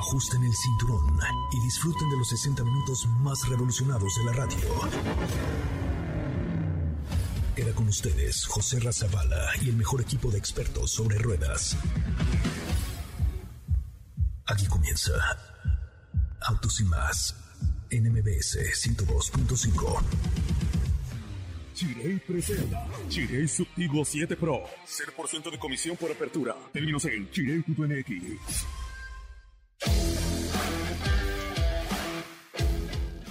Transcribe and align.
Ajusten 0.00 0.42
el 0.42 0.54
cinturón 0.54 1.20
y 1.52 1.60
disfruten 1.60 2.08
de 2.08 2.16
los 2.16 2.30
60 2.30 2.64
minutos 2.64 3.06
más 3.20 3.46
revolucionados 3.46 4.16
de 4.16 4.24
la 4.24 4.32
radio. 4.32 4.58
Queda 7.54 7.74
con 7.74 7.86
ustedes 7.86 8.46
José 8.46 8.80
Razabala 8.80 9.50
y 9.60 9.68
el 9.68 9.76
mejor 9.76 10.00
equipo 10.00 10.30
de 10.30 10.38
expertos 10.38 10.90
sobre 10.90 11.18
ruedas. 11.18 11.76
Aquí 14.46 14.66
comienza 14.68 15.12
Autos 16.40 16.80
y 16.80 16.84
más 16.84 17.36
en 17.90 18.10
MBS 18.10 18.56
102.5. 18.56 20.00
Chirey 21.74 22.18
presenta 22.20 22.86
Chirey 23.10 23.46
Subtigo 23.46 24.02
7 24.02 24.34
Pro. 24.36 24.64
0% 24.86 25.50
de 25.50 25.58
comisión 25.58 25.98
por 25.98 26.10
apertura. 26.10 26.56
Términos 26.72 27.04
en 27.04 27.30
chirey.mx. 27.30 28.79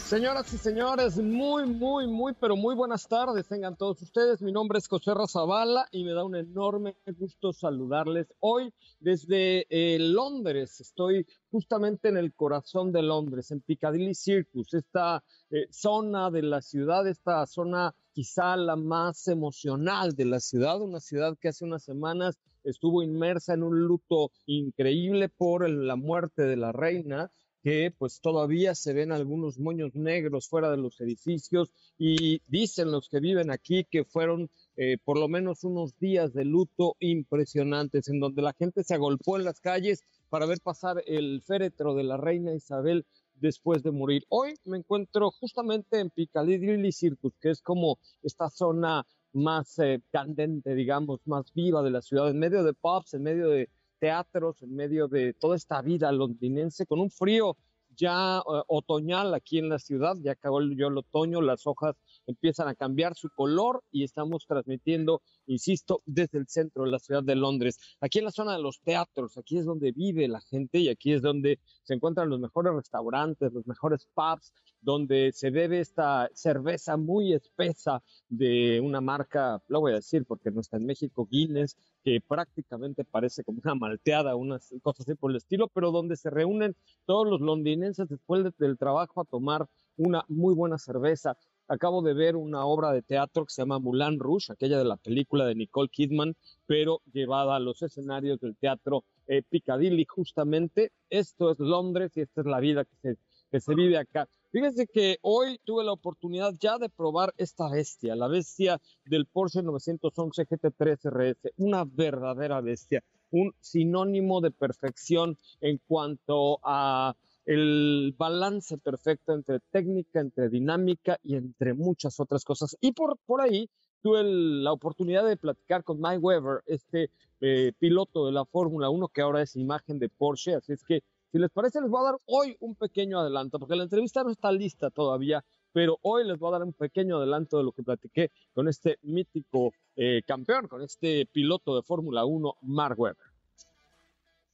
Señoras 0.09 0.51
y 0.55 0.57
señores, 0.57 1.17
muy, 1.17 1.67
muy, 1.67 2.07
muy, 2.07 2.33
pero 2.33 2.55
muy 2.55 2.73
buenas 2.73 3.07
tardes. 3.07 3.47
Tengan 3.47 3.77
todos 3.77 4.01
ustedes. 4.01 4.41
Mi 4.41 4.51
nombre 4.51 4.79
es 4.79 4.87
José 4.87 5.13
Razabala 5.13 5.87
y 5.91 6.03
me 6.03 6.13
da 6.13 6.23
un 6.23 6.35
enorme 6.35 6.95
gusto 7.19 7.53
saludarles 7.53 8.33
hoy 8.39 8.73
desde 8.99 9.67
eh, 9.69 9.99
Londres. 9.99 10.81
Estoy 10.81 11.27
justamente 11.51 12.09
en 12.09 12.17
el 12.17 12.33
corazón 12.33 12.91
de 12.91 13.03
Londres, 13.03 13.51
en 13.51 13.61
Piccadilly 13.61 14.15
Circus, 14.15 14.73
esta 14.73 15.23
eh, 15.51 15.67
zona 15.69 16.31
de 16.31 16.41
la 16.41 16.63
ciudad, 16.63 17.07
esta 17.07 17.45
zona 17.45 17.93
quizá 18.11 18.57
la 18.57 18.75
más 18.75 19.27
emocional 19.27 20.15
de 20.15 20.25
la 20.25 20.39
ciudad, 20.39 20.81
una 20.81 21.01
ciudad 21.01 21.37
que 21.39 21.49
hace 21.49 21.65
unas 21.65 21.83
semanas 21.83 22.39
estuvo 22.63 23.03
inmersa 23.03 23.53
en 23.53 23.61
un 23.61 23.79
luto 23.81 24.31
increíble 24.47 25.29
por 25.29 25.69
la 25.69 25.95
muerte 25.95 26.41
de 26.41 26.57
la 26.57 26.71
reina 26.71 27.31
que 27.63 27.93
pues 27.97 28.21
todavía 28.21 28.75
se 28.75 28.93
ven 28.93 29.11
algunos 29.11 29.59
moños 29.59 29.95
negros 29.95 30.47
fuera 30.47 30.71
de 30.71 30.77
los 30.77 30.99
edificios 31.01 31.71
y 31.97 32.41
dicen 32.47 32.91
los 32.91 33.09
que 33.09 33.19
viven 33.19 33.51
aquí 33.51 33.85
que 33.89 34.05
fueron 34.05 34.49
eh, 34.77 34.97
por 35.03 35.19
lo 35.19 35.27
menos 35.27 35.63
unos 35.63 35.97
días 35.99 36.33
de 36.33 36.45
luto 36.45 36.95
impresionantes 36.99 38.07
en 38.07 38.19
donde 38.19 38.41
la 38.41 38.53
gente 38.53 38.83
se 38.83 38.93
agolpó 38.93 39.37
en 39.37 39.45
las 39.45 39.59
calles 39.59 40.03
para 40.29 40.45
ver 40.45 40.59
pasar 40.63 41.03
el 41.05 41.41
féretro 41.45 41.95
de 41.95 42.03
la 42.03 42.17
reina 42.17 42.53
Isabel 42.53 43.05
después 43.35 43.83
de 43.83 43.91
morir. 43.91 44.23
Hoy 44.29 44.53
me 44.65 44.77
encuentro 44.77 45.31
justamente 45.31 45.99
en 45.99 46.09
Piccadilly 46.09 46.91
Circus, 46.91 47.33
que 47.39 47.51
es 47.51 47.61
como 47.61 47.99
esta 48.21 48.49
zona 48.49 49.05
más 49.33 49.77
eh, 49.79 50.01
candente, 50.11 50.73
digamos, 50.75 51.21
más 51.25 51.53
viva 51.53 51.81
de 51.83 51.91
la 51.91 52.01
ciudad, 52.01 52.29
en 52.29 52.39
medio 52.39 52.63
de 52.63 52.73
pubs, 52.73 53.13
en 53.13 53.23
medio 53.23 53.49
de 53.49 53.69
teatros, 53.99 54.61
en 54.61 54.75
medio 54.75 55.07
de 55.07 55.33
toda 55.33 55.55
esta 55.55 55.81
vida 55.81 56.11
londinense, 56.11 56.85
con 56.85 56.99
un 56.99 57.11
frío 57.11 57.57
ya 57.99 58.37
eh, 58.37 58.61
otoñal 58.67 59.33
aquí 59.33 59.59
en 59.59 59.69
la 59.69 59.77
ciudad, 59.77 60.15
ya 60.21 60.31
acabó 60.31 60.59
el, 60.59 60.71
el 60.71 60.97
otoño, 60.97 61.41
las 61.41 61.67
hojas 61.67 61.95
empiezan 62.25 62.67
a 62.67 62.75
cambiar 62.75 63.15
su 63.15 63.29
color 63.29 63.83
y 63.91 64.03
estamos 64.03 64.45
transmitiendo, 64.47 65.21
insisto, 65.47 66.01
desde 66.05 66.37
el 66.39 66.47
centro 66.47 66.85
de 66.85 66.91
la 66.91 66.99
ciudad 66.99 67.23
de 67.23 67.35
Londres. 67.35 67.77
Aquí 67.99 68.19
en 68.19 68.25
la 68.25 68.31
zona 68.31 68.53
de 68.53 68.61
los 68.61 68.79
teatros, 68.79 69.37
aquí 69.37 69.57
es 69.57 69.65
donde 69.65 69.91
vive 69.91 70.27
la 70.27 70.41
gente 70.41 70.79
y 70.79 70.89
aquí 70.89 71.11
es 71.11 71.21
donde 71.21 71.59
se 71.83 71.93
encuentran 71.93 72.29
los 72.29 72.39
mejores 72.39 72.73
restaurantes, 72.73 73.51
los 73.51 73.67
mejores 73.67 74.07
pubs, 74.13 74.53
donde 74.81 75.31
se 75.33 75.49
bebe 75.49 75.81
esta 75.81 76.29
cerveza 76.33 76.95
muy 76.95 77.33
espesa 77.33 78.01
de 78.29 78.79
una 78.79 79.01
marca, 79.01 79.61
lo 79.67 79.81
voy 79.81 79.91
a 79.91 79.95
decir 79.95 80.25
porque 80.25 80.51
no 80.51 80.61
está 80.61 80.77
en 80.77 80.85
México, 80.85 81.27
Guinness, 81.29 81.75
que 82.01 82.21
prácticamente 82.25 83.03
parece 83.03 83.43
como 83.43 83.59
una 83.61 83.75
malteada, 83.75 84.37
unas 84.37 84.73
cosas 84.81 85.05
así 85.05 85.15
por 85.15 85.31
el 85.31 85.37
estilo, 85.37 85.67
pero 85.67 85.91
donde 85.91 86.15
se 86.15 86.29
reúnen 86.29 86.77
todos 87.05 87.27
los 87.27 87.41
londinenses 87.41 87.88
después 87.97 88.51
del 88.57 88.77
trabajo 88.77 89.21
a 89.21 89.25
tomar 89.25 89.67
una 89.97 90.23
muy 90.27 90.53
buena 90.53 90.77
cerveza. 90.77 91.37
Acabo 91.67 92.01
de 92.01 92.13
ver 92.13 92.35
una 92.35 92.65
obra 92.65 92.91
de 92.91 93.01
teatro 93.01 93.45
que 93.45 93.53
se 93.53 93.61
llama 93.61 93.79
Moulin 93.79 94.19
Rouge, 94.19 94.51
aquella 94.51 94.79
de 94.79 94.85
la 94.85 94.97
película 94.97 95.45
de 95.45 95.55
Nicole 95.55 95.89
Kidman, 95.89 96.35
pero 96.65 97.01
llevada 97.13 97.55
a 97.55 97.59
los 97.59 97.81
escenarios 97.81 98.39
del 98.39 98.55
teatro 98.55 99.03
eh, 99.27 99.43
Piccadilly, 99.47 100.05
justamente. 100.05 100.91
Esto 101.09 101.51
es 101.51 101.59
Londres 101.59 102.11
y 102.15 102.21
esta 102.21 102.41
es 102.41 102.47
la 102.47 102.59
vida 102.59 102.85
que 102.85 102.95
se, 103.01 103.17
que 103.51 103.59
se 103.59 103.75
vive 103.75 103.97
acá. 103.97 104.27
Fíjense 104.51 104.87
que 104.87 105.19
hoy 105.21 105.59
tuve 105.63 105.83
la 105.83 105.91
oportunidad 105.91 106.53
ya 106.59 106.79
de 106.79 106.89
probar 106.89 107.35
esta 107.37 107.69
bestia, 107.69 108.15
la 108.15 108.27
bestia 108.27 108.81
del 109.05 109.27
Porsche 109.27 109.61
911 109.61 110.47
GT3 110.47 110.97
RS, 111.03 111.53
una 111.57 111.85
verdadera 111.85 112.59
bestia, 112.61 113.03
un 113.29 113.53
sinónimo 113.59 114.41
de 114.41 114.49
perfección 114.49 115.37
en 115.61 115.79
cuanto 115.87 116.59
a 116.63 117.15
el 117.49 118.13
balance 118.15 118.77
perfecto 118.77 119.33
entre 119.33 119.59
técnica, 119.71 120.19
entre 120.19 120.49
dinámica 120.49 121.17
y 121.23 121.35
entre 121.35 121.73
muchas 121.73 122.19
otras 122.19 122.43
cosas. 122.43 122.77
Y 122.79 122.91
por, 122.91 123.17
por 123.25 123.41
ahí 123.41 123.67
tuve 124.03 124.21
la 124.23 124.71
oportunidad 124.71 125.25
de 125.25 125.35
platicar 125.35 125.83
con 125.83 125.99
Mike 125.99 126.19
Weber, 126.19 126.61
este 126.67 127.09
eh, 127.41 127.73
piloto 127.79 128.27
de 128.27 128.33
la 128.33 128.45
Fórmula 128.45 128.91
1 128.91 129.07
que 129.07 129.21
ahora 129.21 129.41
es 129.41 129.55
imagen 129.55 129.97
de 129.97 130.09
Porsche, 130.09 130.53
así 130.53 130.73
es 130.73 130.83
que 130.83 131.01
si 131.31 131.39
les 131.39 131.49
parece, 131.49 131.81
les 131.81 131.89
voy 131.89 132.01
a 132.01 132.11
dar 132.11 132.19
hoy 132.27 132.55
un 132.59 132.75
pequeño 132.75 133.19
adelanto, 133.19 133.57
porque 133.57 133.75
la 133.75 133.83
entrevista 133.83 134.23
no 134.23 134.29
está 134.29 134.51
lista 134.51 134.91
todavía, 134.91 135.43
pero 135.71 135.97
hoy 136.03 136.27
les 136.27 136.37
voy 136.37 136.49
a 136.49 136.59
dar 136.59 136.63
un 136.63 136.73
pequeño 136.73 137.17
adelanto 137.17 137.57
de 137.57 137.63
lo 137.63 137.71
que 137.71 137.81
platiqué 137.81 138.29
con 138.53 138.67
este 138.67 138.99
mítico 139.01 139.73
eh, 139.95 140.21
campeón, 140.23 140.67
con 140.67 140.83
este 140.83 141.25
piloto 141.25 141.75
de 141.75 141.81
Fórmula 141.81 142.25
1, 142.25 142.57
Mark 142.61 142.99
Webber. 142.99 143.28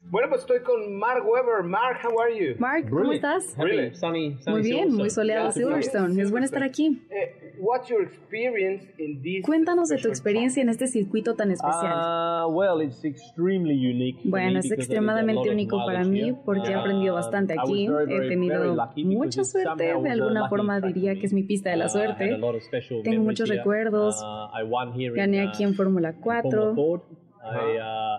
Bueno, 0.07 0.29
pues 0.29 0.41
estoy 0.41 0.59
con 0.59 0.97
Mark 0.97 1.23
Webber. 1.27 1.63
Mark, 1.63 1.97
how 2.03 2.19
are 2.21 2.31
you? 2.37 2.55
Mark, 2.59 2.87
¿cómo 2.89 3.11
estás? 3.11 3.55
Really? 3.57 3.93
Sunny, 3.95 4.37
sunny 4.39 4.51
Muy 4.51 4.61
bien, 4.61 4.93
muy 4.93 5.09
soleado. 5.09 5.51
Silverstone. 5.51 6.21
Es 6.21 6.29
bueno 6.29 6.45
estar 6.45 6.61
aquí. 6.61 7.01
Eh, 7.09 7.55
what's 7.59 7.89
your 7.89 8.03
experience 8.03 8.85
in 8.99 9.21
this 9.23 9.43
Cuéntanos 9.43 9.89
de 9.89 9.97
tu 9.97 10.07
experiencia 10.07 10.61
en 10.61 10.69
este 10.69 10.85
circuito 10.87 11.33
tan 11.35 11.49
especial. 11.51 12.45
Uh, 12.45 12.49
well, 12.49 12.81
it's 12.81 13.03
extremely 13.03 13.73
unique 13.73 14.19
Bueno, 14.25 14.59
es 14.59 14.71
extremadamente 14.71 15.49
único 15.49 15.83
para 15.85 16.03
mí 16.03 16.33
porque 16.45 16.69
he 16.69 16.75
aprendido 16.75 17.13
Uh, 17.13 17.17
bastante 17.17 17.55
aquí. 17.59 17.87
very, 17.87 18.13
He 18.15 18.29
tenido 18.29 18.75
mucha 19.05 19.43
suerte, 19.43 19.83
de 19.83 20.09
alguna 20.09 20.49
forma 20.49 20.79
diría 20.81 21.15
que 21.15 21.25
es 21.25 21.33
mi 21.33 21.43
pista 21.43 21.71
de 21.71 21.77
la 21.77 21.85
Uh, 21.85 21.87
I 21.87 22.01
had 22.01 22.09
a 22.09 22.59
suerte. 22.61 23.01
Tengo 23.03 23.23
muchos 23.23 23.49
here. 23.49 23.57
recuerdos. 23.59 24.21
Uh, 24.21 24.49
I 24.55 24.63
won 24.63 24.93
here 24.93 25.09
in, 25.09 25.15
Gané 25.15 25.45
uh, 25.45 25.49
aquí 25.49 25.63
en 25.63 25.73
Fórmula 25.73 26.09
in 26.09 26.15
Formula 26.21 26.41
4. 26.43 26.75
Ford. 26.75 27.01
I, 27.45 27.77
uh, 27.77 28.14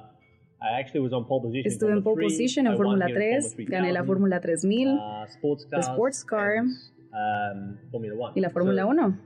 Estuve 1.67 1.93
en 1.93 2.03
pole 2.03 2.23
Formula 2.23 2.27
3. 2.27 2.33
position 2.33 2.67
en 2.67 2.77
Fórmula 2.77 3.07
here 3.07 3.35
in 3.37 3.41
3. 3.41 3.55
Formula 3.55 3.71
Gané 3.79 3.93
la 3.93 4.01
3000, 4.03 4.07
Fórmula 4.07 4.41
3000, 4.41 4.89
uh, 4.89 5.25
sports 5.29 5.65
la 5.65 5.71
cars, 5.71 5.87
Sports 5.89 6.25
Car 6.25 6.53
um, 6.63 7.77
Formula 7.91 8.15
One. 8.15 8.33
y 8.35 8.41
la 8.41 8.51
Fórmula 8.51 8.83
So, 8.83 8.89
1. 8.89 9.21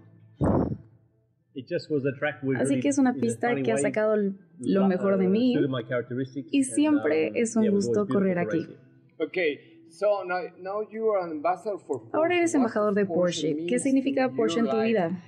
it 1.55 1.67
just 1.69 1.91
was 1.91 2.05
a 2.07 2.13
track 2.19 2.43
with 2.43 2.59
Así 2.59 2.81
que 2.81 2.89
es 2.89 2.99
una 2.99 3.15
pista 3.15 3.55
que 3.55 3.73
ha 3.73 3.77
sacado 3.79 4.17
lo 4.61 4.85
uh, 4.85 4.89
mejor 4.89 5.19
de 5.19 5.29
mí. 5.29 5.57
my 5.69 5.83
characteristics, 5.85 6.49
y 6.53 6.59
and, 6.63 6.65
siempre 6.75 7.31
um, 7.31 7.37
es 7.37 7.57
un 7.57 7.69
gusto 7.71 8.01
always 8.01 8.13
correr 8.15 8.39
aquí. 8.39 8.65
to 8.65 8.71
race 8.73 8.77
here. 9.19 9.27
Okay, 9.27 9.59
so 9.91 10.23
now, 10.25 10.41
now 10.59 10.81
you 10.91 11.11
are 11.11 11.25
an 11.25 11.31
ambassador 11.33 11.79
for 11.79 12.01
Porsche. 12.01 12.15
Ahora 12.15 12.37
eres 12.37 12.55
embajador 12.55 12.95
de 12.95 13.07
Porsche. 13.07 13.67
¿Qué 13.67 13.79
significa 13.79 14.29
Porsche 14.31 14.61
en 14.61 14.67
your 14.67 14.75
tu 14.75 14.81
life? 14.81 14.89
vida? 14.89 15.23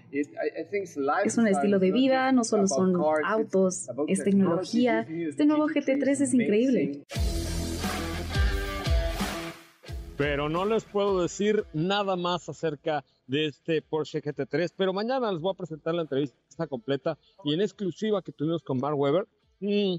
Es 1.24 1.38
un 1.38 1.46
estilo 1.48 1.78
de 1.78 1.90
vida, 1.90 2.32
no 2.32 2.40
just 2.40 2.50
solo 2.50 2.66
son 2.66 2.92
cars, 2.92 3.20
it's 3.20 3.28
autos, 3.30 3.88
es 4.08 4.24
technology. 4.24 4.24
tecnología. 4.24 5.04
This 5.06 5.16
new 5.16 5.28
Este 5.30 5.44
nuevo 5.46 5.68
GT3 5.68 6.02
GT3 6.02 6.08
es 6.22 6.34
increíble. 6.34 7.02
Pero 10.16 10.48
no 10.48 10.64
les 10.64 10.84
puedo 10.84 11.20
decir 11.22 11.64
nada 11.72 12.16
más 12.16 12.48
acerca 12.48 13.04
de 13.26 13.46
este 13.46 13.82
Porsche 13.82 14.22
GT3, 14.22 14.72
pero 14.76 14.92
mañana 14.92 15.32
les 15.32 15.40
voy 15.40 15.52
a 15.52 15.56
presentar 15.56 15.94
la 15.94 16.02
entrevista 16.02 16.66
completa 16.68 17.18
y 17.44 17.54
en 17.54 17.60
exclusiva 17.60 18.22
que 18.22 18.30
tuvimos 18.32 18.62
con 18.62 18.78
Mark 18.78 18.96
Webber. 18.98 19.26
Mm, 19.60 19.96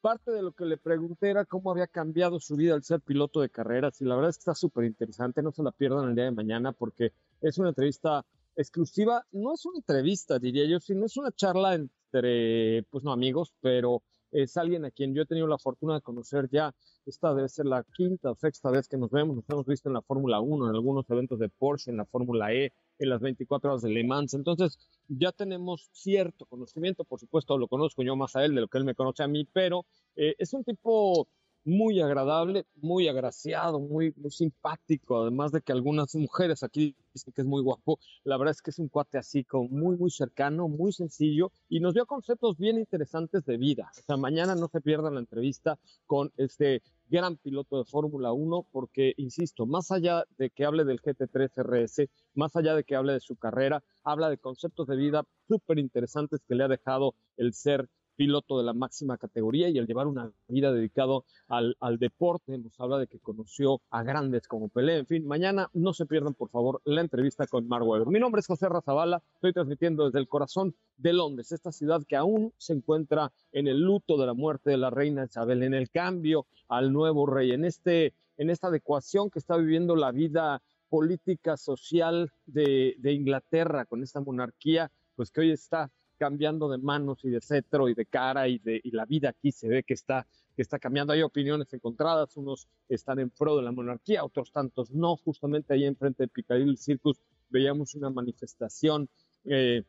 parte 0.00 0.30
de 0.30 0.42
lo 0.42 0.52
que 0.52 0.64
le 0.64 0.76
pregunté 0.76 1.30
era 1.30 1.44
cómo 1.44 1.70
había 1.70 1.86
cambiado 1.86 2.40
su 2.40 2.56
vida 2.56 2.74
al 2.74 2.82
ser 2.82 3.00
piloto 3.00 3.40
de 3.40 3.50
carreras 3.50 4.00
y 4.00 4.04
la 4.04 4.14
verdad 4.14 4.30
es 4.30 4.36
que 4.36 4.42
está 4.42 4.54
súper 4.54 4.84
interesante, 4.84 5.42
no 5.42 5.52
se 5.52 5.62
la 5.62 5.72
pierdan 5.72 6.08
el 6.08 6.14
día 6.14 6.24
de 6.24 6.30
mañana 6.30 6.72
porque 6.72 7.12
es 7.40 7.58
una 7.58 7.70
entrevista 7.70 8.24
exclusiva, 8.56 9.24
no 9.32 9.54
es 9.54 9.64
una 9.66 9.78
entrevista 9.78 10.38
diría 10.38 10.66
yo, 10.66 10.80
sino 10.80 11.06
es 11.06 11.16
una 11.16 11.32
charla 11.32 11.74
entre, 11.74 12.84
pues 12.90 13.04
no 13.04 13.12
amigos, 13.12 13.52
pero 13.60 14.02
es 14.30 14.56
alguien 14.56 14.84
a 14.84 14.90
quien 14.90 15.14
yo 15.14 15.22
he 15.22 15.26
tenido 15.26 15.46
la 15.46 15.58
fortuna 15.58 15.94
de 15.94 16.00
conocer 16.02 16.48
ya, 16.50 16.74
esta 17.06 17.34
debe 17.34 17.48
ser 17.48 17.66
la 17.66 17.84
quinta 17.94 18.30
o 18.30 18.36
sexta 18.36 18.70
vez 18.70 18.88
que 18.88 18.96
nos 18.96 19.10
vemos, 19.10 19.36
nos 19.36 19.48
hemos 19.48 19.66
visto 19.66 19.88
en 19.88 19.94
la 19.94 20.02
Fórmula 20.02 20.40
1, 20.40 20.68
en 20.68 20.74
algunos 20.74 21.08
eventos 21.10 21.38
de 21.38 21.48
Porsche, 21.48 21.90
en 21.90 21.96
la 21.96 22.04
Fórmula 22.04 22.52
E, 22.52 22.72
en 22.98 23.10
las 23.10 23.20
24 23.20 23.70
horas 23.70 23.82
de 23.82 23.90
Le 23.90 24.04
Mans, 24.04 24.34
entonces 24.34 24.78
ya 25.08 25.32
tenemos 25.32 25.88
cierto 25.92 26.46
conocimiento, 26.46 27.04
por 27.04 27.20
supuesto 27.20 27.56
lo 27.58 27.68
conozco 27.68 28.02
yo 28.02 28.16
más 28.16 28.36
a 28.36 28.44
él 28.44 28.54
de 28.54 28.62
lo 28.62 28.68
que 28.68 28.78
él 28.78 28.84
me 28.84 28.94
conoce 28.94 29.22
a 29.22 29.28
mí, 29.28 29.46
pero 29.52 29.86
eh, 30.16 30.34
es 30.38 30.52
un 30.52 30.64
tipo 30.64 31.28
muy 31.68 32.00
agradable, 32.00 32.64
muy 32.76 33.08
agraciado, 33.08 33.78
muy, 33.78 34.14
muy 34.16 34.30
simpático, 34.30 35.22
además 35.22 35.52
de 35.52 35.60
que 35.60 35.72
algunas 35.72 36.14
mujeres 36.14 36.62
aquí 36.62 36.96
dicen 37.12 37.32
que 37.34 37.42
es 37.42 37.46
muy 37.46 37.62
guapo, 37.62 37.98
la 38.24 38.38
verdad 38.38 38.52
es 38.52 38.62
que 38.62 38.70
es 38.70 38.78
un 38.78 38.88
cuate 38.88 39.18
así 39.18 39.44
como 39.44 39.68
muy, 39.68 39.96
muy 39.96 40.10
cercano, 40.10 40.68
muy 40.68 40.92
sencillo 40.92 41.52
y 41.68 41.80
nos 41.80 41.94
dio 41.94 42.06
conceptos 42.06 42.56
bien 42.56 42.78
interesantes 42.78 43.44
de 43.44 43.58
vida. 43.58 43.90
O 43.98 44.02
sea, 44.02 44.16
mañana 44.16 44.54
no 44.54 44.68
se 44.68 44.80
pierdan 44.80 45.14
la 45.14 45.20
entrevista 45.20 45.78
con 46.06 46.32
este 46.38 46.82
gran 47.10 47.36
piloto 47.36 47.78
de 47.78 47.84
Fórmula 47.84 48.32
1 48.32 48.66
porque, 48.70 49.14
insisto, 49.16 49.66
más 49.66 49.90
allá 49.90 50.24
de 50.38 50.50
que 50.50 50.64
hable 50.64 50.84
del 50.84 51.00
GT3 51.00 51.50
RS, 51.56 52.08
más 52.34 52.56
allá 52.56 52.74
de 52.74 52.84
que 52.84 52.96
hable 52.96 53.12
de 53.12 53.20
su 53.20 53.36
carrera, 53.36 53.82
habla 54.04 54.30
de 54.30 54.38
conceptos 54.38 54.86
de 54.86 54.96
vida 54.96 55.24
súper 55.46 55.78
interesantes 55.78 56.40
que 56.46 56.54
le 56.54 56.64
ha 56.64 56.68
dejado 56.68 57.14
el 57.36 57.52
ser 57.52 57.88
piloto 58.18 58.58
de 58.58 58.64
la 58.64 58.74
máxima 58.74 59.16
categoría 59.16 59.68
y 59.68 59.78
el 59.78 59.86
llevar 59.86 60.08
una 60.08 60.32
vida 60.48 60.72
dedicado 60.72 61.24
al, 61.46 61.76
al, 61.78 61.98
deporte. 61.98 62.58
Nos 62.58 62.78
habla 62.80 62.98
de 62.98 63.06
que 63.06 63.20
conoció 63.20 63.80
a 63.90 64.02
grandes 64.02 64.48
como 64.48 64.68
Pelé. 64.68 64.98
En 64.98 65.06
fin, 65.06 65.24
mañana 65.24 65.70
no 65.72 65.94
se 65.94 66.04
pierdan, 66.04 66.34
por 66.34 66.50
favor, 66.50 66.82
la 66.84 67.00
entrevista 67.00 67.46
con 67.46 67.68
Mark 67.68 67.86
Webber. 67.86 68.08
Mi 68.08 68.18
nombre 68.18 68.40
es 68.40 68.48
José 68.48 68.68
Razabala. 68.68 69.22
Estoy 69.34 69.52
transmitiendo 69.52 70.04
desde 70.04 70.18
el 70.18 70.26
corazón 70.26 70.74
de 70.96 71.12
Londres, 71.12 71.52
esta 71.52 71.70
ciudad 71.70 72.02
que 72.08 72.16
aún 72.16 72.52
se 72.56 72.72
encuentra 72.72 73.30
en 73.52 73.68
el 73.68 73.80
luto 73.80 74.18
de 74.18 74.26
la 74.26 74.34
muerte 74.34 74.70
de 74.70 74.78
la 74.78 74.90
reina 74.90 75.24
Isabel, 75.24 75.62
en 75.62 75.74
el 75.74 75.88
cambio 75.88 76.46
al 76.66 76.92
nuevo 76.92 77.24
rey, 77.24 77.52
en, 77.52 77.64
este, 77.64 78.14
en 78.36 78.50
esta 78.50 78.66
adecuación 78.66 79.30
que 79.30 79.38
está 79.38 79.56
viviendo 79.56 79.94
la 79.94 80.10
vida 80.10 80.60
política, 80.88 81.56
social 81.56 82.32
de 82.46 83.12
Inglaterra 83.12 83.84
con 83.84 84.02
esta 84.02 84.20
monarquía, 84.20 84.90
pues 85.14 85.30
que 85.30 85.42
hoy 85.42 85.52
está 85.52 85.92
cambiando 86.18 86.68
de 86.68 86.78
manos 86.78 87.24
y 87.24 87.30
de 87.30 87.40
cetro 87.40 87.88
y 87.88 87.94
de 87.94 88.04
cara 88.06 88.48
y, 88.48 88.58
de, 88.58 88.80
y 88.82 88.90
la 88.90 89.06
vida 89.06 89.30
aquí 89.30 89.52
se 89.52 89.68
ve 89.68 89.82
que 89.82 89.94
está, 89.94 90.26
que 90.54 90.62
está 90.62 90.78
cambiando. 90.78 91.12
Hay 91.12 91.22
opiniones 91.22 91.72
encontradas, 91.72 92.36
unos 92.36 92.68
están 92.88 93.18
en 93.20 93.30
pro 93.30 93.56
de 93.56 93.62
la 93.62 93.72
monarquía, 93.72 94.24
otros 94.24 94.52
tantos 94.52 94.90
no. 94.90 95.16
Justamente 95.16 95.72
ahí 95.72 95.84
enfrente 95.84 96.24
de 96.24 96.28
Piccadilly 96.28 96.76
Circus 96.76 97.20
veíamos 97.48 97.94
una 97.94 98.10
manifestación 98.10 99.08
eh, 99.44 99.84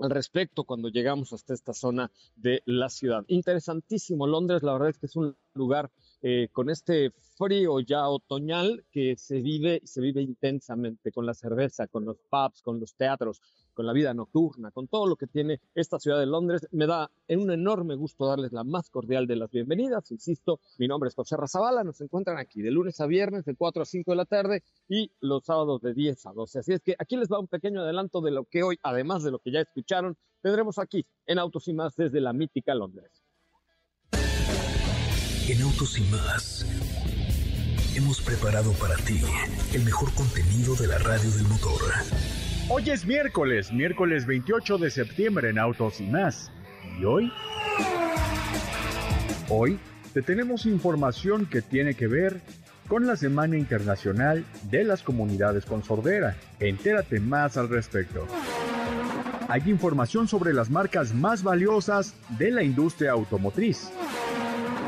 al 0.00 0.10
respecto 0.10 0.64
cuando 0.64 0.88
llegamos 0.88 1.32
hasta 1.32 1.54
esta 1.54 1.72
zona 1.72 2.10
de 2.36 2.62
la 2.66 2.88
ciudad. 2.88 3.24
Interesantísimo, 3.28 4.26
Londres 4.26 4.62
la 4.62 4.72
verdad 4.72 4.90
es 4.90 4.98
que 4.98 5.06
es 5.06 5.16
un 5.16 5.36
lugar 5.54 5.90
eh, 6.22 6.48
con 6.52 6.70
este 6.70 7.12
frío 7.36 7.80
ya 7.80 8.08
otoñal 8.08 8.84
que 8.90 9.16
se 9.16 9.40
vive, 9.40 9.80
se 9.84 10.00
vive 10.00 10.22
intensamente 10.22 11.12
con 11.12 11.26
la 11.26 11.34
cerveza, 11.34 11.86
con 11.86 12.04
los 12.04 12.16
pubs, 12.30 12.62
con 12.62 12.80
los 12.80 12.94
teatros, 12.94 13.40
con 13.74 13.86
la 13.86 13.92
vida 13.92 14.14
nocturna, 14.14 14.70
con 14.70 14.88
todo 14.88 15.06
lo 15.06 15.16
que 15.16 15.26
tiene 15.26 15.60
esta 15.74 15.98
ciudad 15.98 16.18
de 16.18 16.26
Londres. 16.26 16.66
Me 16.70 16.86
da 16.86 17.10
un 17.28 17.50
enorme 17.50 17.96
gusto 17.96 18.26
darles 18.26 18.52
la 18.52 18.64
más 18.64 18.88
cordial 18.88 19.26
de 19.26 19.36
las 19.36 19.50
bienvenidas. 19.50 20.10
Insisto, 20.10 20.60
mi 20.78 20.88
nombre 20.88 21.08
es 21.08 21.14
José 21.14 21.36
Razabala. 21.36 21.84
Nos 21.84 22.00
encuentran 22.00 22.38
aquí 22.38 22.62
de 22.62 22.70
lunes 22.70 23.00
a 23.00 23.06
viernes 23.06 23.44
de 23.44 23.54
4 23.54 23.82
a 23.82 23.84
5 23.84 24.10
de 24.12 24.16
la 24.16 24.24
tarde 24.24 24.62
y 24.88 25.10
los 25.20 25.44
sábados 25.44 25.82
de 25.82 25.92
10 25.92 26.26
a 26.26 26.32
12. 26.32 26.60
Así 26.60 26.72
es 26.72 26.80
que 26.80 26.94
aquí 26.98 27.16
les 27.16 27.28
va 27.28 27.38
un 27.38 27.48
pequeño 27.48 27.82
adelanto 27.82 28.20
de 28.20 28.30
lo 28.30 28.44
que 28.44 28.62
hoy, 28.62 28.78
además 28.82 29.22
de 29.24 29.32
lo 29.32 29.40
que 29.40 29.52
ya 29.52 29.60
escucharon, 29.60 30.16
tendremos 30.40 30.78
aquí 30.78 31.04
en 31.26 31.38
Autos 31.38 31.68
y 31.68 31.74
Más 31.74 31.96
desde 31.96 32.20
la 32.20 32.32
mítica 32.32 32.74
Londres. 32.74 33.10
En 35.48 35.60
Autos 35.60 35.98
y 35.98 36.02
Más 36.10 36.64
hemos 37.96 38.20
preparado 38.20 38.72
para 38.72 38.96
ti 38.96 39.20
el 39.72 39.84
mejor 39.84 40.12
contenido 40.14 40.74
de 40.74 40.88
la 40.88 40.98
radio 40.98 41.30
del 41.30 41.44
motor. 41.44 41.80
Hoy 42.70 42.88
es 42.88 43.04
miércoles, 43.04 43.70
miércoles 43.72 44.24
28 44.24 44.78
de 44.78 44.90
septiembre 44.90 45.50
en 45.50 45.58
Autos 45.58 46.00
y 46.00 46.04
más. 46.04 46.50
¿Y 46.98 47.04
hoy? 47.04 47.30
Hoy 49.50 49.78
te 50.14 50.22
tenemos 50.22 50.64
información 50.64 51.44
que 51.44 51.60
tiene 51.60 51.92
que 51.92 52.06
ver 52.06 52.40
con 52.88 53.06
la 53.06 53.16
Semana 53.16 53.58
Internacional 53.58 54.46
de 54.70 54.82
las 54.82 55.02
Comunidades 55.02 55.66
con 55.66 55.84
Sordera. 55.84 56.36
Entérate 56.58 57.20
más 57.20 57.58
al 57.58 57.68
respecto. 57.68 58.26
Hay 59.48 59.62
información 59.66 60.26
sobre 60.26 60.54
las 60.54 60.70
marcas 60.70 61.14
más 61.14 61.42
valiosas 61.42 62.14
de 62.38 62.50
la 62.50 62.62
industria 62.62 63.12
automotriz. 63.12 63.90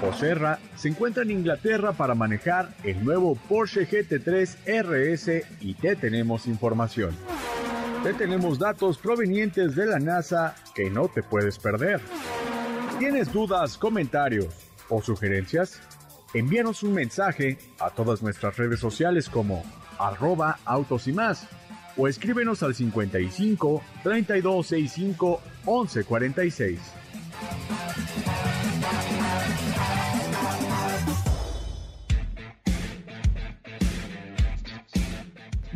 Joserra 0.00 0.58
se 0.76 0.88
encuentra 0.88 1.24
en 1.24 1.30
Inglaterra 1.30 1.92
para 1.92 2.14
manejar 2.14 2.70
el 2.84 3.04
nuevo 3.04 3.36
Porsche 3.48 3.86
GT3 3.86 4.82
RS 4.82 5.44
y 5.60 5.74
te 5.74 5.94
tenemos 5.94 6.46
información. 6.46 7.14
Te 8.02 8.14
tenemos 8.14 8.58
datos 8.58 8.98
provenientes 8.98 9.74
de 9.74 9.86
la 9.86 9.98
NASA 9.98 10.54
que 10.74 10.90
no 10.90 11.08
te 11.08 11.22
puedes 11.22 11.58
perder. 11.58 12.00
¿Tienes 12.98 13.32
dudas, 13.32 13.76
comentarios 13.76 14.54
o 14.88 15.02
sugerencias? 15.02 15.80
Envíanos 16.32 16.82
un 16.82 16.94
mensaje 16.94 17.58
a 17.80 17.90
todas 17.90 18.22
nuestras 18.22 18.56
redes 18.56 18.78
sociales 18.78 19.28
como 19.28 19.64
arroba 19.98 20.58
autos 20.64 21.08
y 21.08 21.12
más 21.12 21.48
o 21.96 22.06
escríbenos 22.06 22.62
al 22.62 22.74
55 22.74 23.82
3265 24.02 25.40
1146. 25.64 26.78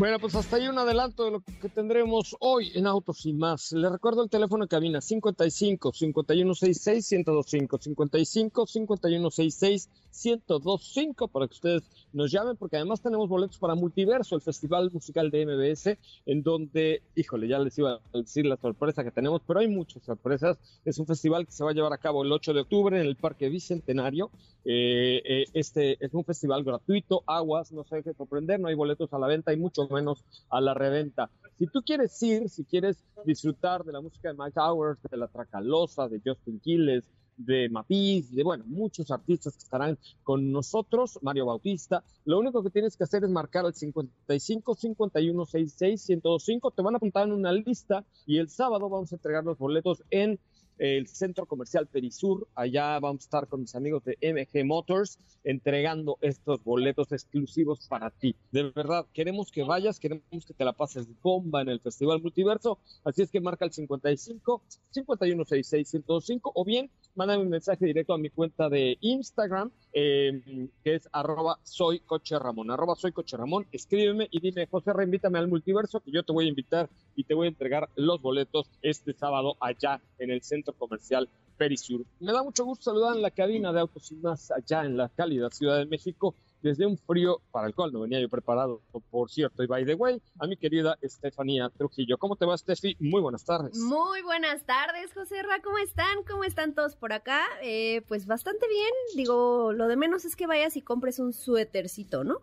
Bueno, 0.01 0.19
pues 0.19 0.35
hasta 0.35 0.57
ahí 0.57 0.67
un 0.67 0.79
adelanto 0.79 1.27
de 1.27 1.31
lo 1.31 1.41
que 1.61 1.69
tendremos 1.69 2.35
hoy 2.41 2.73
en 2.75 2.87
Autos 2.87 3.27
y 3.27 3.35
más. 3.35 3.71
Les 3.73 3.93
recuerdo 3.93 4.23
el 4.23 4.31
teléfono 4.31 4.65
de 4.65 4.69
cabina 4.69 5.03
55 5.03 5.93
5166 5.93 7.13
1025 7.13 7.79
55 7.79 8.67
5166 8.67 9.91
1025 10.25 11.29
para 11.29 11.47
que 11.49 11.53
ustedes 11.53 11.83
nos 12.15 12.33
llamen 12.33 12.57
porque 12.57 12.77
además 12.77 13.03
tenemos 13.03 13.29
boletos 13.29 13.59
para 13.59 13.75
Multiverso, 13.75 14.37
el 14.37 14.41
festival 14.41 14.91
musical 14.91 15.31
de 15.31 15.45
MBS, 15.45 15.99
en 16.25 16.43
donde, 16.43 17.03
híjole, 17.15 17.47
ya 17.47 17.59
les 17.59 17.77
iba 17.77 17.93
a 17.93 18.19
decir 18.19 18.47
la 18.47 18.57
sorpresa 18.57 19.05
que 19.05 19.11
tenemos, 19.11 19.43
pero 19.47 19.61
hay 19.61 19.69
muchas 19.69 20.03
sorpresas. 20.03 20.57
Es 20.87 20.99
un 20.99 21.07
festival 21.07 21.45
que 21.45 21.53
se 21.53 21.63
va 21.63 21.73
a 21.73 21.75
llevar 21.75 21.93
a 21.93 21.99
cabo 21.99 22.25
el 22.25 22.33
8 22.33 22.55
de 22.55 22.63
octubre 22.63 22.99
en 22.99 23.07
el 23.07 23.17
Parque 23.17 23.51
Bicentenario. 23.51 24.31
Eh, 24.65 25.21
eh, 25.25 25.45
este 25.53 26.03
es 26.05 26.15
un 26.15 26.25
festival 26.25 26.65
gratuito, 26.65 27.23
aguas, 27.27 27.71
no 27.73 27.85
sé 27.85 28.03
qué 28.03 28.15
sorprender, 28.15 28.61
no 28.61 28.69
hay 28.69 28.75
boletos 28.75 29.13
a 29.13 29.19
la 29.19 29.27
venta, 29.27 29.51
hay 29.51 29.57
mucho 29.57 29.90
menos 29.95 30.25
a 30.49 30.61
la 30.61 30.75
reventa. 30.75 31.31
Si 31.59 31.67
tú 31.67 31.83
quieres 31.83 32.23
ir, 32.23 32.49
si 32.49 32.65
quieres 32.65 33.05
disfrutar 33.25 33.85
de 33.85 33.93
la 33.93 34.01
música 34.01 34.29
de 34.29 34.35
Mike 34.39 34.53
Towers, 34.55 34.99
de 35.11 35.17
la 35.17 35.29
Tracalosa, 35.29 36.09
de 36.09 36.21
Justin 36.25 36.59
Quiles, 36.61 37.05
de 37.45 37.69
Matiz, 37.71 38.31
de 38.33 38.43
bueno, 38.43 38.65
muchos 38.67 39.11
artistas 39.11 39.55
que 39.55 39.65
estarán 39.65 39.99
con 40.23 40.53
nosotros, 40.53 41.19
Mario 41.23 41.47
Bautista. 41.47 42.03
Lo 42.25 42.39
único 42.39 42.63
que 42.63 42.71
tienes 42.71 42.97
que 42.97 43.05
hacer 43.05 43.25
es 43.25 43.31
marcar 43.31 43.65
al 43.65 43.75
55 43.75 44.75
51 44.75 45.47
66 45.47 46.09
1025, 46.09 46.71
te 46.71 46.83
van 46.83 46.95
a 46.95 46.97
apuntar 46.99 47.27
en 47.27 47.33
una 47.33 47.53
lista 47.53 48.05
y 48.27 48.39
el 48.39 48.49
sábado 48.49 48.89
vamos 48.89 49.13
a 49.13 49.17
entregar 49.17 49.45
los 49.45 49.59
boletos 49.59 50.03
en 50.11 50.39
el 50.81 51.07
centro 51.09 51.45
comercial 51.45 51.87
Perisur. 51.87 52.49
Allá 52.55 52.99
vamos 52.99 53.23
a 53.23 53.27
estar 53.27 53.47
con 53.47 53.61
mis 53.61 53.75
amigos 53.75 54.03
de 54.03 54.17
MG 54.23 54.65
Motors 54.65 55.19
entregando 55.45 56.17
estos 56.23 56.65
boletos 56.65 57.13
exclusivos 57.13 57.87
para 57.87 58.11
ti. 58.11 58.35
De 58.51 58.71
verdad, 58.75 59.07
queremos 59.13 59.53
que 59.53 59.63
vayas, 59.63 60.01
queremos 60.01 60.47
que 60.47 60.55
te 60.55 60.65
la 60.65 60.73
pases 60.73 61.07
bomba 61.23 61.61
en 61.61 61.69
el 61.69 61.81
Festival 61.81 62.23
Multiverso. 62.23 62.79
Así 63.05 63.21
es 63.21 63.31
que 63.31 63.41
marca 63.41 63.67
el 63.67 63.73
55 63.73 64.63
51 64.91 65.45
66 65.45 65.95
1025 65.95 66.53
o 66.55 66.65
bien 66.65 66.91
mándame 67.15 67.43
un 67.43 67.51
mensaje 67.51 67.85
directo 67.85 68.15
a 68.15 68.19
mi 68.19 68.31
cuenta 68.31 68.69
de 68.69 68.97
Instagram, 69.01 69.71
eh, 69.93 70.69
que 70.83 70.95
es 70.95 71.09
arroba 71.13 71.59
soy 71.63 72.01
coche 72.01 72.37
arroba 72.37 72.95
soy 72.95 73.13
coche 73.13 73.37
escríbeme 73.73 74.29
y 74.31 74.41
dime, 74.41 74.67
José, 74.67 74.93
reinvítame 74.93 75.39
al 75.39 75.49
multiverso, 75.49 76.01
que 76.01 76.11
yo 76.11 76.23
te 76.23 76.33
voy 76.33 76.47
a 76.47 76.49
invitar 76.49 76.89
y 77.17 77.25
te 77.25 77.35
voy 77.35 77.47
a 77.47 77.51
entregar 77.51 77.89
los 77.97 78.21
boletos 78.21 78.71
este 78.83 79.13
sábado 79.13 79.57
allá 79.61 80.01
en 80.19 80.31
el 80.31 80.43
centro 80.43 80.75
comercial 80.75 81.29
Perisur. 81.57 82.07
Me 82.21 82.33
da 82.33 82.43
mucho 82.43 82.65
gusto 82.65 82.85
saludar 82.85 83.17
en 83.17 83.23
la 83.23 83.31
cabina 83.31 83.73
de 83.73 83.81
Autos 83.81 84.11
y 84.13 84.15
Más 84.17 84.51
allá 84.51 84.85
en 84.85 84.97
la 84.97 85.09
cálida 85.11 85.51
Ciudad 85.51 85.79
de 85.79 85.87
México 85.87 86.35
desde 86.63 86.87
un 86.87 86.97
frío 86.99 87.41
para 87.51 87.67
el 87.67 87.75
cual 87.75 87.93
no 87.93 88.01
venía 88.01 88.21
yo 88.21 88.29
preparado, 88.29 88.83
por 89.11 89.31
cierto. 89.31 89.63
Y 89.63 89.67
by 89.67 89.85
the 89.85 89.95
way, 89.95 90.21
a 90.39 90.47
mi 90.47 90.57
querida 90.57 90.97
Estefanía 91.01 91.71
Trujillo. 91.71 92.19
¿Cómo 92.19 92.37
te 92.37 92.47
va, 92.47 92.57
Steffi? 92.57 92.97
Muy 93.01 93.21
buenas 93.21 93.45
tardes. 93.45 93.77
Muy 93.79 94.23
buenas 94.23 94.65
tardes, 94.65 95.13
José 95.15 95.43
Ra. 95.43 95.61
¿Cómo 95.63 95.79
están? 95.79 96.23
¿Cómo 96.29 96.45
están 96.45 96.75
todos 96.75 96.97
por 96.97 97.13
acá? 97.13 97.43
Eh, 97.63 98.03
pues 98.09 98.27
bastante 98.27 98.67
bien. 98.69 98.91
Digo, 99.17 99.73
lo 99.73 99.89
de 99.89 99.97
menos 99.97 100.25
es 100.25 100.37
que 100.37 100.47
vayas 100.47 100.77
y 100.77 100.83
compres 100.83 101.19
un 101.19 101.33
suétercito, 101.33 102.25
¿no? 102.25 102.41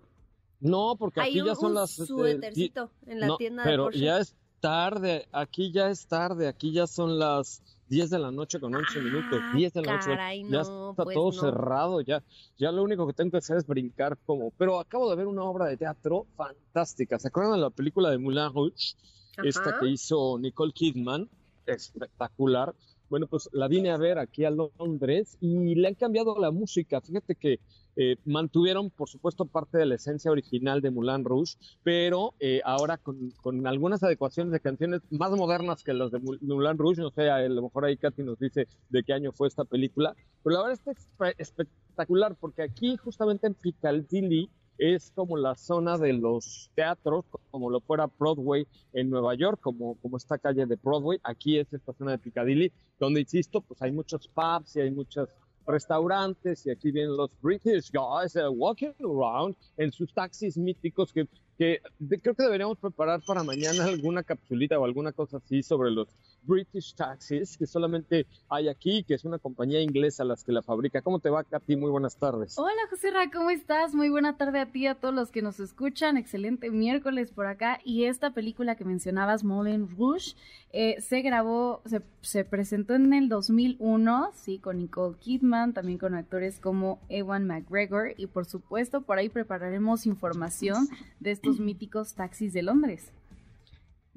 No, 0.60 0.96
porque 0.98 1.22
aquí 1.22 1.40
Hay 1.40 1.46
ya 1.46 1.56
son 1.56 1.68
un 1.68 1.76
las... 1.76 1.92
este, 1.92 2.06
suétercito 2.08 2.92
en 3.06 3.20
la 3.20 3.28
no, 3.28 3.38
tienda 3.38 3.64
de 3.64 3.70
pero 3.70 3.84
Porsche. 3.86 4.00
ya 4.00 4.20
es 4.20 4.36
tarde, 4.60 5.28
aquí 5.32 5.72
ya 5.72 5.90
es 5.90 6.08
tarde, 6.08 6.48
aquí 6.48 6.72
ya 6.72 6.88
son 6.88 7.20
las 7.20 7.62
10 7.90 8.10
de 8.10 8.20
la 8.20 8.32
noche 8.32 8.60
con 8.60 8.74
11 8.76 9.00
minutos, 9.02 9.40
Ah, 9.42 9.54
10 9.56 9.74
de 9.74 9.82
la 9.82 9.94
noche, 9.94 10.10
ya 10.50 10.64
no, 10.64 10.92
está 10.92 11.04
pues 11.04 11.14
todo 11.16 11.28
no. 11.28 11.32
cerrado, 11.32 12.02
ya, 12.02 12.22
ya 12.58 12.72
lo 12.72 12.84
único 12.84 13.08
que 13.08 13.14
tengo 13.14 13.32
que 13.32 13.38
hacer 13.38 13.58
es 13.58 13.66
brincar 13.68 14.18
como, 14.26 14.52
pero 14.58 14.80
acabo 14.80 15.10
de 15.10 15.16
ver 15.16 15.28
una 15.28 15.44
obra 15.44 15.66
de 15.66 15.78
teatro 15.78 16.26
fantástica, 16.36 17.18
¿se 17.20 17.30
acuerdan 17.30 17.54
de 17.54 17.60
la 17.60 17.70
película 17.70 18.10
de 18.10 18.18
Moulin 18.18 18.54
Rouge? 18.54 18.96
Esta 19.44 19.78
que 19.80 19.88
hizo 19.88 20.38
Nicole 20.40 20.74
Kidman, 20.74 21.30
espectacular, 21.66 22.74
Bueno, 23.10 23.28
pues 23.28 23.50
la 23.54 23.68
vine 23.68 23.92
a 23.92 23.98
ver 23.98 24.20
aquí 24.20 24.44
a 24.44 24.50
Londres 24.50 25.38
y 25.40 25.76
le 25.76 25.88
han 25.88 25.96
cambiado 25.96 26.38
la 26.40 26.52
música. 26.52 27.02
Fíjate 27.02 27.36
que 27.36 27.60
eh, 27.96 28.18
mantuvieron, 28.26 28.92
por 28.92 29.10
supuesto, 29.10 29.46
parte 29.46 29.78
de 29.78 29.86
la 29.86 29.96
esencia 29.96 30.30
original 30.30 30.82
de 30.82 30.92
Moulin 30.92 31.24
Rouge, 31.24 31.56
pero 31.84 32.36
eh, 32.40 32.62
ahora 32.64 32.98
con, 32.98 33.66
algunas 33.66 34.04
adecuaciones 34.04 34.52
de 34.52 34.60
canciones 34.60 35.02
más 35.10 35.32
modernas 35.32 35.84
que 35.84 35.94
las 35.94 36.12
de 36.12 36.20
Moulin 36.20 36.78
Rouge. 36.78 37.02
No 37.02 37.10
sé, 37.10 37.30
a 37.30 37.48
lo 37.50 37.64
mejor 37.64 37.86
ahí 37.86 37.98
Katy 37.98 38.24
nos 38.24 38.38
dice 38.38 38.68
de 38.90 39.04
qué 39.04 39.14
año 39.14 39.32
fue 39.32 39.48
esta 39.48 39.64
película. 39.64 40.16
Pero 40.44 40.56
la 40.58 40.64
verdad 40.64 40.80
es 40.86 41.36
espectacular 41.40 42.36
porque 42.40 42.62
aquí, 42.62 42.98
justamente 42.98 43.48
en 43.48 43.56
Piccadilly, 43.56 44.50
es 44.78 45.12
como 45.16 45.38
la 45.38 45.56
zona 45.56 45.98
de 45.98 46.14
los 46.14 46.70
teatros, 46.76 47.26
como 47.52 47.70
lo 47.70 47.80
fuera 47.82 48.10
Broadway 48.20 48.68
en 48.94 49.10
Nueva 49.10 49.36
York, 49.36 49.60
como, 49.62 49.96
como 49.96 50.18
esta 50.18 50.38
calle 50.38 50.66
de 50.66 50.76
Broadway. 50.76 51.20
Aquí 51.24 51.58
es 51.58 51.72
esta 51.74 51.94
zona 51.94 52.12
de 52.12 52.18
Piccadilly, 52.20 52.72
donde, 53.00 53.22
insisto, 53.22 53.62
pues 53.62 53.82
hay 53.82 53.92
muchos 53.92 54.28
pubs 54.28 54.76
y 54.76 54.82
hay 54.82 54.92
muchos 54.92 55.30
restaurantes 55.68 56.66
y 56.66 56.72
aquí 56.72 56.92
vienen 56.92 57.18
los 57.18 57.30
British 57.42 57.92
guys 57.92 58.36
uh, 58.36 58.50
walking 58.50 58.94
around 59.02 59.56
en 59.76 59.92
sus 59.92 60.14
taxis 60.14 60.58
míticos 60.58 61.12
que, 61.12 61.28
que 61.58 61.82
creo 62.22 62.34
que 62.34 62.44
deberíamos 62.44 62.78
preparar 62.78 63.22
para 63.28 63.44
mañana 63.44 63.84
alguna 63.84 64.24
capsulita 64.24 64.80
o 64.80 64.86
alguna 64.86 65.12
cosa 65.12 65.38
así 65.38 65.62
sobre 65.62 65.92
los 65.92 66.08
British 66.48 66.96
Taxis, 66.96 67.58
que 67.58 67.68
solamente 67.68 68.26
hay 68.50 68.70
aquí, 68.70 69.04
que 69.04 69.14
es 69.14 69.26
una 69.26 69.38
compañía 69.38 69.82
inglesa 69.82 70.24
las 70.24 70.44
que 70.44 70.52
la 70.52 70.62
fabrica. 70.62 71.02
¿Cómo 71.02 71.20
te 71.20 71.30
va, 71.30 71.44
Katy? 71.44 71.76
Muy 71.76 71.92
buenas 71.92 72.18
tardes. 72.18 72.58
Hola, 72.58 72.82
José 72.90 73.12
Ra, 73.12 73.30
¿cómo 73.30 73.50
estás? 73.50 73.94
Muy 73.94 74.10
buena 74.10 74.38
tarde 74.38 74.60
a 74.60 74.72
ti, 74.72 74.84
y 74.84 74.88
a 74.88 74.96
todos 74.96 75.14
los 75.14 75.32
que 75.32 75.42
nos 75.42 75.60
escuchan. 75.60 76.18
Excelente 76.18 76.72
miércoles 76.72 77.32
por 77.32 77.46
acá. 77.48 77.80
Y 77.84 78.06
esta 78.06 78.34
película 78.34 78.76
que 78.76 78.86
mencionabas, 78.86 79.44
Moulin 79.44 79.90
Rouge, 79.98 80.36
eh, 80.72 81.02
se 81.02 81.22
grabó, 81.22 81.82
se, 81.86 82.02
se, 82.22 82.46
presentó 82.46 82.96
en 82.96 83.14
el 83.14 83.28
2001, 83.28 84.32
sí, 84.34 84.60
con 84.60 84.78
Nicole 84.78 85.18
Kidman, 85.18 85.74
también 85.74 85.98
con 85.98 86.16
actores 86.16 86.60
como 86.60 87.00
Ewan 87.10 87.46
McGregor. 87.46 88.14
Y 88.18 88.28
por 88.28 88.46
supuesto, 88.46 89.02
por 89.02 89.18
ahí 89.18 89.30
prepararemos 89.30 90.06
información 90.06 90.88
de 91.20 91.32
estos 91.32 91.60
míticos 91.60 92.14
taxis 92.14 92.54
de 92.54 92.64
Londres 92.64 93.12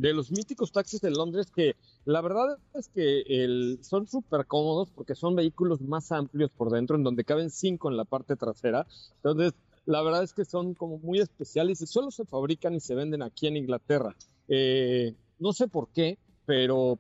de 0.01 0.15
los 0.15 0.31
míticos 0.31 0.73
taxis 0.73 1.03
de 1.03 1.11
Londres 1.11 1.51
que 1.55 1.77
la 2.05 2.21
verdad 2.21 2.59
es 2.75 2.89
que 2.89 3.23
el, 3.27 3.79
son 3.83 4.07
súper 4.07 4.47
cómodos 4.47 4.91
porque 4.91 5.15
son 5.15 5.37
vehículos 5.37 5.81
más 5.81 6.13
amplios 6.13 6.51
por 6.51 6.71
dentro, 6.71 6.97
en 6.97 7.05
donde 7.05 7.25
caben 7.25 7.51
cinco 7.51 7.91
en 7.91 7.97
la 7.97 8.05
parte 8.05 8.37
trasera. 8.37 8.87
Entonces, 9.17 9.55
la 9.87 10.03
verdad 10.03 10.23
es 10.23 10.33
que 10.33 10.45
son 10.45 10.75
como 10.75 10.99
muy 10.99 11.21
especiales 11.21 11.81
y 11.81 11.87
solo 11.87 12.11
se 12.11 12.25
fabrican 12.25 12.75
y 12.75 12.81
se 12.81 12.95
venden 12.95 13.23
aquí 13.23 13.47
en 13.47 13.57
Inglaterra. 13.57 14.15
Eh, 14.49 15.15
no 15.39 15.53
sé 15.53 15.69
por 15.69 15.89
qué, 15.89 16.19
pero 16.47 16.99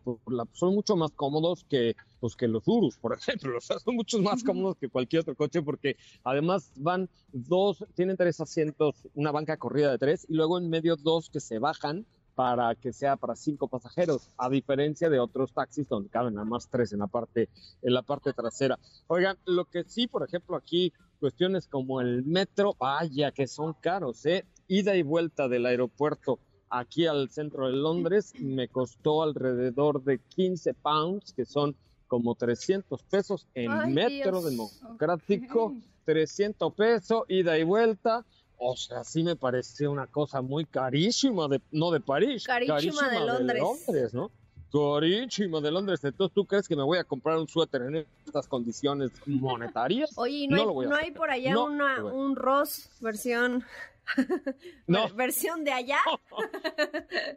son 0.52 0.74
mucho 0.74 0.96
más 0.96 1.10
cómodos 1.12 1.64
que, 1.64 1.96
pues, 2.20 2.36
que 2.36 2.46
los 2.46 2.68
Urus, 2.68 2.96
por 2.96 3.12
ejemplo. 3.18 3.56
O 3.56 3.60
sea, 3.60 3.78
son 3.78 3.96
mucho 3.96 4.20
más 4.20 4.44
cómodos 4.44 4.76
que 4.76 4.88
cualquier 4.88 5.22
otro 5.22 5.34
coche 5.34 5.62
porque 5.62 5.96
además 6.24 6.72
van 6.76 7.08
dos, 7.32 7.84
tienen 7.94 8.16
tres 8.16 8.40
asientos, 8.40 9.08
una 9.14 9.32
banca 9.32 9.56
corrida 9.56 9.90
de 9.90 9.98
tres 9.98 10.26
y 10.28 10.34
luego 10.34 10.58
en 10.58 10.68
medio 10.68 10.96
dos 10.96 11.30
que 11.30 11.40
se 11.40 11.58
bajan 11.58 12.06
para 12.34 12.74
que 12.74 12.92
sea 12.92 13.16
para 13.16 13.36
cinco 13.36 13.68
pasajeros, 13.68 14.30
a 14.38 14.48
diferencia 14.48 15.08
de 15.08 15.20
otros 15.20 15.52
taxis 15.52 15.88
donde 15.88 16.08
caben 16.08 16.34
nada 16.34 16.46
más 16.46 16.68
tres 16.68 16.92
en 16.92 17.00
la 17.00 17.06
parte, 17.06 17.48
en 17.82 17.94
la 17.94 18.02
parte 18.02 18.32
trasera. 18.32 18.78
Oigan, 19.06 19.36
lo 19.46 19.64
que 19.64 19.84
sí, 19.84 20.06
por 20.06 20.26
ejemplo, 20.26 20.56
aquí 20.56 20.92
cuestiones 21.18 21.66
como 21.66 22.00
el 22.00 22.24
metro, 22.24 22.74
vaya 22.78 23.32
que 23.32 23.46
son 23.46 23.74
caros, 23.74 24.24
¿eh? 24.26 24.44
Ida 24.68 24.96
y 24.96 25.02
vuelta 25.02 25.48
del 25.48 25.66
aeropuerto 25.66 26.38
aquí 26.70 27.06
al 27.06 27.28
centro 27.30 27.66
de 27.66 27.72
Londres 27.72 28.32
me 28.38 28.68
costó 28.68 29.22
alrededor 29.22 30.02
de 30.02 30.20
15 30.20 30.74
pounds, 30.74 31.32
que 31.34 31.44
son 31.44 31.76
como 32.06 32.34
300 32.34 33.02
pesos 33.04 33.46
en 33.54 33.92
metro 33.92 34.40
democrático, 34.42 35.74
300 36.04 36.72
pesos, 36.74 37.24
ida 37.28 37.58
y 37.58 37.64
vuelta. 37.64 38.24
O 38.62 38.76
sea, 38.76 39.04
sí 39.04 39.22
me 39.22 39.36
parece 39.36 39.88
una 39.88 40.06
cosa 40.06 40.42
muy 40.42 40.66
carísima, 40.66 41.48
de, 41.48 41.62
no 41.72 41.90
de 41.90 42.00
París, 42.00 42.44
carísima, 42.44 43.08
de 43.08 43.20
Londres. 43.20 43.62
¿no? 44.12 44.30
Carísima 44.70 45.60
de 45.60 45.70
Londres. 45.70 46.04
Entonces, 46.04 46.34
¿tú 46.34 46.44
crees 46.44 46.68
que 46.68 46.76
me 46.76 46.82
voy 46.82 46.98
a 46.98 47.04
comprar 47.04 47.38
un 47.38 47.48
suéter 47.48 47.82
en 47.82 48.06
estas 48.26 48.46
condiciones 48.46 49.12
monetarias? 49.24 50.10
Oye, 50.16 50.46
¿no, 50.46 50.80
hay, 50.80 50.86
¿no 50.88 50.94
hay 50.94 51.10
por 51.10 51.30
allá 51.30 51.58
una, 51.58 52.04
un 52.04 52.36
Ross 52.36 52.90
versión 53.00 53.64
no. 54.86 55.08
¿Versión 55.14 55.64
de 55.64 55.72
allá? 55.72 56.00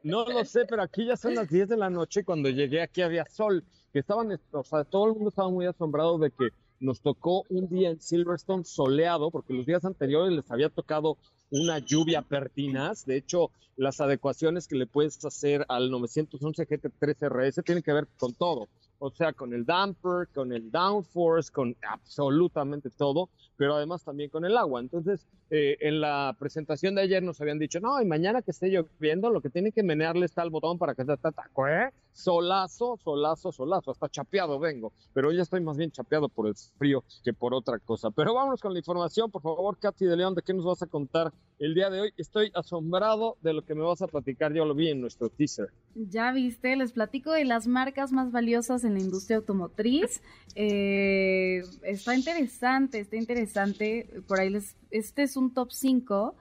no 0.03 0.25
lo 0.25 0.45
sé, 0.45 0.65
pero 0.65 0.81
aquí 0.81 1.05
ya 1.05 1.17
son 1.17 1.35
las 1.35 1.49
10 1.49 1.69
de 1.69 1.77
la 1.77 1.89
noche. 1.89 2.23
Cuando 2.23 2.49
llegué 2.49 2.81
aquí 2.81 3.01
había 3.01 3.25
sol. 3.25 3.63
Que 3.91 3.99
estaban, 3.99 4.39
o 4.51 4.63
sea, 4.63 4.83
todo 4.85 5.05
el 5.05 5.13
mundo 5.13 5.29
estaba 5.29 5.49
muy 5.49 5.67
asombrado 5.67 6.17
de 6.17 6.31
que 6.31 6.49
nos 6.83 7.01
tocó 7.01 7.45
un 7.49 7.69
día 7.69 7.89
en 7.89 8.01
Silverstone 8.01 8.65
soleado, 8.65 9.31
porque 9.31 9.53
los 9.53 9.65
días 9.65 9.85
anteriores 9.85 10.33
les 10.33 10.51
había 10.51 10.69
tocado 10.69 11.17
una 11.49 11.79
lluvia 11.79 12.21
pertinaz. 12.21 13.05
De 13.05 13.15
hecho, 13.15 13.51
las 13.77 14.01
adecuaciones 14.01 14.67
que 14.67 14.75
le 14.75 14.85
puedes 14.85 15.23
hacer 15.25 15.65
al 15.69 15.89
911 15.89 16.67
GT3 16.67 17.29
RS 17.29 17.63
tienen 17.63 17.83
que 17.83 17.93
ver 17.93 18.07
con 18.17 18.33
todo. 18.33 18.67
O 19.05 19.11
sea, 19.11 19.33
con 19.33 19.53
el 19.53 19.65
damper, 19.65 20.29
con 20.33 20.53
el 20.53 20.71
downforce, 20.71 21.51
con 21.51 21.75
absolutamente 21.85 22.89
todo, 22.89 23.29
pero 23.57 23.75
además 23.75 24.01
también 24.01 24.29
con 24.29 24.45
el 24.45 24.55
agua. 24.55 24.79
Entonces, 24.79 25.27
eh, 25.49 25.77
en 25.81 25.99
la 25.99 26.35
presentación 26.39 26.95
de 26.95 27.01
ayer 27.01 27.21
nos 27.21 27.39
habían 27.41 27.59
dicho, 27.59 27.79
no, 27.81 28.01
y 28.01 28.05
mañana 28.05 28.41
que 28.41 28.51
esté 28.51 28.69
lloviendo, 28.69 29.29
lo 29.29 29.41
que 29.41 29.49
tiene 29.49 29.71
que 29.71 29.83
menearle 29.83 30.25
está 30.25 30.41
el 30.41 30.49
botón 30.49 30.77
para 30.77 30.95
que 30.95 31.03
se 31.03 31.17
taco, 31.17 31.67
¿eh? 31.67 31.91
Solazo, 32.13 32.97
solazo, 33.03 33.51
solazo, 33.51 33.91
hasta 33.91 34.07
chapeado 34.07 34.57
vengo, 34.57 34.93
pero 35.13 35.31
ya 35.31 35.41
estoy 35.41 35.61
más 35.61 35.77
bien 35.77 35.91
chapeado 35.91 36.29
por 36.29 36.47
el 36.47 36.55
frío 36.55 37.03
que 37.23 37.33
por 37.33 37.53
otra 37.53 37.79
cosa. 37.79 38.09
Pero 38.11 38.33
vámonos 38.33 38.61
con 38.61 38.71
la 38.71 38.79
información, 38.79 39.29
por 39.29 39.41
favor, 39.41 39.77
Katy 39.77 40.05
de 40.05 40.15
León, 40.15 40.33
¿de 40.33 40.43
qué 40.43 40.53
nos 40.53 40.65
vas 40.65 40.81
a 40.81 40.87
contar 40.87 41.33
el 41.59 41.73
día 41.73 41.89
de 41.89 42.01
hoy? 42.01 42.13
Estoy 42.17 42.51
asombrado 42.55 43.37
de 43.41 43.53
lo 43.53 43.63
que 43.63 43.75
me 43.75 43.83
vas 43.83 44.01
a 44.01 44.07
platicar, 44.07 44.53
yo 44.53 44.63
lo 44.65 44.73
vi 44.73 44.89
en 44.89 45.01
nuestro 45.01 45.29
teaser. 45.29 45.69
Ya 45.95 46.31
viste, 46.31 46.75
les 46.75 46.93
platico 46.93 47.31
de 47.31 47.45
las 47.45 47.67
marcas 47.67 48.11
más 48.11 48.31
valiosas 48.31 48.83
en 48.83 48.92
la 48.93 48.99
industria 48.99 49.37
automotriz. 49.37 50.21
Eh, 50.55 51.63
está 51.83 52.15
interesante, 52.15 52.99
está 52.99 53.15
interesante. 53.15 54.09
Por 54.27 54.39
ahí 54.39 54.49
les, 54.49 54.75
este 54.91 55.23
es 55.23 55.37
un 55.37 55.53
top 55.53 55.71
5 55.71 56.35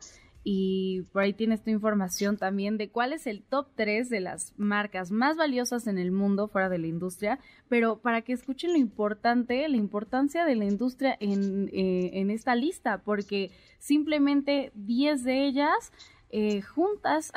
y 0.44 1.02
por 1.12 1.22
ahí 1.22 1.32
tienes 1.32 1.62
tu 1.62 1.70
información 1.70 2.36
también 2.36 2.76
de 2.76 2.90
cuál 2.90 3.12
es 3.12 3.26
el 3.26 3.42
top 3.42 3.68
3 3.76 4.10
de 4.10 4.20
las 4.20 4.52
marcas 4.56 5.12
más 5.12 5.36
valiosas 5.36 5.86
en 5.86 5.98
el 5.98 6.10
mundo 6.10 6.48
fuera 6.48 6.68
de 6.68 6.78
la 6.78 6.88
industria, 6.88 7.38
pero 7.68 7.98
para 7.98 8.22
que 8.22 8.32
escuchen 8.32 8.72
lo 8.72 8.78
importante, 8.78 9.68
la 9.68 9.76
importancia 9.76 10.44
de 10.44 10.56
la 10.56 10.64
industria 10.64 11.16
en, 11.20 11.68
eh, 11.72 12.10
en 12.14 12.30
esta 12.30 12.56
lista, 12.56 13.02
porque 13.04 13.52
simplemente 13.78 14.72
10 14.74 15.22
de 15.22 15.46
ellas 15.46 15.92
eh, 16.34 16.62
juntas 16.62 17.30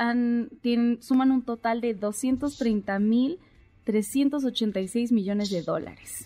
suman 1.01 1.31
un 1.31 1.43
total 1.43 1.81
de 1.81 1.93
230 1.93 2.97
mil 2.99 3.39
386 3.85 5.11
millones 5.11 5.49
de 5.49 5.61
dólares. 5.61 6.25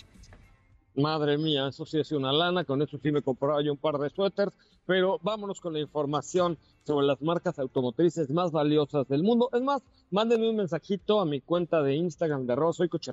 Madre 0.95 1.37
mía, 1.37 1.67
eso 1.67 1.85
sí 1.85 1.99
es 1.99 2.11
una 2.11 2.33
lana, 2.33 2.65
con 2.65 2.81
eso 2.81 2.97
sí 3.01 3.11
me 3.11 3.21
compraba 3.21 3.61
yo 3.61 3.71
un 3.71 3.77
par 3.77 3.97
de 3.99 4.09
suéteres, 4.09 4.53
pero 4.85 5.19
vámonos 5.21 5.61
con 5.61 5.73
la 5.73 5.79
información 5.79 6.57
sobre 6.83 7.05
las 7.05 7.21
marcas 7.21 7.59
automotrices 7.59 8.29
más 8.31 8.51
valiosas 8.51 9.07
del 9.07 9.23
mundo. 9.23 9.49
Es 9.53 9.61
más, 9.61 9.83
mándenme 10.09 10.49
un 10.49 10.55
mensajito 10.55 11.21
a 11.21 11.25
mi 11.25 11.41
cuenta 11.41 11.83
de 11.83 11.95
Instagram 11.95 12.47
de 12.47 12.55
Rosso 12.55 12.83
y 12.83 12.89
Coche 12.89 13.11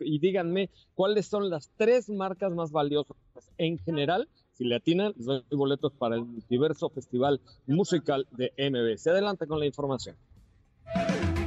y 0.00 0.18
díganme 0.18 0.70
cuáles 0.94 1.26
son 1.26 1.50
las 1.50 1.70
tres 1.76 2.08
marcas 2.08 2.52
más 2.52 2.72
valiosas 2.72 3.16
en 3.58 3.78
general. 3.78 4.28
Si 4.54 4.64
le 4.64 4.76
atinan, 4.76 5.12
les 5.16 5.26
doy 5.26 5.42
boletos 5.50 5.92
para 5.92 6.16
el 6.16 6.24
Multiverso 6.24 6.88
Festival 6.88 7.40
Musical 7.66 8.26
de 8.30 8.52
MBS. 8.56 9.06
Adelante 9.08 9.46
con 9.46 9.58
la 9.58 9.66
información. 9.66 10.16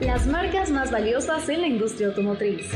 Las 0.01 0.27
marcas 0.27 0.71
más 0.71 0.91
valiosas 0.91 1.47
en 1.47 1.61
la 1.61 1.67
industria 1.67 2.07
automotriz. 2.07 2.69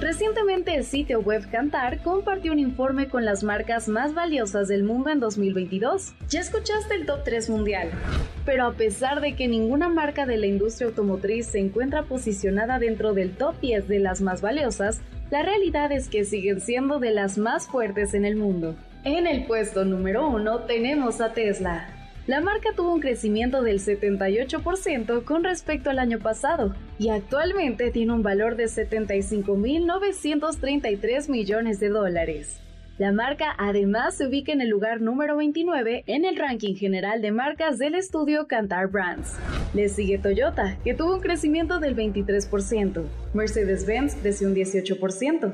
Recientemente 0.00 0.72
el 0.76 0.84
sitio 0.84 1.20
web 1.20 1.50
Cantar 1.50 2.00
compartió 2.04 2.52
un 2.52 2.60
informe 2.60 3.08
con 3.08 3.24
las 3.24 3.42
marcas 3.42 3.88
más 3.88 4.14
valiosas 4.14 4.68
del 4.68 4.84
mundo 4.84 5.10
en 5.10 5.18
2022. 5.18 6.14
Ya 6.28 6.40
escuchaste 6.40 6.94
el 6.94 7.06
top 7.06 7.24
3 7.24 7.50
mundial. 7.50 7.90
Pero 8.46 8.66
a 8.66 8.72
pesar 8.74 9.20
de 9.20 9.34
que 9.34 9.48
ninguna 9.48 9.88
marca 9.88 10.26
de 10.26 10.36
la 10.36 10.46
industria 10.46 10.88
automotriz 10.88 11.48
se 11.48 11.58
encuentra 11.58 12.04
posicionada 12.04 12.78
dentro 12.78 13.14
del 13.14 13.32
top 13.32 13.60
10 13.60 13.88
de 13.88 13.98
las 13.98 14.20
más 14.20 14.42
valiosas, 14.42 15.00
la 15.32 15.42
realidad 15.42 15.90
es 15.90 16.08
que 16.08 16.24
siguen 16.24 16.60
siendo 16.60 17.00
de 17.00 17.10
las 17.10 17.36
más 17.36 17.66
fuertes 17.66 18.14
en 18.14 18.24
el 18.24 18.36
mundo. 18.36 18.76
En 19.02 19.26
el 19.26 19.44
puesto 19.44 19.84
número 19.84 20.28
1 20.28 20.60
tenemos 20.60 21.20
a 21.20 21.32
Tesla, 21.32 21.97
la 22.28 22.40
marca 22.42 22.68
tuvo 22.76 22.92
un 22.92 23.00
crecimiento 23.00 23.62
del 23.62 23.80
78% 23.80 25.24
con 25.24 25.44
respecto 25.44 25.88
al 25.88 25.98
año 25.98 26.18
pasado 26.18 26.74
y 26.98 27.08
actualmente 27.08 27.90
tiene 27.90 28.12
un 28.12 28.22
valor 28.22 28.54
de 28.54 28.66
75.933 28.66 31.30
millones 31.30 31.80
de 31.80 31.88
dólares. 31.88 32.60
La 32.98 33.12
marca 33.12 33.54
además 33.56 34.16
se 34.16 34.26
ubica 34.26 34.52
en 34.52 34.60
el 34.60 34.68
lugar 34.68 35.00
número 35.00 35.38
29 35.38 36.04
en 36.06 36.26
el 36.26 36.36
ranking 36.36 36.74
general 36.74 37.22
de 37.22 37.32
marcas 37.32 37.78
del 37.78 37.94
estudio 37.94 38.46
Kantar 38.46 38.88
Brands. 38.88 39.38
Le 39.72 39.88
sigue 39.88 40.18
Toyota, 40.18 40.76
que 40.84 40.92
tuvo 40.92 41.14
un 41.14 41.22
crecimiento 41.22 41.80
del 41.80 41.96
23%, 41.96 43.04
Mercedes-Benz 43.32 44.16
creció 44.16 44.48
un 44.48 44.54
18%, 44.54 45.50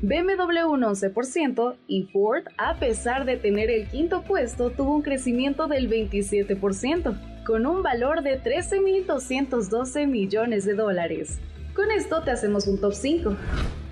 BMW 0.00 0.64
un 0.70 0.82
11% 0.82 1.74
y 1.88 2.04
Ford, 2.04 2.44
a 2.56 2.76
pesar 2.76 3.24
de 3.24 3.36
tener 3.36 3.68
el 3.68 3.88
quinto 3.88 4.22
puesto, 4.22 4.70
tuvo 4.70 4.94
un 4.94 5.02
crecimiento 5.02 5.66
del 5.66 5.90
27%, 5.90 7.44
con 7.44 7.66
un 7.66 7.82
valor 7.82 8.22
de 8.22 8.40
13.212 8.40 10.06
millones 10.06 10.64
de 10.66 10.74
dólares. 10.74 11.40
Con 11.74 11.90
esto 11.90 12.22
te 12.22 12.30
hacemos 12.30 12.68
un 12.68 12.80
top 12.80 12.92
5. 12.92 13.36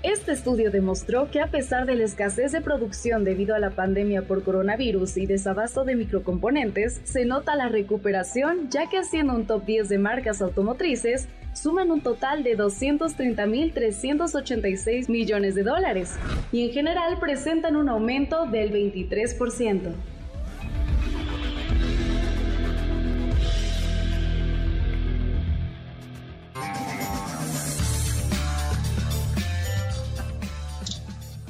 Este 0.04 0.30
estudio 0.30 0.70
demostró 0.70 1.28
que 1.28 1.40
a 1.40 1.50
pesar 1.50 1.86
de 1.86 1.96
la 1.96 2.04
escasez 2.04 2.52
de 2.52 2.60
producción 2.60 3.25
debido 3.25 3.56
a 3.56 3.58
la 3.58 3.70
pandemia 3.70 4.22
por 4.28 4.44
coronavirus 4.44 5.16
y 5.16 5.26
desabasto 5.26 5.84
de 5.84 5.96
microcomponentes, 5.96 7.00
se 7.02 7.25
nota 7.25 7.56
la 7.56 7.68
recuperación 7.68 8.70
ya 8.70 8.88
que 8.88 8.98
haciendo 8.98 9.34
un 9.34 9.48
top 9.48 9.64
10 9.64 9.88
de 9.88 9.98
marcas 9.98 10.40
automotrices, 10.40 11.26
suman 11.56 11.90
un 11.90 12.02
total 12.02 12.44
de 12.44 12.56
230.386 12.56 15.08
millones 15.08 15.54
de 15.54 15.62
dólares 15.62 16.16
y 16.52 16.66
en 16.66 16.72
general 16.72 17.18
presentan 17.18 17.76
un 17.76 17.88
aumento 17.88 18.44
del 18.46 18.70
23%. 18.72 19.94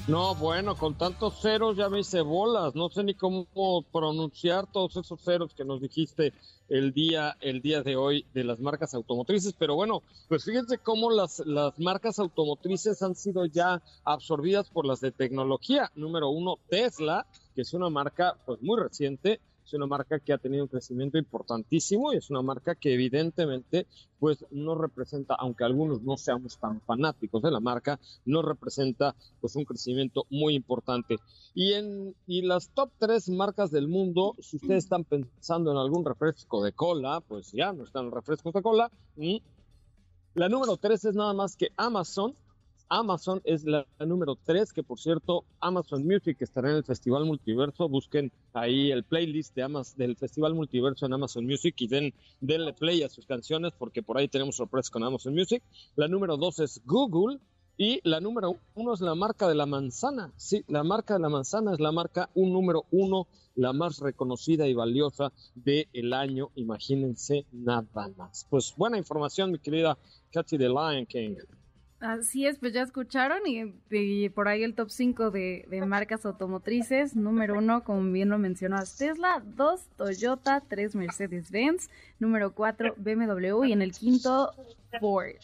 No, 0.09 0.37
bueno, 0.37 0.77
con 0.77 0.95
tantos 0.95 1.41
ceros 1.41 1.77
ya 1.77 1.89
me 1.89 1.99
hice 1.99 2.21
bolas. 2.21 2.77
No 2.77 2.89
sé 2.91 3.03
ni 3.03 3.15
cómo 3.15 3.45
pronunciar 3.91 4.71
todos 4.71 4.97
esos 4.97 5.21
ceros 5.21 5.53
que 5.53 5.65
nos 5.65 5.81
dijiste 5.81 6.33
el 6.69 6.93
día, 6.93 7.37
el 7.41 7.61
día 7.61 7.83
de 7.83 7.97
hoy 7.97 8.25
de 8.33 8.45
las 8.45 8.61
marcas 8.61 8.95
automotrices. 8.95 9.53
Pero 9.59 9.75
bueno, 9.75 10.05
pues 10.29 10.45
fíjense 10.45 10.79
cómo 10.79 11.11
las, 11.11 11.41
las 11.41 11.77
marcas 11.81 12.21
automotrices 12.21 13.03
han 13.03 13.17
sido 13.17 13.47
ya 13.47 13.83
absorbidas 14.05 14.71
por 14.71 14.87
las 14.87 15.01
de 15.01 15.11
tecnología. 15.11 15.91
Número 15.97 16.29
uno, 16.29 16.61
Tesla, 16.69 17.27
que 17.57 17.63
es 17.63 17.75
una 17.75 17.91
marca 17.91 18.37
pues 18.47 18.63
muy 18.63 18.81
reciente 18.81 19.41
es 19.67 19.75
una 19.75 19.87
marca 19.87 20.21
que 20.21 20.33
ha 20.33 20.39
tenido 20.39 20.65
un 20.65 20.69
crecimiento 20.69 21.19
importantísimo 21.19 22.13
y 22.13 22.17
es 22.17 22.31
una 22.31 22.41
marca 22.41 22.77
que 22.77 22.95
evidentemente 22.95 23.87
pues 24.19 24.45
no 24.51 24.77
representa, 24.77 25.35
aunque 25.35 25.65
algunos 25.65 26.03
no 26.03 26.17
seamos 26.17 26.57
tan 26.59 26.81
fanáticos 26.83 27.43
de 27.43 27.51
la 27.51 27.61
marca, 27.61 27.99
no 28.25 28.43
representa 28.43 29.15
pues 29.41 29.57
un 29.57 29.65
crecimiento 29.65 30.25
muy 30.31 30.55
importante. 30.55 31.17
Y 31.55 31.73
en 31.73 32.15
y 32.27 32.43
las 32.43 32.71
top 32.71 32.91
tres 32.99 33.29
marcas 33.29 33.71
del 33.71 33.89
mundo, 33.89 34.37
si 34.41 34.57
ustedes 34.57 34.85
están 34.85 35.05
pensando 35.05 35.73
en 35.73 35.79
algún 35.79 36.05
refresco 36.05 36.63
de 36.63 36.73
cola, 36.73 37.21
pues 37.27 37.51
ya 37.53 37.73
no 37.73 37.85
están 37.85 38.11
refrescos 38.13 38.55
de 38.55 38.63
cola. 38.63 38.91
La 40.35 40.49
número 40.49 40.77
tres 40.77 41.05
es 41.05 41.15
nada 41.15 41.33
más 41.33 41.57
que 41.57 41.71
Amazon, 41.77 42.37
Amazon 42.89 43.41
es 43.45 43.65
la, 43.65 43.87
número 43.99 44.37
3, 44.45 44.73
que 44.73 44.83
por 44.83 44.99
cierto, 44.99 45.45
Amazon 45.61 46.07
Music 46.07 46.37
estará 46.41 46.71
en 46.71 46.77
el 46.77 46.85
Festival 46.85 47.25
Multiverso. 47.25 47.89
Busquen 47.89 48.33
ahí 48.53 48.93
el 48.93 49.05
playlist 49.05 49.55
de 49.55 49.65
Amazon, 49.65 49.99
del 49.99 50.17
Festival 50.17 50.55
Multiverso 50.55 51.07
en 51.07 51.13
Amazon 51.13 51.47
Music 51.47 51.75
y 51.79 51.89
den, 51.89 52.15
denle 52.41 52.73
play 52.73 53.03
a 53.03 53.09
sus 53.09 53.27
canciones 53.27 53.73
porque 53.79 54.03
por 54.03 54.19
ahí 54.19 54.29
tenemos 54.29 54.57
sorpresas 54.57 54.91
con 54.91 55.03
Amazon 55.03 55.35
Music. 55.35 55.63
La 55.97 56.09
número 56.09 56.37
2 56.37 56.61
es 56.61 56.83
Google. 56.85 57.41
Y 57.79 58.01
la 58.05 58.21
número 58.21 58.57
uno 58.75 58.95
es 58.95 59.03
la 59.03 59.15
marca 59.15 59.47
de 59.47 59.55
la 59.55 59.67
manzana. 59.67 60.33
Sí, 60.39 60.65
la 60.67 60.83
marca 60.83 61.13
de 61.13 61.21
la 61.21 61.29
manzana 61.29 61.75
es 61.75 61.79
la 61.79 61.93
marca 61.93 62.31
un 62.35 62.51
número 62.51 62.87
uno, 62.91 63.27
la 63.55 63.75
más 63.75 63.99
reconocida 63.99 64.67
y 64.67 64.73
valiosa 64.73 65.31
del 65.55 66.15
año. 66.15 66.53
Imagínense 66.55 67.45
nada 67.53 68.09
más. 68.17 68.47
Pues 68.49 68.73
buena 68.79 68.97
información, 68.97 69.53
mi 69.53 69.59
querida 69.59 69.99
Katy 70.33 70.57
de 70.57 70.69
Lion 70.71 71.05
King. 71.05 71.37
Así 72.07 72.47
es, 72.47 72.61
pues 72.61 72.73
ya 72.73 72.83
escucharon 72.83 73.41
y, 73.47 74.29
por 74.29 74.47
ahí 74.47 74.63
el 74.63 74.77
top 74.77 74.91
5 74.91 75.33
de, 75.33 75.67
marcas 75.89 76.25
automotrices. 76.25 77.17
Número 77.17 77.59
1, 77.59 77.83
como 77.83 78.13
bien 78.13 78.29
lo 78.29 78.39
mencionas, 78.39 78.97
Tesla. 78.97 79.43
2, 79.45 79.81
Toyota. 79.97 80.63
3, 80.69 80.95
Mercedes-Benz. 80.95 81.91
Número 82.21 82.55
4, 82.55 82.95
BMW. 82.97 83.65
Y 83.65 83.73
en 83.73 83.83
el 83.83 83.91
quinto, 83.91 84.53
Ford. 85.01 85.35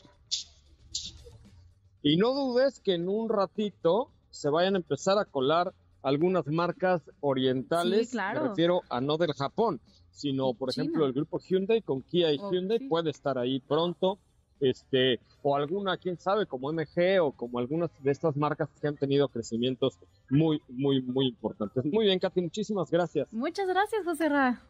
Y 2.01 2.17
no 2.17 2.33
dudes 2.33 2.79
que 2.79 2.95
en 2.95 3.09
un 3.09 3.29
ratito 3.29 4.13
se 4.31 4.49
vayan 4.49 4.77
a 4.77 4.79
empezar 4.79 5.19
a 5.19 5.25
colar 5.25 5.75
algunas 6.03 6.47
marcas 6.47 7.03
orientales. 7.19 8.11
Sí, 8.11 8.13
claro. 8.13 8.43
Me 8.43 8.49
refiero 8.51 8.83
a 8.89 9.01
no 9.01 9.19
del 9.19 9.33
Japón, 9.33 9.81
sino, 10.13 10.55
por 10.55 10.71
ejemplo, 10.71 11.07
el 11.07 11.13
grupo 11.13 11.41
Hyundai 11.41 11.83
con 11.83 12.03
Kia 12.03 12.33
y 12.33 12.39
Hyundai 12.39 12.79
puede 12.89 13.11
estar 13.11 13.37
ahí 13.37 13.59
pronto 13.59 14.21
este, 14.63 15.21
o 15.43 15.57
alguna, 15.57 15.97
quién 15.97 16.17
sabe, 16.17 16.47
como 16.47 16.73
MG 16.73 17.21
o 17.21 17.33
como 17.33 17.59
algunas 17.59 17.91
de 18.03 18.11
estas 18.11 18.37
marcas 18.37 18.69
que 18.81 18.87
han 18.87 18.97
tenido 18.97 19.29
crecimientos 19.29 19.99
muy, 20.31 20.63
muy, 20.69 21.03
muy 21.03 21.27
importantes. 21.27 21.85
Muy 21.85 22.07
bien, 22.07 22.19
Katy, 22.19 22.41
muchísimas 22.41 22.91
gracias. 22.91 23.33
Muchas 23.33 23.67
gracias, 23.67 24.05
José 24.05 24.29
Ra. 24.29 24.63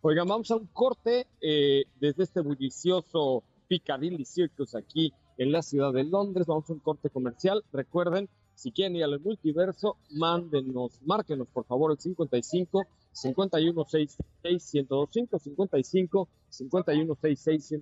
Oigan, 0.00 0.26
vamos 0.26 0.50
a 0.50 0.56
un 0.56 0.66
corte 0.66 1.26
eh, 1.40 1.84
desde 2.00 2.24
este 2.24 2.40
bullicioso 2.40 3.42
Piccadilly 3.68 4.24
Circus 4.24 4.74
aquí 4.74 5.12
en 5.38 5.52
la 5.52 5.62
ciudad 5.62 5.92
de 5.92 6.04
Londres. 6.04 6.46
Vamos 6.46 6.68
a 6.68 6.72
un 6.72 6.80
corte 6.80 7.10
comercial. 7.10 7.64
Recuerden, 7.72 8.28
si 8.54 8.72
quieren 8.72 8.96
ir 8.96 9.04
al 9.04 9.20
multiverso, 9.20 9.96
mándenos, 10.10 11.00
márquenos 11.02 11.48
por 11.48 11.64
favor 11.64 11.92
el 11.92 11.98
55 11.98 12.86
5166 13.12 14.16
55 15.38 15.38
5166 16.48 17.74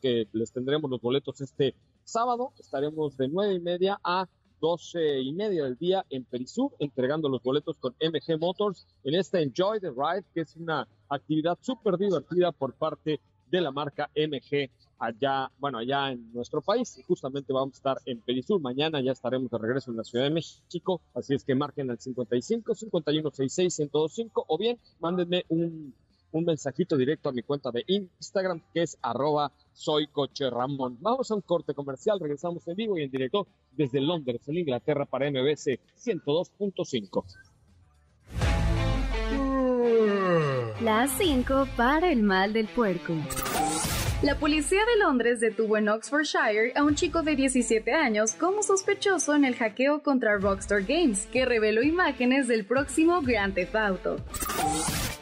que 0.00 0.28
les 0.32 0.52
tendremos 0.52 0.90
los 0.90 1.00
boletos 1.00 1.40
este 1.40 1.74
sábado. 2.04 2.52
Estaremos 2.58 3.16
de 3.16 3.28
nueve 3.28 3.54
y 3.54 3.60
media 3.60 4.00
a 4.02 4.28
doce 4.60 5.20
y 5.20 5.32
media 5.32 5.64
del 5.64 5.76
día 5.76 6.04
en 6.10 6.24
Perisur, 6.24 6.72
entregando 6.78 7.28
los 7.28 7.42
boletos 7.42 7.76
con 7.78 7.94
MG 8.00 8.38
Motors 8.38 8.86
en 9.04 9.14
esta 9.14 9.40
Enjoy 9.40 9.80
the 9.80 9.90
Ride, 9.90 10.24
que 10.34 10.40
es 10.40 10.56
una 10.56 10.88
actividad 11.08 11.58
súper 11.60 11.96
divertida 11.96 12.52
por 12.52 12.74
parte 12.74 13.20
de 13.50 13.60
la 13.60 13.70
marca 13.70 14.10
MG 14.16 14.70
allá, 14.98 15.50
bueno, 15.58 15.78
allá 15.78 16.12
en 16.12 16.32
nuestro 16.32 16.60
país. 16.60 17.00
Justamente 17.06 17.52
vamos 17.52 17.74
a 17.74 17.78
estar 17.78 17.96
en 18.04 18.20
Perisur. 18.20 18.60
Mañana 18.60 19.00
ya 19.00 19.12
estaremos 19.12 19.50
de 19.50 19.58
regreso 19.58 19.90
en 19.90 19.96
la 19.96 20.04
Ciudad 20.04 20.24
de 20.24 20.30
México. 20.30 21.00
Así 21.14 21.34
es 21.34 21.44
que 21.44 21.54
marquen 21.54 21.90
al 21.90 21.98
55 21.98 22.74
51 22.74 23.30
66 23.30 23.78
1025 23.92 24.44
o 24.46 24.58
bien 24.58 24.78
mándenme 25.00 25.44
un, 25.48 25.94
un 26.32 26.44
mensajito 26.44 26.96
directo 26.96 27.28
a 27.28 27.32
mi 27.32 27.42
cuenta 27.42 27.70
de 27.70 27.84
Instagram 27.86 28.62
que 28.72 28.82
es 28.82 28.98
arroba 29.02 29.52
Ramón. 30.50 30.98
Vamos 31.00 31.30
a 31.30 31.34
un 31.34 31.42
corte 31.42 31.74
comercial. 31.74 32.18
Regresamos 32.20 32.66
en 32.68 32.76
vivo 32.76 32.98
y 32.98 33.02
en 33.02 33.10
directo 33.10 33.46
desde 33.72 34.00
Londres, 34.00 34.40
en 34.48 34.58
Inglaterra, 34.58 35.06
para 35.06 35.30
MBC 35.30 35.80
102.5. 35.96 37.24
Las 40.82 41.10
5 41.18 41.68
para 41.76 42.12
el 42.12 42.22
mal 42.22 42.52
del 42.52 42.68
puerco. 42.68 43.14
La 44.20 44.34
policía 44.34 44.80
de 44.80 44.98
Londres 44.98 45.38
detuvo 45.38 45.76
en 45.76 45.88
Oxfordshire 45.88 46.72
a 46.74 46.82
un 46.82 46.96
chico 46.96 47.22
de 47.22 47.36
17 47.36 47.92
años 47.92 48.32
como 48.32 48.64
sospechoso 48.64 49.36
en 49.36 49.44
el 49.44 49.54
hackeo 49.54 50.02
contra 50.02 50.36
Rockstar 50.36 50.82
Games, 50.82 51.28
que 51.32 51.44
reveló 51.44 51.84
imágenes 51.84 52.48
del 52.48 52.64
próximo 52.64 53.22
Grand 53.22 53.54
Theft 53.54 53.76
Auto. 53.76 54.16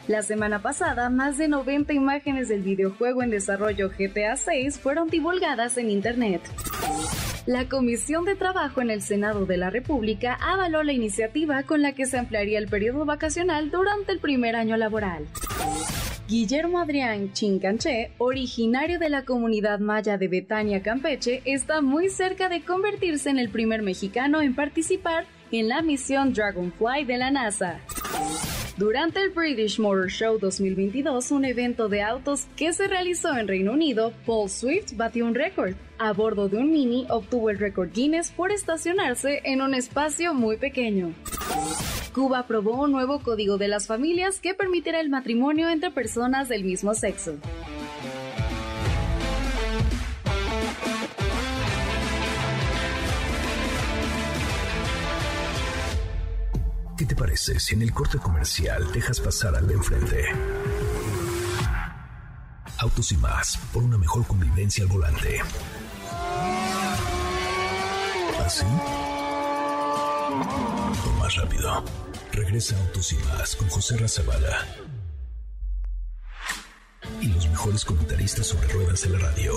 La 0.07 0.23
semana 0.23 0.63
pasada, 0.63 1.11
más 1.11 1.37
de 1.37 1.47
90 1.47 1.93
imágenes 1.93 2.47
del 2.47 2.63
videojuego 2.63 3.21
en 3.21 3.29
desarrollo 3.29 3.91
GTA 3.91 4.35
6 4.35 4.79
fueron 4.79 5.09
divulgadas 5.09 5.77
en 5.77 5.91
Internet. 5.91 6.41
La 7.45 7.69
Comisión 7.69 8.25
de 8.25 8.35
Trabajo 8.35 8.81
en 8.81 8.89
el 8.89 9.03
Senado 9.03 9.45
de 9.45 9.57
la 9.57 9.69
República 9.69 10.39
avaló 10.41 10.81
la 10.81 10.93
iniciativa 10.93 11.61
con 11.63 11.83
la 11.83 11.93
que 11.93 12.07
se 12.07 12.17
ampliaría 12.17 12.57
el 12.57 12.67
periodo 12.67 13.05
vacacional 13.05 13.69
durante 13.69 14.11
el 14.11 14.19
primer 14.19 14.55
año 14.55 14.75
laboral. 14.75 15.27
Guillermo 16.27 16.79
Adrián 16.79 17.31
Chincanché, 17.31 18.11
originario 18.17 18.99
de 18.99 19.09
la 19.09 19.23
comunidad 19.23 19.79
maya 19.79 20.17
de 20.17 20.27
Betania, 20.27 20.83
Campeche, 20.83 21.41
está 21.45 21.79
muy 21.79 22.09
cerca 22.09 22.49
de 22.49 22.65
convertirse 22.65 23.29
en 23.29 23.39
el 23.39 23.47
primer 23.47 23.81
mexicano 23.81 24.41
en 24.41 24.53
participar 24.53 25.25
en 25.53 25.69
la 25.69 25.81
misión 25.81 26.33
Dragonfly 26.33 27.05
de 27.05 27.17
la 27.17 27.31
NASA. 27.31 27.79
Durante 28.75 29.21
el 29.21 29.29
British 29.29 29.79
Motor 29.79 30.09
Show 30.09 30.37
2022, 30.37 31.31
un 31.31 31.45
evento 31.45 31.87
de 31.87 32.01
autos 32.01 32.45
que 32.57 32.73
se 32.73 32.89
realizó 32.89 33.37
en 33.37 33.47
Reino 33.47 33.71
Unido, 33.71 34.11
Paul 34.25 34.49
Swift 34.49 34.97
batió 34.97 35.25
un 35.25 35.33
récord. 35.33 35.75
A 35.97 36.11
bordo 36.11 36.49
de 36.49 36.57
un 36.57 36.73
Mini 36.73 37.07
obtuvo 37.09 37.49
el 37.49 37.57
récord 37.57 37.89
Guinness 37.93 38.31
por 38.31 38.51
estacionarse 38.51 39.39
en 39.45 39.61
un 39.61 39.73
espacio 39.73 40.33
muy 40.33 40.57
pequeño. 40.57 41.13
Cuba 42.17 42.39
aprobó 42.39 42.81
un 42.81 42.91
nuevo 42.91 43.19
código 43.19 43.59
de 43.59 43.67
las 43.67 43.85
familias 43.85 44.39
que 44.39 44.55
permitirá 44.55 44.99
el 44.99 45.07
matrimonio 45.07 45.69
entre 45.69 45.91
personas 45.91 46.49
del 46.49 46.63
mismo 46.63 46.95
sexo. 46.95 47.35
¿Qué 56.97 57.05
te 57.05 57.15
parece 57.15 57.59
si 57.59 57.75
en 57.75 57.83
el 57.83 57.93
corte 57.93 58.17
comercial 58.17 58.91
dejas 58.91 59.19
pasar 59.19 59.55
al 59.55 59.67
de 59.67 59.75
enfrente? 59.75 60.25
Autos 62.79 63.11
y 63.11 63.17
más, 63.17 63.59
por 63.71 63.83
una 63.83 63.99
mejor 63.99 64.25
convivencia 64.25 64.83
al 64.83 64.89
volante. 64.89 65.39
¿Así? 68.43 68.65
O 71.05 71.19
más 71.19 71.35
rápido. 71.35 72.06
Regresa 72.37 72.79
Autos 72.85 73.11
y 73.13 73.15
más 73.15 73.55
con 73.55 73.67
José 73.67 73.97
Razabala. 73.97 74.63
Y 77.19 77.33
los 77.33 77.49
mejores 77.49 77.83
comentaristas 77.83 78.45
sobre 78.45 78.67
ruedas 78.67 79.01
de 79.01 79.09
la 79.09 79.17
radio. 79.17 79.53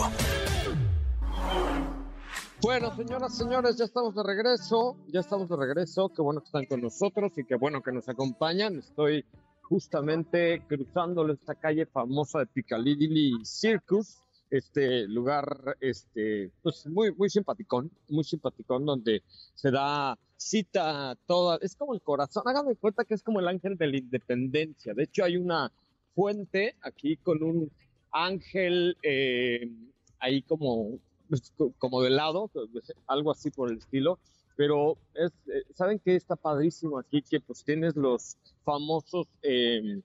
Bueno, 2.63 2.97
señoras, 2.97 3.37
señores, 3.37 3.77
ya 3.77 3.85
estamos 3.85 4.15
de 4.15 4.23
regreso, 4.23 4.97
ya 5.09 5.21
estamos 5.21 5.51
de 5.51 5.57
regreso, 5.57 6.09
qué 6.09 6.23
bueno 6.23 6.41
que 6.41 6.47
están 6.47 6.65
con 6.65 6.81
nosotros 6.81 7.33
y 7.37 7.45
qué 7.45 7.55
bueno 7.57 7.83
que 7.83 7.93
nos 7.93 8.09
acompañan. 8.09 8.79
Estoy 8.79 9.27
justamente 9.61 10.63
cruzando 10.67 11.31
esta 11.31 11.57
calle 11.57 11.85
famosa 11.85 12.39
de 12.39 12.47
Piccadilly 12.47 13.45
Circus, 13.45 14.23
este 14.49 15.07
lugar, 15.07 15.77
este, 15.81 16.51
pues 16.63 16.87
muy, 16.87 17.13
muy 17.13 17.29
simpaticón, 17.29 17.91
muy 18.09 18.25
simpaticón, 18.25 18.87
donde 18.87 19.23
se 19.55 19.71
da 19.71 20.19
cita 20.41 21.17
toda, 21.27 21.59
es 21.61 21.77
como 21.77 21.93
el 21.93 22.01
corazón, 22.01 22.43
háganme 22.47 22.75
cuenta 22.75 23.05
que 23.05 23.15
es 23.15 23.23
como 23.23 23.41
el 23.41 23.49
ángel 23.49 23.77
de 23.77 23.87
la 23.87 23.99
independencia. 23.99 24.95
De 24.95 25.03
hecho, 25.03 25.23
hay 25.23 25.37
una 25.37 25.71
fuente 26.15 26.77
aquí 26.81 27.17
con 27.19 27.43
un 27.43 27.71
ángel 28.11 28.97
eh, 29.03 29.71
ahí 30.19 30.43
como 30.43 30.99
pues, 31.29 31.53
como 31.79 32.03
de 32.03 32.11
lado, 32.11 32.49
pues, 32.49 32.93
algo 33.07 33.31
así 33.31 33.51
por 33.51 33.71
el 33.71 33.79
estilo. 33.79 34.19
Pero 34.57 34.97
es, 35.15 35.31
eh, 35.47 35.63
¿saben 35.75 36.01
qué 36.01 36.17
está 36.17 36.37
padrísimo 36.37 36.99
aquí? 36.99 37.23
Que 37.23 37.41
pues 37.41 37.63
tienes 37.63 37.95
los 37.97 38.37
famosos, 38.65 39.27
em, 39.43 40.03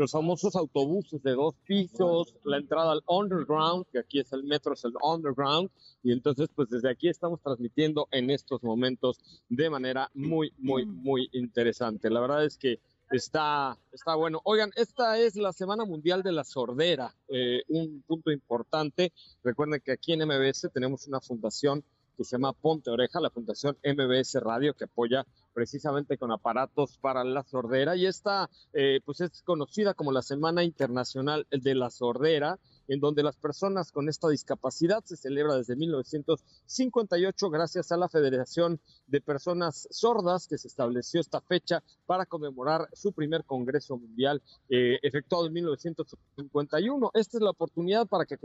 los 0.00 0.12
famosos 0.12 0.56
autobuses 0.56 1.22
de 1.22 1.32
dos 1.32 1.54
pisos, 1.66 2.34
la 2.44 2.56
entrada 2.56 2.92
al 2.92 3.02
underground, 3.06 3.84
que 3.92 3.98
aquí 3.98 4.18
es 4.18 4.32
el 4.32 4.44
metro, 4.44 4.72
es 4.72 4.82
el 4.84 4.94
underground, 5.02 5.68
y 6.02 6.12
entonces 6.12 6.48
pues 6.54 6.70
desde 6.70 6.90
aquí 6.90 7.08
estamos 7.08 7.38
transmitiendo 7.42 8.08
en 8.10 8.30
estos 8.30 8.62
momentos 8.62 9.18
de 9.50 9.68
manera 9.68 10.10
muy, 10.14 10.54
muy, 10.56 10.86
muy 10.86 11.28
interesante. 11.32 12.08
La 12.08 12.20
verdad 12.20 12.46
es 12.46 12.56
que 12.56 12.80
Está, 13.10 13.76
está 13.90 14.14
bueno. 14.14 14.40
Oigan, 14.44 14.70
esta 14.76 15.18
es 15.18 15.34
la 15.34 15.52
Semana 15.52 15.84
Mundial 15.84 16.22
de 16.22 16.30
la 16.30 16.44
Sordera, 16.44 17.12
eh, 17.26 17.60
un 17.66 18.04
punto 18.06 18.30
importante. 18.30 19.12
Recuerden 19.42 19.80
que 19.84 19.90
aquí 19.90 20.12
en 20.12 20.20
MBS 20.28 20.70
tenemos 20.72 21.08
una 21.08 21.20
fundación 21.20 21.82
que 22.20 22.24
se 22.26 22.36
llama 22.36 22.52
Ponte 22.52 22.90
Oreja, 22.90 23.18
la 23.18 23.30
Fundación 23.30 23.78
MBS 23.82 24.34
Radio, 24.42 24.74
que 24.74 24.84
apoya 24.84 25.24
precisamente 25.54 26.18
con 26.18 26.30
aparatos 26.30 26.98
para 26.98 27.24
la 27.24 27.42
sordera. 27.44 27.96
Y 27.96 28.04
esta, 28.04 28.50
eh, 28.74 29.00
pues 29.06 29.22
es 29.22 29.40
conocida 29.42 29.94
como 29.94 30.12
la 30.12 30.20
Semana 30.20 30.62
Internacional 30.62 31.46
de 31.50 31.74
la 31.74 31.88
Sordera 31.88 32.58
en 32.90 32.98
donde 32.98 33.22
las 33.22 33.36
personas 33.36 33.92
con 33.92 34.08
esta 34.08 34.28
discapacidad 34.28 35.04
se 35.04 35.16
celebra 35.16 35.54
desde 35.54 35.76
1958 35.76 37.50
gracias 37.50 37.92
a 37.92 37.96
la 37.96 38.08
Federación 38.08 38.80
de 39.06 39.20
Personas 39.20 39.86
Sordas 39.92 40.48
que 40.48 40.58
se 40.58 40.66
estableció 40.66 41.20
esta 41.20 41.40
fecha 41.40 41.84
para 42.06 42.26
conmemorar 42.26 42.88
su 42.92 43.12
primer 43.12 43.44
Congreso 43.44 43.96
Mundial 43.96 44.42
eh, 44.68 44.98
efectuado 45.02 45.46
en 45.46 45.52
1951. 45.52 47.10
Esta 47.14 47.38
es 47.38 47.42
la 47.42 47.50
oportunidad 47.50 48.08
para 48.08 48.26
que 48.26 48.38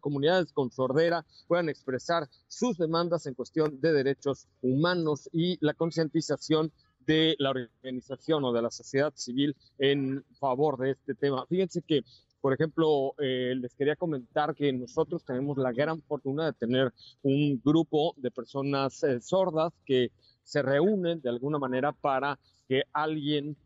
comunidades 0.00 0.52
con 0.52 0.70
sordera 0.70 1.26
puedan 1.48 1.68
expresar 1.68 2.28
sus 2.46 2.78
demandas 2.78 3.26
en 3.26 3.34
cuestión 3.34 3.80
de 3.80 3.92
derechos 3.92 4.46
humanos 4.62 5.28
y 5.32 5.58
la 5.60 5.74
concientización 5.74 6.72
de 7.08 7.34
la 7.38 7.50
organización 7.50 8.44
o 8.44 8.52
de 8.52 8.62
la 8.62 8.70
sociedad 8.70 9.12
civil 9.16 9.56
en 9.78 10.24
favor 10.38 10.78
de 10.78 10.90
este 10.92 11.14
tema. 11.14 11.46
Fíjense 11.46 11.82
que 11.82 12.04
por 12.40 12.52
ejemplo, 12.52 13.14
eh, 13.18 13.54
les 13.56 13.74
quería 13.74 13.96
comentar 13.96 14.54
que 14.54 14.72
nosotros 14.72 15.24
tenemos 15.24 15.58
la 15.58 15.72
gran 15.72 16.00
fortuna 16.02 16.46
de 16.46 16.52
tener 16.52 16.92
un 17.22 17.60
grupo 17.64 18.14
de 18.16 18.30
personas 18.30 19.02
eh, 19.02 19.20
sordas 19.20 19.72
que 19.84 20.10
se 20.42 20.62
reúnen 20.62 21.20
de 21.20 21.28
alguna 21.28 21.58
manera 21.58 21.92
para 21.92 22.38
que 22.68 22.82
alguien 22.92 23.56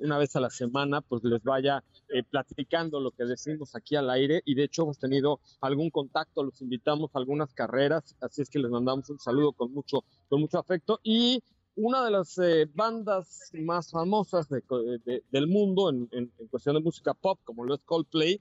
una 0.00 0.18
vez 0.18 0.34
a 0.34 0.40
la 0.40 0.50
semana 0.50 1.00
pues 1.00 1.22
les 1.22 1.42
vaya 1.44 1.84
eh, 2.08 2.24
platicando 2.24 2.98
lo 2.98 3.12
que 3.12 3.24
decimos 3.24 3.76
aquí 3.76 3.94
al 3.94 4.10
aire. 4.10 4.42
Y 4.44 4.56
de 4.56 4.64
hecho 4.64 4.82
hemos 4.82 4.98
tenido 4.98 5.40
algún 5.60 5.90
contacto, 5.90 6.42
los 6.42 6.60
invitamos 6.60 7.14
a 7.14 7.18
algunas 7.18 7.54
carreras, 7.54 8.16
así 8.20 8.42
es 8.42 8.50
que 8.50 8.58
les 8.58 8.70
mandamos 8.70 9.08
un 9.10 9.20
saludo 9.20 9.52
con 9.52 9.72
mucho, 9.72 10.04
con 10.28 10.40
mucho 10.40 10.58
afecto. 10.58 10.98
Y 11.04 11.42
una 11.76 12.04
de 12.04 12.10
las 12.10 12.36
eh, 12.38 12.68
bandas 12.74 13.50
más 13.54 13.90
famosas 13.90 14.48
del 14.48 15.46
mundo 15.46 15.90
en, 15.90 16.32
cuestión 16.50 16.74
de 16.74 16.82
música 16.82 17.14
pop, 17.14 17.38
como 17.44 17.64
lo 17.64 17.74
es 17.74 17.80
Coldplay. 17.84 18.40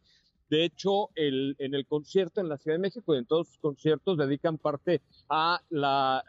De 0.49 0.65
hecho, 0.65 1.09
el, 1.13 1.55
en 1.59 1.75
el 1.75 1.85
concierto 1.85 2.41
en 2.41 2.49
la 2.49 2.57
Ciudad 2.57 2.77
de 2.77 2.81
México 2.81 3.13
y 3.13 3.19
en 3.19 3.25
todos 3.25 3.49
sus 3.49 3.59
conciertos 3.59 4.17
dedican 4.17 4.57
parte 4.57 4.99
a 5.29 5.61
la, 5.69 6.23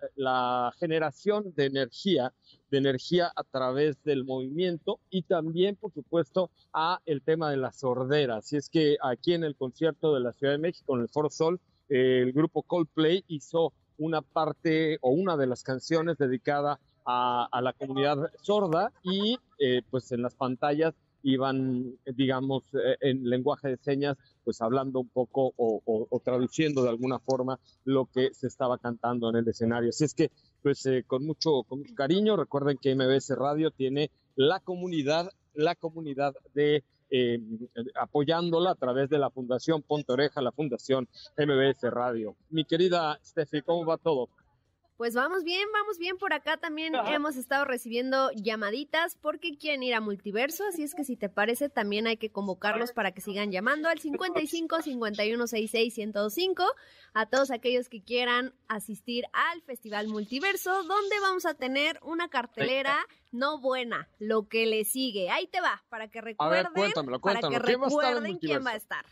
generación 0.78 1.54
de 1.56 1.64
energía, 1.64 2.34
de 2.70 2.78
energía 2.78 3.32
a 3.34 3.44
través 3.44 4.02
del 4.04 4.24
movimiento 4.24 5.00
y 5.08 5.22
también, 5.22 5.76
por 5.76 5.92
supuesto, 5.92 6.50
a 6.74 7.00
el 7.06 7.22
tema 7.22 7.50
de 7.50 7.56
la 7.56 7.72
sordera. 7.72 8.36
Así 8.36 8.56
es 8.56 8.68
que 8.68 8.98
aquí 9.02 9.32
en 9.32 9.44
el 9.44 9.56
concierto 9.56 10.12
de 10.14 10.20
la 10.20 10.34
Ciudad 10.34 10.52
de 10.52 10.58
México, 10.58 10.94
en 10.94 11.02
el 11.02 11.08
Foro 11.08 11.30
Sol, 11.30 11.58
el 11.88 12.32
grupo 12.32 12.62
Coldplay 12.62 13.24
hizo 13.26 13.72
una 13.96 14.20
parte 14.22 14.98
o 15.00 15.10
una 15.10 15.36
de 15.36 15.46
las 15.46 15.62
canciones 15.62 16.18
dedicada 16.18 16.78
a, 17.04 17.60
la 17.62 17.72
comunidad 17.72 18.30
sorda 18.42 18.92
y 19.02 19.38
eh, 19.58 19.82
pues 19.90 20.12
en 20.12 20.22
las 20.22 20.34
pantallas 20.34 20.94
iban, 21.22 21.96
digamos, 22.16 22.62
eh, 22.74 22.96
en 23.00 23.28
lenguaje 23.28 23.68
de 23.68 23.76
señas, 23.76 24.16
pues 24.42 24.60
hablando 24.62 25.00
un 25.00 25.08
poco 25.08 25.52
o, 25.56 26.22
traduciendo 26.24 26.82
de 26.82 26.88
alguna 26.88 27.18
forma 27.18 27.58
lo 27.84 28.06
que 28.06 28.32
se 28.32 28.46
estaba 28.46 28.78
cantando 28.78 29.28
en 29.30 29.36
el 29.36 29.48
escenario. 29.48 29.90
Así 29.90 30.04
es 30.04 30.14
que, 30.14 30.30
pues 30.62 30.84
eh, 30.86 31.04
con, 31.06 31.26
mucho, 31.26 31.62
con 31.64 31.80
mucho 31.80 31.94
cariño, 31.94 32.36
recuerden 32.36 32.78
que 32.80 32.94
MBS 32.94 33.36
Radio 33.36 33.70
tiene 33.70 34.10
la 34.36 34.60
comunidad, 34.60 35.30
la 35.54 35.74
comunidad 35.74 36.34
de 36.54 36.84
apoyándola 38.00 38.70
a 38.70 38.74
través 38.76 39.10
de 39.10 39.18
la 39.18 39.30
Fundación 39.30 39.82
Ponte 39.82 40.12
Oreja, 40.12 40.40
la 40.40 40.52
Fundación 40.52 41.08
MBS 41.36 41.90
Radio. 41.90 42.36
Mi 42.50 42.64
querida 42.64 43.18
Steffi, 43.24 43.62
¿cómo 43.62 43.84
va 43.84 43.98
todo? 43.98 44.28
Pues 45.00 45.14
vamos 45.14 45.44
bien, 45.44 45.66
vamos 45.72 45.96
bien. 45.96 46.18
Por 46.18 46.34
acá 46.34 46.58
también 46.58 46.92
hemos 46.94 47.36
estado 47.36 47.64
recibiendo 47.64 48.30
llamaditas 48.32 49.16
porque 49.16 49.56
quieren 49.56 49.82
ir 49.82 49.94
a 49.94 50.00
multiverso. 50.02 50.62
Así 50.66 50.82
es 50.82 50.94
que 50.94 51.04
si 51.04 51.16
te 51.16 51.30
parece, 51.30 51.70
también 51.70 52.06
hay 52.06 52.18
que 52.18 52.30
convocarlos 52.30 52.92
para 52.92 53.10
que 53.12 53.22
sigan 53.22 53.50
llamando 53.50 53.88
al 53.88 53.98
55 53.98 54.82
51 54.82 55.46
66 55.46 55.94
105 55.94 56.64
a 57.14 57.24
todos 57.24 57.50
aquellos 57.50 57.88
que 57.88 58.02
quieran 58.02 58.52
asistir 58.68 59.24
al 59.32 59.62
Festival 59.62 60.06
Multiverso, 60.06 60.82
donde 60.82 61.18
vamos 61.22 61.46
a 61.46 61.54
tener 61.54 61.98
una 62.02 62.28
cartelera 62.28 62.94
no 63.32 63.58
buena, 63.58 64.10
lo 64.18 64.48
que 64.48 64.66
le 64.66 64.84
sigue. 64.84 65.30
Ahí 65.30 65.46
te 65.46 65.62
va, 65.62 65.82
para 65.88 66.08
que 66.08 66.20
recuerden, 66.20 66.74
para 67.22 67.40
que 67.40 67.58
recuerden 67.58 68.36
quién 68.36 68.66
va 68.66 68.72
a 68.72 68.76
estar. 68.76 69.06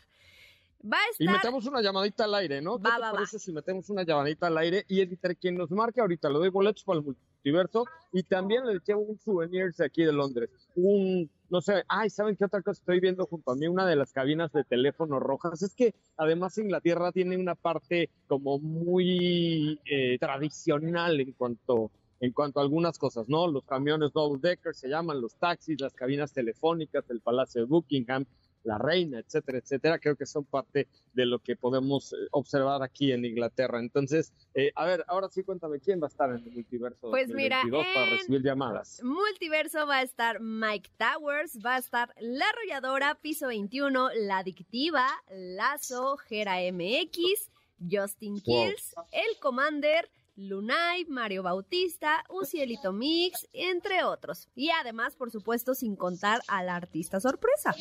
Va 0.81 0.97
a 0.97 1.11
estar... 1.11 1.25
Y 1.25 1.27
metemos 1.27 1.65
una 1.65 1.81
llamadita 1.81 2.23
al 2.23 2.35
aire, 2.35 2.61
¿no? 2.61 2.77
¿Qué 2.77 2.89
te 2.89 2.99
parece 2.99 3.39
si 3.39 3.51
metemos 3.51 3.89
una 3.89 4.03
llamadita 4.03 4.47
al 4.47 4.57
aire? 4.57 4.85
Y 4.87 5.01
entre 5.01 5.35
quien 5.35 5.57
nos 5.57 5.71
marque 5.71 5.99
ahorita, 5.99 6.29
le 6.29 6.35
doy 6.35 6.49
boletos 6.49 6.83
para 6.83 6.99
el 6.99 7.05
multiverso 7.05 7.85
y 8.11 8.23
también 8.23 8.65
le 8.65 8.79
llevo 8.85 9.01
un 9.01 9.17
souvenir 9.19 9.73
de 9.73 9.85
aquí 9.85 10.03
de 10.03 10.13
Londres. 10.13 10.49
Un, 10.75 11.29
no 11.49 11.61
sé, 11.61 11.83
ay, 11.87 12.09
¿saben 12.09 12.35
qué 12.35 12.45
otra 12.45 12.61
cosa 12.61 12.79
estoy 12.79 12.99
viendo 12.99 13.25
junto 13.25 13.51
a 13.51 13.55
mí? 13.55 13.67
Una 13.67 13.85
de 13.85 13.95
las 13.95 14.13
cabinas 14.13 14.51
de 14.51 14.63
teléfono 14.63 15.19
rojas. 15.19 15.61
Es 15.61 15.75
que 15.75 15.93
además 16.17 16.57
Inglaterra 16.57 17.11
tiene 17.11 17.37
una 17.37 17.55
parte 17.55 18.09
como 18.27 18.59
muy 18.59 19.79
eh, 19.85 20.17
tradicional 20.19 21.19
en 21.19 21.33
cuanto 21.33 21.91
en 22.21 22.33
cuanto 22.33 22.59
a 22.59 22.63
algunas 22.63 22.97
cosas, 22.97 23.29
¿no? 23.29 23.47
Los 23.47 23.63
camiones 23.63 24.11
double 24.11 24.41
decker 24.41 24.75
se 24.75 24.89
llaman, 24.89 25.21
los 25.21 25.35
taxis, 25.35 25.79
las 25.79 25.93
cabinas 25.93 26.33
telefónicas, 26.33 27.09
el 27.09 27.21
Palacio 27.21 27.61
de 27.61 27.67
Buckingham, 27.67 28.25
la 28.63 28.77
reina, 28.77 29.19
etcétera, 29.19 29.57
etcétera, 29.59 29.99
creo 29.99 30.15
que 30.15 30.25
son 30.25 30.45
parte 30.45 30.87
de 31.13 31.25
lo 31.25 31.39
que 31.39 31.55
podemos 31.55 32.13
eh, 32.13 32.15
observar 32.31 32.83
aquí 32.83 33.11
en 33.11 33.25
Inglaterra. 33.25 33.79
Entonces, 33.79 34.33
eh, 34.53 34.71
a 34.75 34.85
ver, 34.85 35.03
ahora 35.07 35.29
sí 35.29 35.43
cuéntame 35.43 35.79
quién 35.79 36.01
va 36.01 36.07
a 36.07 36.09
estar 36.09 36.29
en 36.29 36.43
el 36.43 36.51
multiverso 36.51 37.09
pues 37.09 37.29
mira, 37.29 37.61
para 37.71 38.09
recibir 38.11 38.41
llamadas. 38.41 39.01
Multiverso 39.03 39.87
va 39.87 39.97
a 39.97 40.03
estar 40.03 40.39
Mike 40.39 40.89
Towers, 40.97 41.59
va 41.65 41.75
a 41.75 41.79
estar 41.79 42.13
La 42.19 42.45
Arrolladora, 42.49 43.15
Piso 43.21 43.47
21, 43.47 44.09
La 44.15 44.39
Adictiva, 44.39 45.07
Lazo, 45.29 46.17
Gera 46.17 46.57
MX, 46.71 47.49
Justin 47.89 48.41
Kills, 48.41 48.95
El 49.11 49.39
Commander, 49.39 50.09
Lunay, 50.39 51.05
Mario 51.05 51.43
Bautista, 51.43 52.23
Ucielito 52.29 52.93
Mix, 52.93 53.47
entre 53.51 54.03
otros. 54.05 54.47
Y 54.55 54.69
además, 54.69 55.15
por 55.15 55.31
supuesto, 55.31 55.75
sin 55.75 55.97
contar 55.97 56.41
al 56.47 56.69
artista 56.69 57.19
sorpresa. 57.19 57.75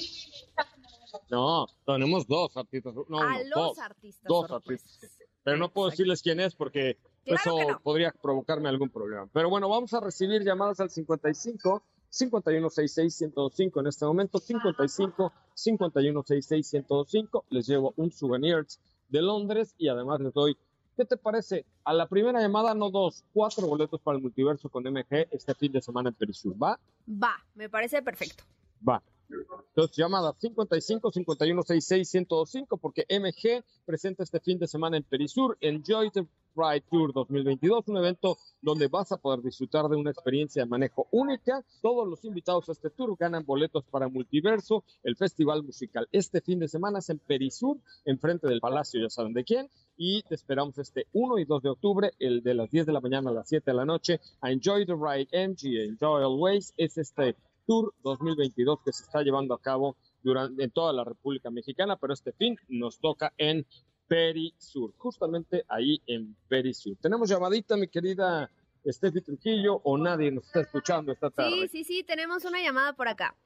No, 1.30 1.66
tenemos 1.86 2.26
dos 2.26 2.56
artistas. 2.56 2.94
No, 3.08 3.20
a 3.20 3.38
los 3.38 3.50
dos, 3.54 3.78
artistas. 3.78 4.24
Dos 4.28 4.50
artistas. 4.50 5.18
Pero 5.44 5.56
no 5.56 5.70
puedo 5.70 5.90
decirles 5.90 6.20
quién 6.20 6.40
es 6.40 6.54
porque 6.54 6.98
eso 7.24 7.56
podría 7.82 8.12
provocarme 8.12 8.68
algún 8.68 8.90
problema. 8.90 9.28
Pero 9.32 9.48
bueno, 9.48 9.68
vamos 9.68 9.94
a 9.94 10.00
recibir 10.00 10.42
llamadas 10.42 10.80
al 10.80 10.90
55 10.90 11.82
5166-105 12.10 13.80
en 13.80 13.86
este 13.86 14.04
momento, 14.06 14.38
55 14.38 15.32
5166-105. 15.54 17.44
Les 17.50 17.66
llevo 17.66 17.92
un 17.96 18.10
souvenir 18.10 18.66
de 19.08 19.22
Londres 19.22 19.74
y 19.78 19.88
además 19.88 20.20
les 20.20 20.32
doy, 20.32 20.56
¿qué 20.98 21.04
te 21.04 21.16
parece? 21.16 21.64
A 21.84 21.94
la 21.94 22.08
primera 22.08 22.40
llamada, 22.40 22.74
no 22.74 22.90
dos, 22.90 23.24
cuatro 23.32 23.68
boletos 23.68 24.00
para 24.00 24.16
el 24.16 24.22
multiverso 24.22 24.68
con 24.68 24.82
MG 24.82 25.28
este 25.30 25.54
fin 25.54 25.70
de 25.70 25.80
semana 25.80 26.08
en 26.08 26.14
Perisur. 26.16 26.60
¿Va? 26.60 26.78
Va, 27.08 27.36
me 27.54 27.70
parece 27.70 28.02
perfecto. 28.02 28.42
Va. 28.86 29.00
Entonces, 29.28 29.96
llamada 29.96 30.34
55 30.38 31.12
51 31.12 31.62
66 31.62 32.08
105 32.08 32.76
porque 32.78 33.06
MG 33.08 33.62
presenta 33.84 34.22
este 34.22 34.40
fin 34.40 34.58
de 34.58 34.66
semana 34.66 34.96
en 34.96 35.04
Perisur 35.04 35.56
Enjoy 35.60 36.10
the 36.10 36.26
Ride 36.58 36.84
Tour 36.90 37.12
2022, 37.12 37.86
un 37.86 37.98
evento 37.98 38.36
donde 38.60 38.88
vas 38.88 39.12
a 39.12 39.16
poder 39.18 39.42
disfrutar 39.42 39.88
de 39.88 39.96
una 39.96 40.10
experiencia 40.10 40.62
de 40.62 40.68
manejo 40.68 41.06
única. 41.12 41.64
Todos 41.80 42.08
los 42.08 42.24
invitados 42.24 42.68
a 42.68 42.72
este 42.72 42.90
tour 42.90 43.16
ganan 43.16 43.46
boletos 43.46 43.84
para 43.84 44.08
Multiverso, 44.08 44.82
el 45.04 45.14
festival 45.16 45.62
musical. 45.62 46.08
Este 46.10 46.40
fin 46.40 46.58
de 46.58 46.66
semana 46.66 46.98
es 46.98 47.10
en 47.10 47.18
Perisur, 47.18 47.78
enfrente 48.04 48.48
del 48.48 48.60
Palacio, 48.60 49.00
ya 49.00 49.08
saben 49.08 49.34
de 49.34 49.44
quién. 49.44 49.70
Y 49.96 50.22
te 50.22 50.34
esperamos 50.34 50.78
este 50.78 51.06
1 51.12 51.38
y 51.38 51.44
2 51.44 51.62
de 51.62 51.68
octubre, 51.70 52.10
el 52.18 52.42
de 52.42 52.54
las 52.54 52.70
10 52.70 52.86
de 52.86 52.92
la 52.92 53.00
mañana 53.00 53.30
a 53.30 53.34
las 53.34 53.48
7 53.48 53.70
de 53.70 53.76
la 53.76 53.84
noche, 53.84 54.20
a 54.40 54.50
Enjoy 54.50 54.84
the 54.86 54.94
Ride 54.94 55.28
MG, 55.48 55.90
Enjoy 55.90 56.22
Always. 56.22 56.74
Es 56.76 56.98
este 56.98 57.36
Tour 57.68 57.92
2022 58.02 58.80
que 58.82 58.92
se 58.94 59.04
está 59.04 59.22
llevando 59.22 59.52
a 59.52 59.60
cabo 59.60 59.96
durante, 60.22 60.64
en 60.64 60.70
toda 60.70 60.90
la 60.94 61.04
República 61.04 61.50
Mexicana, 61.50 61.98
pero 61.98 62.14
este 62.14 62.32
fin 62.32 62.56
nos 62.68 62.98
toca 62.98 63.34
en 63.36 63.66
Perisur, 64.08 64.94
justamente 64.96 65.66
ahí 65.68 66.00
en 66.06 66.34
Perisur. 66.48 66.96
Tenemos 66.96 67.28
llamadita, 67.28 67.76
mi 67.76 67.88
querida 67.88 68.50
Steffi 68.86 69.20
Trujillo, 69.20 69.82
o 69.84 69.98
nadie 69.98 70.30
nos 70.30 70.46
está 70.46 70.62
escuchando 70.62 71.12
esta 71.12 71.28
tarde. 71.28 71.50
Sí, 71.50 71.68
sí, 71.68 71.84
sí, 71.84 72.04
tenemos 72.04 72.46
una 72.46 72.62
llamada 72.62 72.94
por 72.94 73.06
acá. 73.06 73.36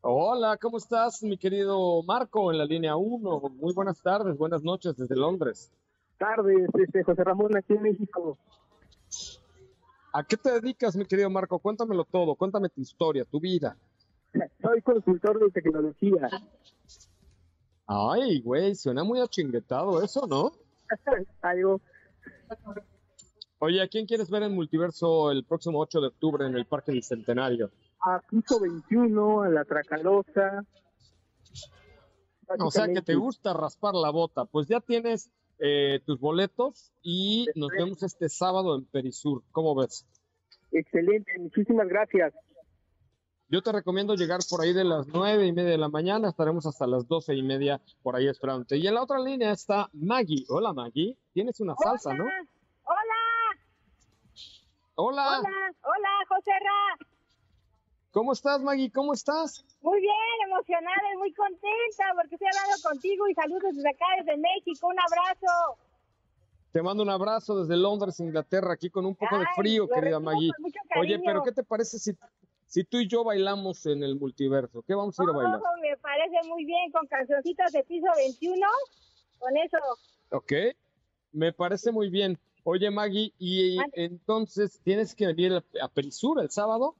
Hola, 0.00 0.56
¿cómo 0.56 0.78
estás, 0.78 1.20
mi 1.24 1.36
querido 1.36 2.04
Marco, 2.04 2.52
en 2.52 2.58
la 2.58 2.64
línea 2.64 2.94
1? 2.94 3.40
Muy 3.56 3.74
buenas 3.74 4.00
tardes, 4.00 4.38
buenas 4.38 4.62
noches 4.62 4.96
desde 4.96 5.16
Londres. 5.16 5.72
Tardes, 6.18 6.68
este, 6.74 7.02
José 7.02 7.24
Ramón, 7.24 7.56
aquí 7.56 7.72
en 7.72 7.82
México. 7.82 8.38
¿A 10.12 10.24
qué 10.24 10.36
te 10.36 10.60
dedicas, 10.60 10.96
mi 10.96 11.04
querido 11.04 11.30
Marco? 11.30 11.58
Cuéntamelo 11.58 12.04
todo, 12.04 12.34
cuéntame 12.34 12.68
tu 12.68 12.80
historia, 12.80 13.24
tu 13.24 13.40
vida. 13.40 13.76
Soy 14.60 14.82
consultor 14.82 15.38
de 15.40 15.50
tecnología. 15.50 16.28
Ay, 17.86 18.40
güey, 18.40 18.74
suena 18.74 19.04
muy 19.04 19.20
achinguetado 19.20 20.02
eso, 20.02 20.26
¿no? 20.26 20.52
Algo. 21.42 21.80
Oye, 23.60 23.82
¿a 23.82 23.88
quién 23.88 24.06
quieres 24.06 24.30
ver 24.30 24.42
en 24.44 24.54
Multiverso 24.54 25.30
el 25.30 25.44
próximo 25.44 25.80
8 25.80 26.00
de 26.00 26.06
octubre 26.08 26.46
en 26.46 26.54
el 26.54 26.66
Parque 26.66 26.92
del 26.92 27.02
Centenario? 27.02 27.70
A 28.00 28.20
Piso 28.20 28.60
21, 28.60 29.42
a 29.42 29.48
la 29.48 29.64
Tracalosa. 29.64 30.64
O 32.60 32.70
sea 32.70 32.86
que 32.88 33.02
te 33.02 33.14
gusta 33.14 33.52
raspar 33.52 33.94
la 33.94 34.10
bota. 34.10 34.44
Pues 34.44 34.68
ya 34.68 34.80
tienes 34.80 35.30
eh, 35.58 36.00
tus 36.06 36.20
boletos 36.20 36.92
y 37.02 37.46
nos 37.54 37.70
vemos 37.70 38.02
este 38.02 38.28
sábado 38.28 38.76
en 38.76 38.84
Perisur. 38.86 39.42
¿Cómo 39.52 39.74
ves? 39.74 40.06
Excelente, 40.70 41.32
muchísimas 41.38 41.88
gracias. 41.88 42.34
Yo 43.50 43.62
te 43.62 43.72
recomiendo 43.72 44.14
llegar 44.14 44.40
por 44.50 44.60
ahí 44.60 44.74
de 44.74 44.84
las 44.84 45.06
nueve 45.08 45.46
y 45.46 45.52
media 45.52 45.70
de 45.70 45.78
la 45.78 45.88
mañana, 45.88 46.28
estaremos 46.28 46.66
hasta 46.66 46.86
las 46.86 47.08
doce 47.08 47.34
y 47.34 47.42
media 47.42 47.80
por 48.02 48.14
ahí 48.14 48.28
esperándote. 48.28 48.76
Y 48.76 48.86
en 48.86 48.94
la 48.94 49.02
otra 49.02 49.18
línea 49.18 49.52
está 49.52 49.88
Maggie. 49.94 50.44
Hola 50.50 50.74
Maggie, 50.74 51.16
tienes 51.32 51.58
una 51.60 51.74
salsa, 51.82 52.12
¿no? 52.12 52.24
Hola. 52.24 53.18
Hola. 54.96 55.38
Hola, 55.38 55.74
hola. 55.82 56.08
¿Cómo 58.10 58.32
estás 58.32 58.62
Maggie? 58.62 58.90
¿Cómo 58.90 59.12
estás? 59.12 59.64
Muy 59.82 60.00
bien, 60.00 60.12
emocionada 60.46 61.14
y 61.14 61.18
muy 61.18 61.32
contenta 61.34 62.04
porque 62.14 62.34
estoy 62.34 62.48
hablando 62.48 62.82
contigo 62.82 63.28
y 63.28 63.34
saludos 63.34 63.76
desde 63.76 63.90
acá, 63.90 64.06
desde 64.18 64.36
México. 64.36 64.88
Un 64.88 64.98
abrazo. 64.98 65.78
Te 66.72 66.82
mando 66.82 67.02
un 67.02 67.10
abrazo 67.10 67.62
desde 67.62 67.76
Londres, 67.76 68.20
Inglaterra, 68.20 68.74
aquí 68.74 68.90
con 68.90 69.06
un 69.06 69.14
poco 69.14 69.38
de 69.38 69.46
frío, 69.56 69.88
querida 69.88 70.20
Maggie. 70.20 70.50
Oye, 70.98 71.18
pero 71.24 71.42
¿qué 71.42 71.52
te 71.52 71.62
parece 71.62 71.98
si 71.98 72.14
si 72.68 72.84
tú 72.84 72.98
y 72.98 73.08
yo 73.08 73.24
bailamos 73.24 73.86
en 73.86 74.02
el 74.02 74.16
multiverso, 74.16 74.82
¿qué 74.82 74.94
vamos 74.94 75.18
a 75.18 75.22
ir 75.24 75.30
a 75.30 75.32
bailar? 75.32 75.60
Oh, 75.60 75.80
me 75.80 75.96
parece 75.96 76.46
muy 76.46 76.66
bien, 76.66 76.92
con 76.92 77.06
cancioncitas 77.06 77.72
de 77.72 77.82
piso 77.82 78.06
21, 78.14 78.66
con 79.38 79.56
eso. 79.56 79.78
Ok, 80.30 80.52
me 81.32 81.52
parece 81.54 81.90
muy 81.90 82.10
bien. 82.10 82.38
Oye, 82.64 82.90
Maggie, 82.90 83.32
y 83.38 83.78
entonces 83.94 84.80
tienes 84.84 85.14
que 85.14 85.28
venir 85.28 85.64
a 85.80 85.88
Perisur 85.88 86.42
el 86.42 86.50
sábado, 86.50 86.94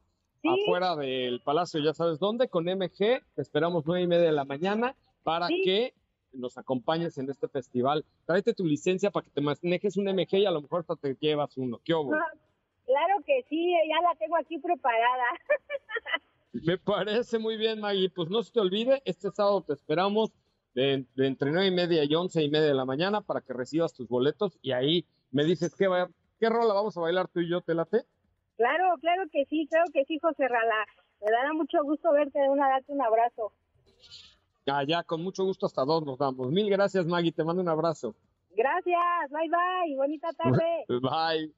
afuera 0.44 0.96
del 0.96 1.40
palacio, 1.40 1.80
ya 1.80 1.94
sabes 1.94 2.18
dónde, 2.18 2.48
con 2.48 2.64
MG, 2.64 3.22
te 3.34 3.42
esperamos 3.42 3.84
nueve 3.86 4.02
y 4.02 4.06
media 4.06 4.26
de 4.26 4.32
la 4.32 4.44
mañana 4.44 4.94
para 5.22 5.48
que 5.48 5.94
nos 6.32 6.58
acompañes 6.58 7.18
en 7.18 7.30
este 7.30 7.48
festival. 7.48 8.04
Tráete 8.26 8.54
tu 8.54 8.64
licencia 8.64 9.10
para 9.10 9.24
que 9.24 9.30
te 9.30 9.40
manejes 9.40 9.96
un 9.96 10.04
MG 10.04 10.34
y 10.34 10.46
a 10.46 10.50
lo 10.50 10.62
mejor 10.62 10.80
hasta 10.80 10.96
te 10.96 11.16
llevas 11.20 11.56
uno. 11.56 11.80
¿Qué 11.84 11.94
hubo? 11.94 12.10
Claro 12.10 13.16
que 13.26 13.44
sí, 13.48 13.72
ya 13.88 14.00
la 14.02 14.14
tengo 14.18 14.36
aquí 14.36 14.58
preparada. 14.58 15.24
Me 16.52 16.78
parece 16.78 17.38
muy 17.38 17.56
bien, 17.56 17.80
Maggie. 17.80 18.10
Pues 18.10 18.30
no 18.30 18.42
se 18.42 18.52
te 18.52 18.60
olvide, 18.60 19.02
este 19.04 19.30
sábado 19.30 19.62
te 19.62 19.74
esperamos 19.74 20.32
de, 20.74 21.04
entre 21.16 21.50
nueve 21.50 21.66
y 21.66 21.70
media 21.70 22.04
y 22.04 22.14
once 22.14 22.42
y 22.42 22.48
media 22.48 22.66
de 22.66 22.74
la 22.74 22.84
mañana 22.84 23.20
para 23.20 23.40
que 23.40 23.52
recibas 23.52 23.92
tus 23.92 24.08
boletos 24.08 24.58
y 24.62 24.72
ahí 24.72 25.04
me 25.30 25.44
dices 25.44 25.74
qué, 25.74 25.88
va, 25.88 26.08
qué 26.38 26.48
rola 26.48 26.72
vamos 26.72 26.96
a 26.96 27.00
bailar 27.00 27.28
tú 27.28 27.40
y 27.40 27.48
yo, 27.48 27.60
¿te 27.60 27.74
late? 27.74 28.04
Claro, 28.58 28.96
claro 29.00 29.22
que 29.32 29.44
sí, 29.44 29.68
claro 29.70 29.86
que 29.92 30.04
sí, 30.04 30.18
José 30.20 30.48
Rala. 30.48 30.84
Me 31.24 31.30
dará 31.30 31.52
mucho 31.52 31.82
gusto 31.84 32.12
verte, 32.12 32.40
de 32.40 32.48
una 32.48 32.68
darte 32.68 32.92
un 32.92 33.00
abrazo. 33.00 33.52
Ah, 34.66 34.82
ya, 34.84 35.04
con 35.04 35.22
mucho 35.22 35.44
gusto 35.44 35.66
hasta 35.66 35.84
dos 35.84 36.04
nos 36.04 36.18
damos. 36.18 36.50
Mil 36.50 36.68
gracias, 36.68 37.06
Maggie, 37.06 37.30
te 37.30 37.44
mando 37.44 37.62
un 37.62 37.68
abrazo. 37.68 38.16
Gracias, 38.56 39.30
bye 39.30 39.48
bye, 39.48 39.96
bonita 39.96 40.32
tarde. 40.32 40.84
bye. 40.88 41.52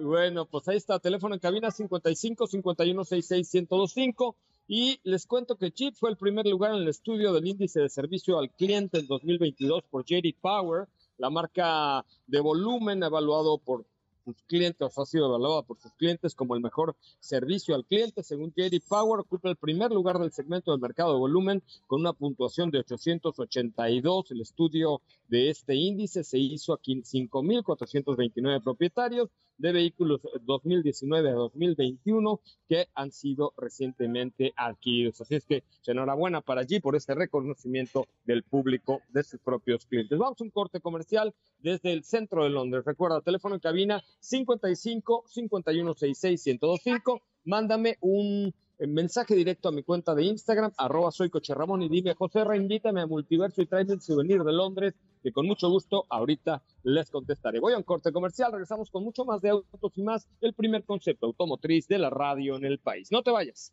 Bueno, 0.00 0.46
pues 0.46 0.68
ahí 0.68 0.76
está, 0.76 1.00
teléfono 1.00 1.34
en 1.34 1.40
cabina 1.40 1.72
55 1.72 2.46
51 2.46 3.04
66 3.04 3.54
1025. 3.68 4.36
Y 4.68 5.00
les 5.02 5.26
cuento 5.26 5.56
que 5.56 5.72
Chip 5.72 5.94
fue 5.94 6.10
el 6.10 6.16
primer 6.16 6.46
lugar 6.46 6.72
en 6.72 6.82
el 6.82 6.88
estudio 6.88 7.32
del 7.32 7.46
índice 7.46 7.80
de 7.80 7.88
servicio 7.88 8.38
al 8.38 8.50
cliente 8.50 8.98
en 8.98 9.08
2022 9.08 9.82
por 9.90 10.04
JD 10.04 10.34
Power, 10.40 10.86
la 11.18 11.30
marca 11.30 12.04
de 12.26 12.40
volumen 12.40 13.02
evaluado 13.02 13.58
por 13.58 13.84
sus 14.26 14.42
clientes, 14.42 14.98
ha 14.98 15.06
sido 15.06 15.26
evaluada 15.26 15.62
por 15.62 15.78
sus 15.78 15.92
clientes 15.92 16.34
como 16.34 16.56
el 16.56 16.60
mejor 16.60 16.96
servicio 17.20 17.76
al 17.76 17.84
cliente. 17.84 18.24
Según 18.24 18.52
JD 18.52 18.80
Power, 18.88 19.20
ocupa 19.20 19.48
el 19.48 19.56
primer 19.56 19.92
lugar 19.92 20.18
del 20.18 20.32
segmento 20.32 20.72
del 20.72 20.80
mercado 20.80 21.12
de 21.12 21.18
volumen 21.20 21.62
con 21.86 22.00
una 22.00 22.12
puntuación 22.12 22.72
de 22.72 22.80
882. 22.80 24.30
El 24.32 24.40
estudio 24.40 25.00
de 25.28 25.50
este 25.50 25.76
índice 25.76 26.24
se 26.24 26.38
hizo 26.38 26.72
a 26.72 26.80
5.429 26.80 28.62
propietarios 28.64 29.30
de 29.58 29.72
vehículos 29.72 30.20
2019 30.42 31.30
a 31.30 31.34
2021 31.34 32.40
que 32.68 32.88
han 32.94 33.12
sido 33.12 33.52
recientemente 33.56 34.52
adquiridos. 34.56 35.20
Así 35.20 35.36
es 35.36 35.44
que 35.44 35.64
enhorabuena 35.86 36.40
para 36.40 36.62
allí 36.62 36.80
por 36.80 36.96
este 36.96 37.14
reconocimiento 37.14 38.06
del 38.24 38.42
público 38.42 39.00
de 39.10 39.22
sus 39.22 39.40
propios 39.40 39.86
clientes. 39.86 40.18
Vamos 40.18 40.40
a 40.40 40.44
un 40.44 40.50
corte 40.50 40.80
comercial 40.80 41.34
desde 41.58 41.92
el 41.92 42.04
centro 42.04 42.44
de 42.44 42.50
Londres. 42.50 42.84
Recuerda, 42.84 43.20
teléfono 43.20 43.54
en 43.54 43.60
cabina 43.60 44.02
55 44.20 45.24
51 45.26 45.94
66 45.94 46.58
1025. 46.60 47.22
Mándame 47.44 47.96
un 48.00 48.52
mensaje 48.78 49.34
directo 49.34 49.68
a 49.68 49.72
mi 49.72 49.82
cuenta 49.82 50.14
de 50.14 50.24
Instagram, 50.24 50.72
arroba 50.76 51.10
soy 51.10 51.30
y 51.32 51.88
dime, 51.88 52.14
José, 52.14 52.40
invítame 52.54 53.00
a 53.00 53.06
Multiverso 53.06 53.62
y 53.62 53.66
tráeme 53.66 53.94
el 53.94 54.00
souvenir 54.00 54.42
de 54.42 54.52
Londres, 54.52 54.94
que 55.22 55.32
con 55.32 55.46
mucho 55.46 55.68
gusto 55.70 56.04
ahorita 56.10 56.62
les 56.82 57.10
contestaré. 57.10 57.60
Voy 57.60 57.72
a 57.72 57.78
un 57.78 57.82
corte 57.82 58.12
comercial, 58.12 58.52
regresamos 58.52 58.90
con 58.90 59.02
mucho 59.02 59.24
más 59.24 59.40
de 59.40 59.50
autos 59.50 59.92
y 59.96 60.02
más, 60.02 60.28
el 60.40 60.54
primer 60.54 60.84
concepto 60.84 61.26
automotriz 61.26 61.88
de 61.88 61.98
la 61.98 62.10
radio 62.10 62.56
en 62.56 62.64
el 62.64 62.78
país. 62.78 63.08
No 63.10 63.22
te 63.22 63.30
vayas. 63.30 63.72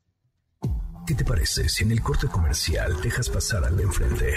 ¿Qué 1.06 1.16
te 1.16 1.26
parece 1.26 1.68
si 1.68 1.84
en 1.84 1.92
el 1.92 2.02
corte 2.02 2.28
comercial 2.28 3.02
dejas 3.02 3.30
pasar 3.30 3.66
al 3.66 3.76
de 3.76 3.84
enfrente? 3.84 4.34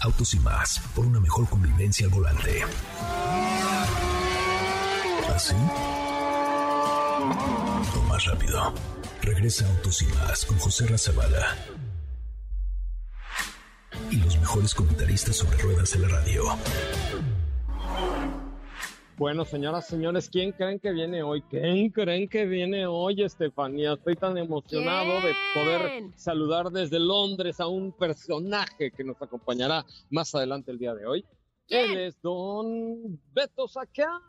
Autos 0.00 0.34
y 0.34 0.38
más, 0.40 0.80
por 0.94 1.04
una 1.04 1.20
mejor 1.20 1.48
convivencia 1.48 2.06
al 2.06 2.12
volante. 2.12 2.62
¿Así? 5.28 5.54
Más 8.08 8.24
rápido. 8.26 8.72
Regresa 9.22 9.66
Autos 9.68 10.02
y 10.02 10.06
más 10.06 10.44
con 10.44 10.58
José 10.58 10.86
Razabala. 10.86 11.56
Y 14.10 14.16
los 14.16 14.38
mejores 14.38 14.74
comentaristas 14.74 15.36
sobre 15.36 15.56
ruedas 15.58 15.92
de 15.92 15.98
la 16.00 16.08
radio. 16.08 16.44
Bueno, 19.16 19.46
señoras, 19.46 19.86
señores, 19.86 20.28
¿quién 20.28 20.52
creen 20.52 20.78
que 20.78 20.92
viene 20.92 21.22
hoy? 21.22 21.40
¿Quién 21.48 21.88
creen 21.88 22.28
que 22.28 22.44
viene 22.44 22.86
hoy, 22.86 23.22
Estefanía? 23.22 23.94
Estoy 23.94 24.14
tan 24.14 24.36
emocionado 24.36 25.22
de 25.22 25.34
poder 25.54 26.10
saludar 26.16 26.70
desde 26.70 27.00
Londres 27.00 27.58
a 27.60 27.66
un 27.66 27.92
personaje 27.92 28.90
que 28.90 29.04
nos 29.04 29.20
acompañará 29.22 29.86
más 30.10 30.34
adelante 30.34 30.70
el 30.70 30.78
día 30.78 30.94
de 30.94 31.06
hoy. 31.06 31.24
Él 31.68 31.96
es 31.96 32.20
don 32.20 33.18
Beto 33.32 33.66
Sacal. 33.66 34.20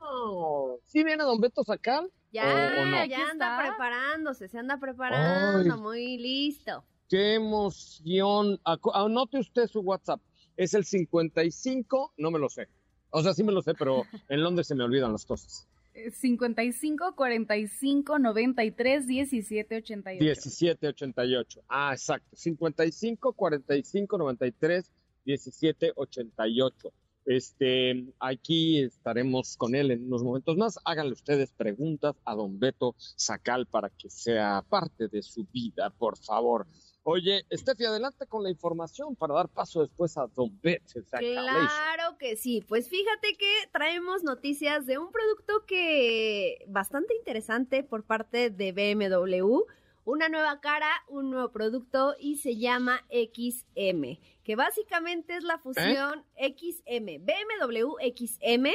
¿Sí 0.86 1.04
viene 1.04 1.24
don 1.24 1.40
Beto 1.42 1.66
Sacal? 1.66 2.10
Ya, 2.38 2.74
¿O- 2.78 2.82
o 2.82 2.86
no? 2.86 3.06
ya 3.06 3.30
anda 3.32 3.58
está. 3.58 3.70
preparándose, 3.70 4.48
se 4.48 4.60
anda 4.60 4.78
preparando, 4.78 5.74
Ay. 5.74 5.82
muy 5.82 6.18
listo. 6.18 6.84
¡Qué 7.10 7.34
emoción! 7.36 8.60
Anote 8.94 9.40
usted 9.40 9.68
su 9.68 9.80
WhatsApp. 9.80 10.22
Es 10.56 10.74
el 10.74 10.86
55, 10.86 12.14
no 12.18 12.30
me 12.32 12.38
lo 12.40 12.50
sé. 12.50 12.68
O 13.10 13.24
sea, 13.24 13.34
sí 13.34 13.44
me 13.44 13.52
lo 13.52 13.62
sé, 13.62 13.74
pero 13.74 14.04
en 14.30 14.44
Londres 14.44 14.68
se 14.68 14.76
me 14.76 14.84
olvidan 14.84 15.12
las 15.12 15.26
cosas. 15.26 15.68
Eh, 15.94 16.12
55 16.12 17.16
45 17.16 18.20
93 18.20 19.08
17 19.08 19.78
88. 19.78 20.24
1788. 20.24 21.62
Ah, 21.70 21.94
exacto. 21.94 22.28
55 22.36 23.34
45 23.34 24.18
93 24.20 24.92
17 25.26 25.94
88. 25.96 26.94
Este, 27.28 28.06
aquí 28.22 28.82
estaremos 28.82 29.58
con 29.58 29.76
él 29.76 29.92
en 29.92 30.06
unos 30.06 30.24
momentos 30.24 30.56
más. 30.56 30.80
Háganle 30.86 31.12
ustedes 31.12 31.52
preguntas 31.52 32.16
a 32.24 32.34
don 32.34 32.58
Beto 32.58 32.96
Sacal 32.98 33.68
para 33.68 33.90
que 33.90 34.10
sea 34.10 34.64
parte 34.70 35.10
de 35.10 35.22
su 35.22 35.46
vida, 35.52 35.90
por 35.90 36.18
favor. 36.18 36.66
Oye, 37.04 37.46
Estefi, 37.50 37.84
adelante 37.84 38.28
con 38.28 38.44
la 38.44 38.50
información 38.50 39.16
para 39.18 39.34
dar 39.34 39.50
paso 39.50 39.82
después 39.82 40.18
a 40.18 40.28
don 40.28 40.58
Beto 40.62 41.02
Sacal. 41.04 41.34
Claro 41.34 42.18
que 42.18 42.38
sí. 42.38 42.64
Pues 42.66 42.88
fíjate 42.88 43.36
que 43.38 43.52
traemos 43.74 44.24
noticias 44.24 44.86
de 44.86 44.98
un 44.98 45.12
producto 45.12 45.66
que 45.68 46.64
bastante 46.68 47.14
interesante 47.14 47.84
por 47.84 48.04
parte 48.04 48.50
de 48.50 48.72
BMW. 48.72 49.64
Una 50.08 50.30
nueva 50.30 50.62
cara, 50.62 50.90
un 51.10 51.32
nuevo 51.32 51.52
producto 51.52 52.16
y 52.18 52.38
se 52.38 52.56
llama 52.56 53.02
XM, 53.10 54.18
que 54.46 54.56
básicamente 54.56 55.36
es 55.36 55.44
la 55.44 55.58
fusión 55.58 56.24
XM, 56.38 57.26
BMW 57.26 57.92
XM, 58.16 58.70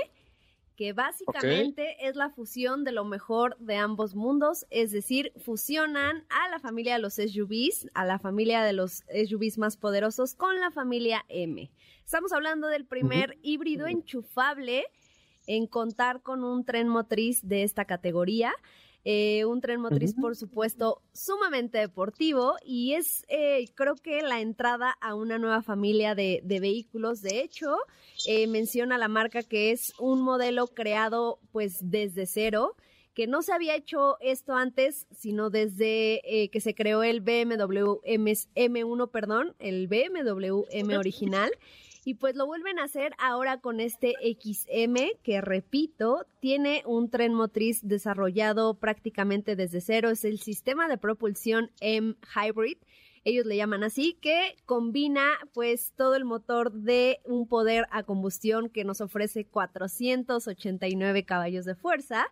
que 0.77 0.92
básicamente 0.92 2.07
es 2.07 2.16
la 2.16 2.29
fusión 2.29 2.85
de 2.85 2.92
lo 2.92 3.07
mejor 3.07 3.57
de 3.61 3.77
ambos 3.77 4.14
mundos, 4.14 4.66
es 4.68 4.92
decir, 4.92 5.33
fusionan 5.42 6.27
a 6.29 6.51
la 6.51 6.59
familia 6.59 6.92
de 6.92 6.99
los 6.99 7.14
SUVs, 7.14 7.88
a 7.95 8.05
la 8.05 8.18
familia 8.18 8.62
de 8.62 8.75
los 8.75 9.03
SUVs 9.09 9.57
más 9.57 9.79
poderosos 9.79 10.35
con 10.35 10.61
la 10.61 10.71
familia 10.71 11.25
M. 11.31 11.71
Estamos 12.05 12.35
hablando 12.35 12.68
del 12.68 12.85
primer 12.85 13.38
híbrido 13.40 13.87
enchufable 13.87 14.85
en 15.47 15.66
contar 15.66 16.21
con 16.21 16.45
un 16.45 16.66
tren 16.66 16.88
motriz 16.88 17.40
de 17.49 17.62
esta 17.62 17.87
categoría. 17.87 18.53
Eh, 19.05 19.45
un 19.47 19.61
tren 19.61 19.81
motriz, 19.81 20.15
por 20.15 20.37
supuesto, 20.37 21.03
sumamente 21.12 21.79
deportivo 21.79 22.55
y 22.65 22.95
es, 22.95 23.25
eh, 23.29 23.69
creo 23.75 23.97
que, 23.97 24.23
la 24.23 24.41
entrada 24.41 24.97
a 25.01 25.15
una 25.17 25.38
nueva 25.38 25.62
familia 25.62 26.15
de, 26.15 26.41
de 26.45 26.61
vehículos. 26.61 27.21
De 27.21 27.41
hecho, 27.41 27.77
eh, 28.27 28.47
menciona 28.47 28.99
la 28.99 29.09
marca 29.09 29.43
que 29.43 29.73
es 29.73 29.93
un 29.99 30.23
modelo 30.23 30.69
creado 30.69 31.41
pues 31.51 31.79
desde 31.83 32.27
cero 32.27 32.77
que 33.15 33.27
no 33.27 33.43
se 33.43 33.53
había 33.53 33.75
hecho 33.77 34.17
esto 34.21 34.55
antes, 34.55 35.07
sino 35.11 35.51
desde 35.51 36.23
eh, 36.25 36.49
que 36.49 36.61
se 36.61 36.75
creó 36.75 37.03
el 37.03 37.21
BMW 37.21 38.01
M- 38.05 38.33
M1, 38.55 39.11
perdón, 39.11 39.55
el 39.59 39.87
BMW 39.87 40.62
M 40.71 40.97
original. 40.97 41.51
Y 42.05 42.15
pues 42.15 42.35
lo 42.35 42.47
vuelven 42.47 42.81
a 42.81 42.85
hacer 42.85 43.15
ahora 43.19 43.61
con 43.61 43.79
este 43.79 44.15
XM, 44.21 44.97
que 45.23 45.41
repito, 45.41 46.27
tiene 46.41 46.83
un 46.85 47.11
tren 47.11 47.33
motriz 47.33 47.81
desarrollado 47.83 48.75
prácticamente 48.75 49.55
desde 49.55 49.81
cero. 49.81 50.11
Es 50.11 50.25
el 50.25 50.41
sistema 50.41 50.88
de 50.88 50.99
propulsión 50.99 51.71
M 51.81 52.17
Hybrid. 52.35 52.79
Ellos 53.25 53.47
le 53.47 53.57
llaman 53.57 53.85
así, 53.85 54.19
que 54.21 54.57
combina 54.67 55.29
pues 55.55 55.93
todo 55.97 56.17
el 56.17 56.25
motor 56.25 56.73
de 56.73 57.21
un 57.25 57.47
poder 57.47 57.87
a 57.93 58.03
combustión 58.03 58.69
que 58.69 58.83
nos 58.83 59.01
ofrece 59.01 59.45
489 59.45 61.25
caballos 61.25 61.65
de 61.65 61.77
fuerza 61.77 62.27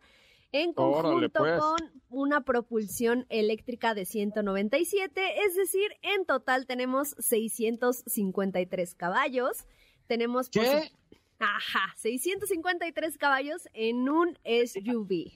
en 0.52 0.72
conjunto 0.72 1.40
pues. 1.40 1.60
con 1.60 1.78
una 2.08 2.42
propulsión 2.42 3.26
eléctrica 3.28 3.94
de 3.94 4.04
197, 4.04 5.44
es 5.44 5.54
decir, 5.54 5.90
en 6.02 6.24
total 6.26 6.66
tenemos 6.66 7.14
653 7.18 8.94
caballos. 8.94 9.64
Tenemos 10.06 10.50
¿Qué? 10.50 10.90
Ajá, 11.38 11.94
653 11.96 13.16
caballos 13.16 13.68
en 13.72 14.08
un 14.08 14.36
SUV. 14.44 15.32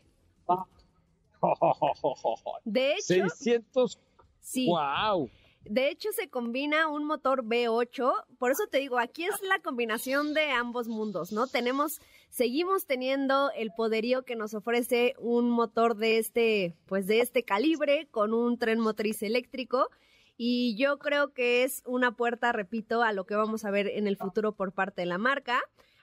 De 2.65 2.95
hecho, 2.95 3.29
600. 3.29 3.99
sí. 4.41 4.67
¡Wow! 4.67 5.31
De 5.65 5.89
hecho, 5.89 6.11
se 6.13 6.29
combina 6.29 6.89
un 6.89 7.05
motor 7.05 7.43
V8. 7.43 8.25
Por 8.39 8.51
eso 8.51 8.67
te 8.71 8.79
digo, 8.79 8.99
aquí 8.99 9.25
es 9.25 9.41
la 9.43 9.61
combinación 9.61 10.35
de 10.35 10.51
ambos 10.51 10.89
mundos, 10.89 11.33
¿no? 11.33 11.47
Tenemos, 11.47 12.01
seguimos 12.29 12.87
teniendo 12.87 13.51
el 13.53 13.71
poderío 13.75 14.25
que 14.25 14.37
nos 14.37 14.53
ofrece 14.55 15.15
un 15.19 15.51
motor 15.51 15.97
de 15.97 16.19
este, 16.19 16.77
pues 16.87 17.07
de 17.07 17.21
este 17.21 17.45
calibre, 17.45 18.09
con 18.11 18.35
un 18.35 18.59
tren 18.59 18.79
motriz 18.79 19.23
eléctrico. 19.23 19.89
Y 20.37 20.77
yo 20.77 20.99
creo 20.99 21.33
que 21.33 21.63
es 21.63 21.83
una 21.87 22.17
puerta, 22.17 22.53
repito, 22.53 23.03
a 23.03 23.13
lo 23.13 23.25
que 23.25 23.37
vamos 23.37 23.65
a 23.65 23.71
ver 23.71 23.87
en 23.87 24.07
el 24.07 24.17
futuro 24.17 24.53
por 24.53 24.73
parte 24.73 25.03
de 25.03 25.07
la 25.07 25.19
marca. 25.19 25.63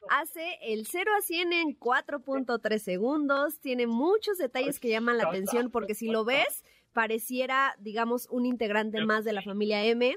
Hace 0.10 0.58
el 0.64 0.88
0 0.88 1.12
a 1.18 1.22
100 1.22 1.54
en 1.54 1.80
4.3 1.80 2.80
segundos. 2.80 3.60
Tiene 3.60 3.86
muchos 3.86 4.38
detalles 4.38 4.80
que 4.80 4.90
llaman 4.90 5.18
la 5.18 5.26
atención 5.26 5.70
porque 5.70 5.94
si 5.94 6.08
lo 6.08 6.26
ves, 6.26 6.64
pareciera, 6.94 7.76
digamos, 7.80 8.28
un 8.30 8.46
integrante 8.46 9.04
más 9.06 9.24
de 9.26 9.34
la 9.34 9.42
familia 9.42 9.84
M. 9.86 10.16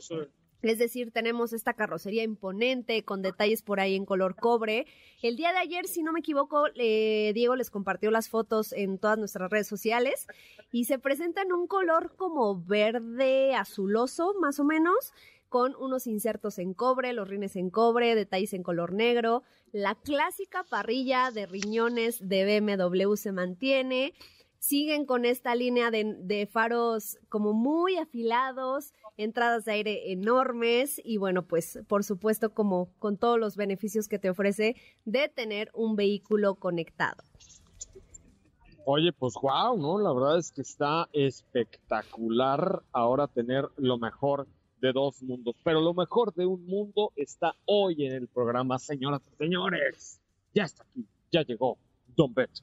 Es 0.62 0.78
decir, 0.78 1.10
tenemos 1.10 1.52
esta 1.52 1.74
carrocería 1.74 2.22
imponente 2.22 3.04
con 3.04 3.20
detalles 3.20 3.62
por 3.62 3.80
ahí 3.80 3.94
en 3.94 4.06
color 4.06 4.34
cobre. 4.34 4.86
El 5.22 5.36
día 5.36 5.52
de 5.52 5.58
ayer, 5.58 5.86
si 5.86 6.02
no 6.02 6.12
me 6.12 6.20
equivoco, 6.20 6.68
eh, 6.74 7.32
Diego 7.34 7.54
les 7.54 7.68
compartió 7.70 8.10
las 8.10 8.30
fotos 8.30 8.72
en 8.72 8.98
todas 8.98 9.18
nuestras 9.18 9.50
redes 9.50 9.66
sociales 9.66 10.26
y 10.72 10.86
se 10.86 10.98
presenta 10.98 11.42
en 11.42 11.52
un 11.52 11.66
color 11.66 12.14
como 12.16 12.58
verde 12.64 13.54
azuloso, 13.54 14.34
más 14.40 14.58
o 14.58 14.64
menos, 14.64 15.12
con 15.50 15.76
unos 15.76 16.06
insertos 16.06 16.58
en 16.58 16.72
cobre, 16.72 17.12
los 17.12 17.28
rines 17.28 17.56
en 17.56 17.68
cobre, 17.68 18.14
detalles 18.14 18.54
en 18.54 18.62
color 18.62 18.94
negro. 18.94 19.42
La 19.70 19.94
clásica 19.94 20.64
parrilla 20.64 21.30
de 21.30 21.44
riñones 21.44 22.26
de 22.26 22.60
BMW 22.60 23.14
se 23.16 23.32
mantiene 23.32 24.14
siguen 24.64 25.04
con 25.04 25.26
esta 25.26 25.54
línea 25.54 25.90
de, 25.90 26.48
faros 26.50 27.18
como 27.28 27.52
muy 27.52 27.96
afilados, 27.96 28.94
entradas 29.18 29.66
de 29.66 29.72
aire 29.72 30.12
enormes 30.12 31.00
y 31.04 31.18
bueno, 31.18 31.46
pues 31.46 31.80
por 31.86 32.02
supuesto 32.02 32.54
como 32.54 32.88
con 32.98 33.18
todos 33.18 33.38
los 33.38 33.56
beneficios 33.56 34.08
que 34.08 34.18
te 34.18 34.30
ofrece 34.30 34.76
de 35.04 35.28
tener 35.28 35.70
un 35.74 35.96
vehículo 35.96 36.54
conectado. 36.54 37.22
Oye, 38.86 39.12
pues 39.12 39.34
wow, 39.40 39.76
¿no? 39.76 39.98
La 39.98 40.12
verdad 40.12 40.38
es 40.38 40.50
que 40.50 40.62
está 40.62 41.08
espectacular 41.12 42.82
ahora 42.92 43.26
tener 43.26 43.66
lo 43.76 43.98
mejor 43.98 44.46
de 44.80 44.92
dos 44.92 45.22
mundos. 45.22 45.56
Pero 45.62 45.80
lo 45.80 45.92
mejor 45.92 46.32
de 46.34 46.46
un 46.46 46.64
mundo 46.66 47.12
está 47.16 47.54
hoy 47.66 48.06
en 48.06 48.12
el 48.12 48.28
programa, 48.28 48.78
señoras 48.78 49.22
y 49.30 49.36
señores. 49.36 50.20
Ya 50.54 50.64
está 50.64 50.84
aquí, 50.84 51.06
ya 51.30 51.42
llegó 51.42 51.76
Don 52.14 52.32
Beto. 52.32 52.62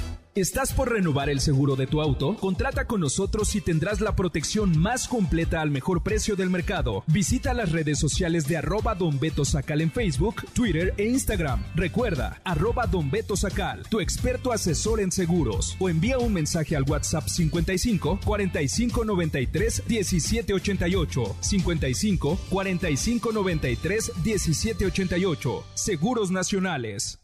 ¿Estás 0.33 0.71
por 0.71 0.89
renovar 0.89 1.29
el 1.29 1.41
seguro 1.41 1.75
de 1.75 1.87
tu 1.87 1.99
auto? 2.01 2.37
Contrata 2.37 2.87
con 2.87 3.01
nosotros 3.01 3.53
y 3.57 3.59
tendrás 3.59 3.99
la 3.99 4.15
protección 4.15 4.79
más 4.79 5.09
completa 5.09 5.59
al 5.59 5.71
mejor 5.71 6.03
precio 6.03 6.37
del 6.37 6.49
mercado. 6.49 7.03
Visita 7.07 7.53
las 7.53 7.73
redes 7.73 7.99
sociales 7.99 8.47
de 8.47 8.55
arroba 8.55 8.95
Don 8.95 9.19
Beto 9.19 9.43
Sacal 9.43 9.81
en 9.81 9.91
Facebook, 9.91 10.45
Twitter 10.53 10.93
e 10.95 11.09
Instagram. 11.09 11.61
Recuerda, 11.75 12.39
arroba 12.45 12.87
Don 12.87 13.11
Beto 13.11 13.35
Sacal, 13.35 13.83
tu 13.89 13.99
experto 13.99 14.53
asesor 14.53 15.01
en 15.01 15.11
seguros. 15.11 15.75
O 15.79 15.89
envía 15.89 16.17
un 16.17 16.31
mensaje 16.31 16.77
al 16.77 16.83
WhatsApp 16.83 17.27
55 17.27 18.21
45 18.23 19.03
93 19.03 19.83
17 19.85 20.53
88. 20.53 21.35
55 21.41 22.39
45 22.49 23.31
93 23.33 24.11
17 24.23 24.85
88. 24.85 25.63
Seguros 25.73 26.31
Nacionales. 26.31 27.19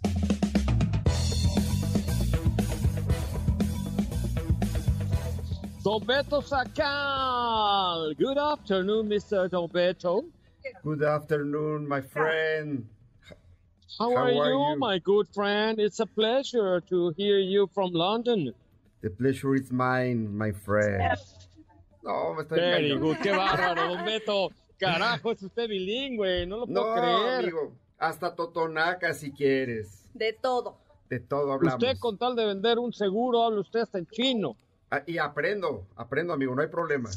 Don 5.88 6.02
Beto 6.02 6.44
Sacal. 6.44 8.14
Good 8.18 8.38
afternoon, 8.38 9.08
Mr. 9.08 9.50
Don 9.50 9.70
Beto. 9.70 10.26
Good 10.84 11.02
afternoon, 11.02 11.88
my 11.88 12.02
friend. 12.02 12.86
How, 13.98 14.10
How 14.10 14.16
are, 14.18 14.24
are 14.26 14.52
you, 14.52 14.72
you? 14.74 14.80
my 14.80 15.00
good 15.00 15.30
friend? 15.34 15.80
It's 15.80 16.02
a 16.02 16.06
pleasure 16.06 16.82
to 16.90 17.14
hear 17.16 17.40
you 17.40 17.70
from 17.74 17.92
London. 17.94 18.54
The 19.00 19.10
pleasure 19.12 19.56
is 19.56 19.72
mine, 19.72 20.36
my 20.38 20.52
friend. 20.52 21.16
No, 22.04 22.34
me 22.34 22.44
estoy 22.44 22.58
Very 22.60 22.90
engañando. 22.92 23.00
good, 23.00 23.18
qué 23.24 23.32
bárbaro, 23.32 23.88
don 23.96 24.06
Beto. 24.06 24.50
Carajo, 24.78 25.32
es 25.32 25.42
usted 25.42 25.70
bilingüe, 25.70 26.46
no 26.48 26.58
lo 26.58 26.66
puedo 26.68 26.84
No, 26.84 27.02
creer. 27.02 27.40
amigo, 27.46 27.72
hasta 27.98 28.36
Totonaca 28.36 29.14
si 29.14 29.32
quieres. 29.32 30.04
De 30.14 30.34
todo. 30.34 30.76
De 31.10 31.22
todo 31.22 31.54
hablamos. 31.54 31.82
Usted 31.82 31.98
con 31.98 32.18
tal 32.18 32.36
de 32.36 32.46
vender 32.46 32.78
un 32.78 32.92
seguro, 32.92 33.42
habla 33.42 33.62
usted 33.62 33.80
hasta 33.80 34.00
en 34.00 34.08
chino. 34.08 34.58
Ah, 34.90 35.04
y 35.06 35.18
aprendo, 35.18 35.86
aprendo, 35.96 36.34
amigo, 36.34 36.56
no 36.56 36.62
hay 36.62 36.70
problema. 36.70 37.10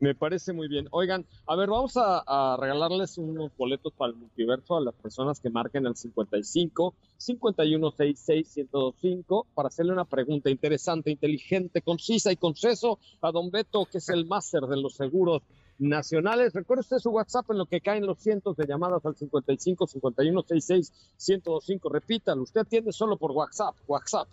Me 0.00 0.14
parece 0.14 0.54
muy 0.54 0.66
bien. 0.66 0.88
Oigan, 0.92 1.26
a 1.46 1.56
ver, 1.56 1.68
vamos 1.68 1.92
a, 1.96 2.56
regalarles 2.58 3.18
unos 3.18 3.54
boletos 3.56 3.92
para 3.92 4.12
el 4.12 4.16
multiverso 4.16 4.78
a 4.78 4.80
las 4.80 4.94
personas 4.94 5.40
que 5.40 5.50
marquen 5.50 5.86
el 5.86 5.94
55 5.94 6.94
5166 7.18 8.56
1025 8.56 9.46
para 9.54 9.68
hacerle 9.68 9.92
una 9.92 10.06
pregunta 10.06 10.48
interesante, 10.48 11.10
inteligente, 11.10 11.82
concisa 11.82 12.32
y 12.32 12.36
conceso 12.36 12.98
a 13.20 13.30
don 13.30 13.50
Beto, 13.50 13.84
que 13.84 13.98
es 13.98 14.08
el 14.08 14.24
máster 14.24 14.62
de 14.62 14.80
los 14.80 14.94
seguros 14.94 15.42
nacionales. 15.78 16.54
Recuerde 16.54 16.80
usted 16.80 16.98
su 16.98 17.10
WhatsApp 17.10 17.50
en 17.50 17.58
lo 17.58 17.66
que 17.66 17.82
caen 17.82 18.06
los 18.06 18.18
cientos 18.20 18.56
de 18.56 18.66
llamadas 18.66 19.04
al 19.04 19.16
55 19.16 19.86
5166 19.86 20.92
1025. 21.28 21.88
Repítalo, 21.90 22.42
usted 22.42 22.62
atiende 22.62 22.92
solo 22.92 23.18
por 23.18 23.32
WhatsApp. 23.32 23.74
WhatsApp. 23.86 24.28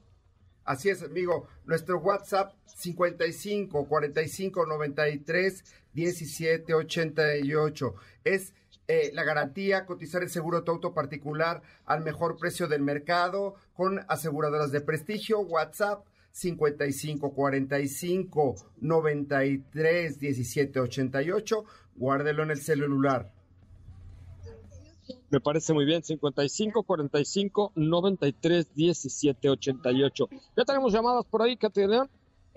Así 0.68 0.90
es, 0.90 1.02
amigo. 1.02 1.48
Nuestro 1.66 1.98
WhatsApp 2.00 2.54
55 2.66 3.88
45 3.88 4.66
93 4.66 5.64
17 5.94 6.74
88 6.74 7.96
es 8.26 8.54
eh, 8.90 9.12
la 9.14 9.24
garantía 9.24 9.86
cotizar 9.86 10.24
el 10.24 10.30
seguro 10.30 10.60
de 10.60 10.66
tu 10.66 10.72
auto 10.72 10.94
particular 10.94 11.62
al 11.86 12.04
mejor 12.04 12.36
precio 12.36 12.68
del 12.68 12.82
mercado 12.82 13.56
con 13.74 14.02
aseguradoras 14.10 14.74
de 14.74 14.82
prestigio. 14.82 15.40
WhatsApp 15.40 16.06
55 16.32 17.34
45 17.34 18.56
93 18.82 20.20
17 20.20 20.80
88. 20.82 21.64
Guárdelo 21.96 22.44
en 22.44 22.52
el 22.52 22.60
celular. 22.60 23.32
Me 25.30 25.40
parece 25.40 25.74
muy 25.74 25.86
bien. 25.86 26.04
55 26.04 26.84
45 26.84 27.72
93 27.76 28.74
17 28.74 29.50
88. 29.50 30.30
Ya 30.56 30.64
tenemos 30.66 30.94
llamadas 30.94 31.26
por 31.26 31.42
ahí, 31.42 31.58
León. 31.76 32.10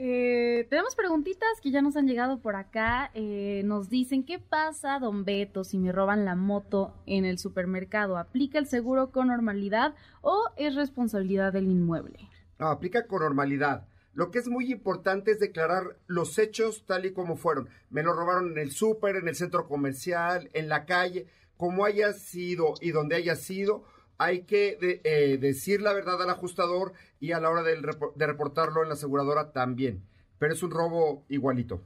Eh, 0.02 0.66
tenemos 0.70 0.94
preguntitas 0.94 1.60
que 1.62 1.70
ya 1.70 1.82
nos 1.82 1.94
han 1.94 2.06
llegado 2.06 2.40
por 2.40 2.56
acá. 2.56 3.10
Eh, 3.12 3.62
nos 3.66 3.90
dicen, 3.90 4.24
¿qué 4.24 4.38
pasa, 4.38 4.98
don 4.98 5.26
Beto, 5.26 5.62
si 5.62 5.78
me 5.78 5.92
roban 5.92 6.24
la 6.24 6.36
moto 6.36 6.94
en 7.04 7.26
el 7.26 7.38
supermercado? 7.38 8.16
¿Aplica 8.16 8.58
el 8.58 8.66
seguro 8.66 9.10
con 9.10 9.28
normalidad 9.28 9.94
o 10.22 10.44
es 10.56 10.74
responsabilidad 10.74 11.52
del 11.52 11.68
inmueble? 11.68 12.30
No, 12.58 12.68
aplica 12.68 13.06
con 13.06 13.20
normalidad. 13.20 13.86
Lo 14.14 14.30
que 14.30 14.38
es 14.38 14.48
muy 14.48 14.72
importante 14.72 15.32
es 15.32 15.38
declarar 15.38 15.98
los 16.06 16.38
hechos 16.38 16.84
tal 16.86 17.04
y 17.04 17.12
como 17.12 17.36
fueron. 17.36 17.68
Me 17.90 18.02
lo 18.02 18.12
robaron 18.12 18.52
en 18.52 18.58
el 18.58 18.72
súper, 18.72 19.16
en 19.16 19.28
el 19.28 19.36
centro 19.36 19.68
comercial, 19.68 20.48
en 20.52 20.68
la 20.68 20.84
calle, 20.84 21.26
como 21.60 21.84
haya 21.84 22.14
sido 22.14 22.72
y 22.80 22.90
donde 22.90 23.16
haya 23.16 23.36
sido. 23.36 23.84
Hay 24.16 24.44
que 24.44 24.78
de- 24.80 25.02
eh, 25.04 25.36
decir 25.36 25.82
la 25.82 25.92
verdad 25.92 26.20
al 26.22 26.30
ajustador 26.30 26.94
y 27.20 27.32
a 27.32 27.40
la 27.40 27.50
hora 27.50 27.62
repo- 27.62 28.14
de 28.14 28.26
reportarlo 28.26 28.82
en 28.82 28.88
la 28.88 28.94
aseguradora 28.94 29.52
también. 29.52 30.02
Pero 30.38 30.54
es 30.54 30.62
un 30.62 30.70
robo 30.70 31.22
igualito. 31.28 31.82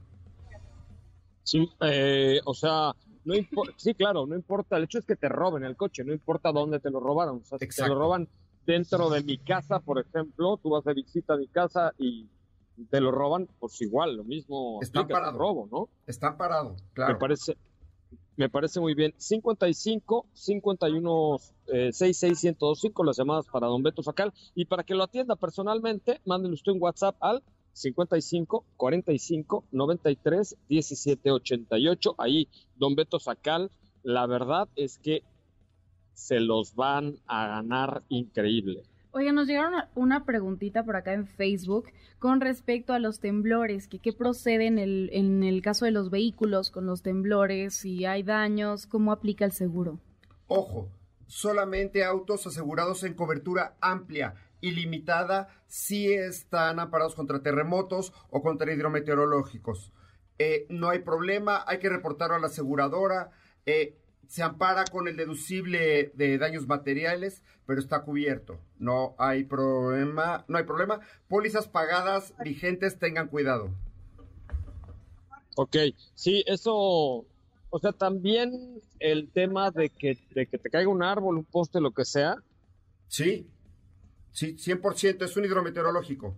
Sí, 1.43 1.69
eh, 1.81 2.39
o 2.45 2.53
sea, 2.53 2.93
no 3.25 3.35
importa, 3.35 3.73
sí, 3.77 3.93
claro, 3.93 4.25
no 4.25 4.35
importa, 4.35 4.77
el 4.77 4.85
hecho 4.85 4.97
es 4.99 5.05
que 5.05 5.17
te 5.17 5.27
roben 5.27 5.65
el 5.65 5.75
coche, 5.75 6.05
no 6.05 6.13
importa 6.13 6.53
dónde 6.53 6.79
te 6.79 6.89
lo 6.89 7.01
robaron, 7.01 7.41
o 7.41 7.43
sea, 7.43 7.59
si 7.59 7.67
te 7.67 7.85
lo 7.87 7.95
roban 7.95 8.29
dentro 8.65 9.09
de 9.09 9.21
mi 9.23 9.37
casa, 9.37 9.79
por 9.79 9.99
ejemplo, 9.99 10.57
tú 10.63 10.69
vas 10.69 10.85
de 10.85 10.93
visita 10.93 11.33
a 11.33 11.37
mi 11.37 11.47
casa 11.49 11.93
y 11.97 12.29
te 12.89 12.99
lo 13.01 13.11
roban, 13.11 13.47
pues 13.59 13.79
igual, 13.81 14.15
lo 14.15 14.23
mismo 14.23 14.79
Está 14.81 15.05
parado. 15.05 15.37
robo, 15.37 15.67
¿no? 15.71 15.89
Está 16.07 16.35
parado, 16.37 16.71
Me 16.71 16.93
claro. 16.93 17.19
parece, 17.19 17.57
me 18.37 18.49
parece 18.49 18.79
muy 18.79 18.93
bien. 18.93 19.13
55 19.17 20.27
51 20.33 21.35
eh, 21.67 21.91
66 21.93 22.43
1025 22.43 23.03
las 23.03 23.17
llamadas 23.17 23.45
para 23.47 23.67
Don 23.67 23.83
Beto 23.83 24.03
Sacal 24.03 24.33
y 24.53 24.65
para 24.65 24.83
que 24.83 24.95
lo 24.95 25.03
atienda 25.03 25.35
personalmente, 25.35 26.19
mándele 26.25 26.53
usted 26.53 26.73
un 26.73 26.81
WhatsApp 26.81 27.15
al 27.21 27.43
55 27.73 28.65
45 28.77 29.65
93 29.71 30.57
17 30.67 31.31
88. 31.31 32.15
Ahí, 32.17 32.47
Don 32.75 32.95
Beto 32.95 33.19
Sacal, 33.19 33.71
la 34.03 34.25
verdad 34.27 34.69
es 34.75 34.97
que 34.97 35.23
se 36.13 36.39
los 36.39 36.75
van 36.75 37.17
a 37.27 37.47
ganar 37.47 38.03
increíble. 38.09 38.83
Oiga, 39.17 39.31
nos 39.31 39.47
llegaron 39.47 39.73
una- 39.95 40.25
preguntita 40.25 40.83
por 40.83 40.97
acá 40.97 41.13
en 41.13 41.25
Facebook 41.25 41.85
con 42.19 42.41
respecto 42.41 42.91
a 42.91 42.99
los 42.99 43.21
temblores, 43.21 43.87
que 43.87 43.99
qué 43.99 44.11
procede 44.11 44.67
en 44.67 44.77
el, 44.77 45.09
en 45.13 45.41
el 45.43 45.61
caso 45.61 45.85
de 45.85 45.91
los 45.91 46.09
vehículos 46.09 46.69
con 46.69 46.85
los 46.85 47.01
temblores, 47.01 47.75
si 47.75 48.03
hay 48.03 48.23
daños, 48.23 48.87
cómo 48.87 49.13
aplica 49.13 49.45
el 49.45 49.53
seguro. 49.53 49.99
Ojo, 50.47 50.89
solamente 51.27 52.03
autos 52.03 52.45
asegurados 52.45 53.03
en 53.05 53.13
cobertura 53.13 53.77
amplia 53.79 54.35
y 54.59 54.71
limitada 54.71 55.47
sí 55.65 56.11
están 56.13 56.79
amparados 56.81 57.15
contra 57.15 57.41
terremotos 57.41 58.11
o 58.31 58.41
contra 58.41 58.73
hidrometeorológicos. 58.73 59.93
Eh, 60.39 60.65
no 60.69 60.89
hay 60.89 60.99
problema, 60.99 61.63
hay 61.65 61.79
que 61.79 61.87
reportarlo 61.87 62.35
a 62.35 62.39
la 62.39 62.47
aseguradora. 62.47 63.31
eh, 63.65 63.97
se 64.27 64.43
ampara 64.43 64.85
con 64.85 65.07
el 65.07 65.17
deducible 65.17 66.11
de 66.15 66.37
daños 66.37 66.67
materiales, 66.67 67.43
pero 67.65 67.79
está 67.79 68.03
cubierto. 68.03 68.59
No 68.79 69.15
hay 69.17 69.43
problema, 69.43 70.45
no 70.47 70.57
hay 70.57 70.63
problema. 70.63 70.99
Pólizas 71.27 71.67
pagadas 71.67 72.33
vigentes, 72.43 72.99
tengan 72.99 73.27
cuidado. 73.27 73.69
Ok, 75.55 75.77
sí, 76.15 76.43
eso, 76.47 77.25
o 77.69 77.79
sea, 77.79 77.93
también 77.93 78.81
el 78.99 79.29
tema 79.31 79.71
de 79.71 79.89
que, 79.89 80.17
de 80.31 80.47
que 80.47 80.57
te 80.57 80.69
caiga 80.69 80.89
un 80.89 81.03
árbol, 81.03 81.37
un 81.37 81.45
poste, 81.45 81.79
lo 81.79 81.91
que 81.91 82.05
sea. 82.05 82.35
Sí, 83.07 83.47
sí, 84.31 84.55
100% 84.57 85.23
es 85.23 85.37
un 85.37 85.45
hidrometeorológico. 85.45 86.35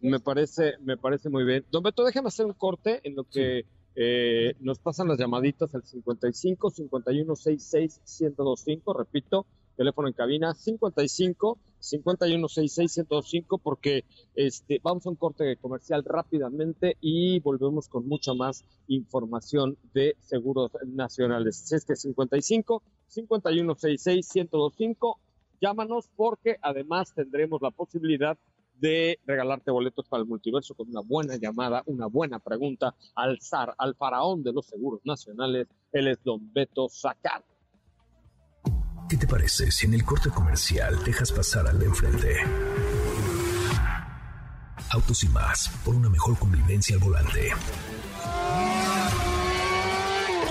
Me 0.00 0.18
parece, 0.18 0.74
me 0.80 0.96
parece 0.96 1.28
muy 1.28 1.44
bien. 1.44 1.64
Don 1.70 1.82
Beto, 1.82 2.04
déjame 2.04 2.28
hacer 2.28 2.46
un 2.46 2.52
corte 2.52 3.00
en 3.04 3.14
lo 3.14 3.24
que 3.24 3.64
eh, 3.96 4.54
nos 4.60 4.78
pasan 4.78 5.08
las 5.08 5.18
llamaditas 5.18 5.74
al 5.74 5.84
55 5.84 6.70
51 6.70 7.36
66 7.36 8.00
1025, 8.20 8.92
repito, 8.92 9.46
teléfono 9.76 10.08
en 10.08 10.14
cabina 10.14 10.54
55 10.54 11.58
51 11.78 12.48
66 12.48 12.98
1025, 13.08 13.58
porque 13.58 14.04
este, 14.34 14.80
vamos 14.82 15.06
a 15.06 15.10
un 15.10 15.16
corte 15.16 15.56
comercial 15.56 16.02
rápidamente 16.04 16.96
y 17.00 17.40
volvemos 17.40 17.88
con 17.88 18.08
mucha 18.08 18.34
más 18.34 18.64
información 18.88 19.76
de 19.92 20.16
seguros 20.20 20.72
nacionales. 20.86 21.70
Es 21.72 21.84
que 21.84 21.94
55 21.94 22.82
51 23.08 23.74
66 23.74 24.34
1025, 24.34 25.20
llámanos 25.60 26.08
porque 26.16 26.56
además 26.62 27.14
tendremos 27.14 27.62
la 27.62 27.70
posibilidad 27.70 28.36
de 28.36 28.53
regalarte 28.80 29.70
boletos 29.70 30.08
para 30.08 30.22
el 30.22 30.28
multiverso 30.28 30.74
con 30.74 30.88
una 30.88 31.00
buena 31.00 31.36
llamada, 31.36 31.82
una 31.86 32.06
buena 32.06 32.38
pregunta 32.38 32.94
al 33.14 33.40
zar, 33.40 33.74
al 33.78 33.94
faraón 33.94 34.42
de 34.42 34.52
los 34.52 34.66
seguros 34.66 35.00
nacionales, 35.04 35.66
él 35.92 36.08
es 36.08 36.22
Don 36.22 36.52
Beto 36.52 36.88
Sacar. 36.88 37.44
¿Qué 39.08 39.16
te 39.16 39.26
parece 39.26 39.70
si 39.70 39.86
en 39.86 39.94
el 39.94 40.04
corte 40.04 40.30
comercial 40.30 41.02
dejas 41.04 41.30
pasar 41.30 41.66
al 41.66 41.78
de 41.78 41.86
enfrente? 41.86 42.36
Autos 44.90 45.24
y 45.24 45.28
más, 45.28 45.70
por 45.84 45.94
una 45.94 46.08
mejor 46.08 46.38
convivencia 46.38 46.96
al 46.96 47.02
volante. 47.02 47.50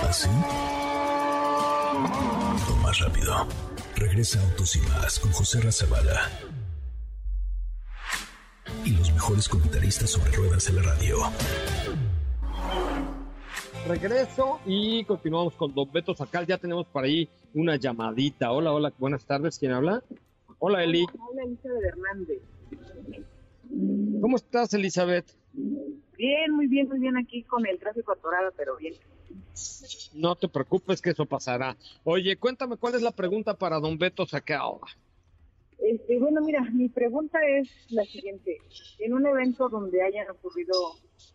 ¿Así? 0.08 0.28
O 2.70 2.76
más 2.82 2.98
rápido. 3.00 3.46
Regresa 3.96 4.40
Autos 4.42 4.76
y 4.76 4.80
más 4.80 5.18
con 5.18 5.32
José 5.32 5.60
Razabala. 5.60 6.30
Y 8.82 8.96
los 8.96 9.12
mejores 9.12 9.48
comentaristas 9.48 10.10
sobre 10.10 10.32
ruedas 10.32 10.68
en 10.68 10.76
la 10.76 10.82
radio. 10.82 11.18
Regreso 13.86 14.60
y 14.64 15.04
continuamos 15.04 15.54
con 15.54 15.74
Don 15.74 15.92
Beto 15.92 16.14
Sacal. 16.14 16.46
Ya 16.46 16.56
tenemos 16.56 16.86
por 16.86 17.04
ahí 17.04 17.28
una 17.52 17.76
llamadita. 17.76 18.50
Hola, 18.50 18.72
hola, 18.72 18.92
buenas 18.98 19.26
tardes. 19.26 19.58
¿Quién 19.58 19.72
habla? 19.72 20.02
Hola, 20.58 20.82
Eli. 20.82 21.04
Habla 21.20 21.42
Elizabeth 21.44 21.84
Hernández. 21.84 22.42
¿Cómo 24.20 24.36
estás, 24.36 24.72
Elizabeth? 24.72 25.26
Bien, 25.52 26.52
muy 26.52 26.66
bien, 26.66 26.88
muy 26.88 26.98
bien 26.98 27.18
aquí 27.18 27.42
con 27.42 27.66
el 27.66 27.78
tráfico 27.78 28.12
atorado, 28.12 28.52
pero 28.56 28.76
bien. 28.76 28.94
No 30.14 30.36
te 30.36 30.48
preocupes 30.48 31.02
que 31.02 31.10
eso 31.10 31.26
pasará. 31.26 31.76
Oye, 32.04 32.36
cuéntame 32.36 32.76
cuál 32.76 32.94
es 32.94 33.02
la 33.02 33.10
pregunta 33.10 33.54
para 33.54 33.80
Don 33.80 33.98
Beto 33.98 34.24
Sacal. 34.26 34.78
Este, 35.78 36.18
bueno, 36.18 36.40
mira, 36.40 36.62
mi 36.72 36.88
pregunta 36.88 37.38
es 37.46 37.68
la 37.90 38.04
siguiente. 38.04 38.58
En 38.98 39.14
un 39.14 39.26
evento 39.26 39.68
donde 39.68 40.02
haya 40.02 40.26
ocurrido 40.30 40.72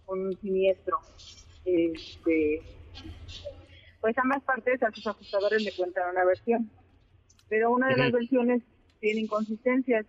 un 0.08 0.38
siniestro, 0.40 0.98
este, 1.66 2.62
pues 4.02 4.18
ambas 4.18 4.44
partes 4.44 4.82
a 4.82 4.92
sus 4.92 5.06
ajustadores 5.08 5.64
le 5.64 5.72
cuentan 5.76 6.10
una 6.10 6.26
versión, 6.26 6.70
pero 7.48 7.72
una 7.72 7.90
de 7.90 7.98
las 7.98 8.12
versiones 8.12 8.64
tiene 9.00 9.22
inconsistencias. 9.22 10.06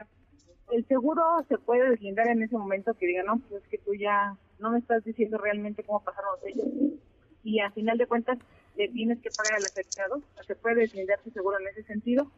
El 0.70 0.86
seguro 0.86 1.22
se 1.48 1.58
puede 1.58 1.90
deslindar 1.90 2.28
en 2.28 2.42
ese 2.42 2.56
momento 2.56 2.94
que 2.94 3.06
diga, 3.06 3.24
no, 3.24 3.38
pues 3.48 3.62
es 3.62 3.68
que 3.68 3.78
tú 3.78 3.94
ya 3.94 4.36
no 4.58 4.70
me 4.70 4.78
estás 4.78 5.04
diciendo 5.04 5.38
realmente 5.38 5.82
cómo 5.82 6.02
pasaron 6.02 6.30
los 6.36 6.46
hechos. 6.46 7.00
Y 7.42 7.60
a 7.60 7.70
final 7.72 7.98
de 7.98 8.06
cuentas, 8.06 8.38
le 8.76 8.88
tienes 8.88 9.18
que 9.20 9.30
pagar 9.30 9.54
al 9.54 9.64
afectado. 9.64 10.22
¿Se 10.46 10.54
puede 10.54 10.82
deslindar 10.82 11.20
tu 11.22 11.30
seguro 11.30 11.58
en 11.58 11.68
ese 11.68 11.82
sentido? 11.82 12.30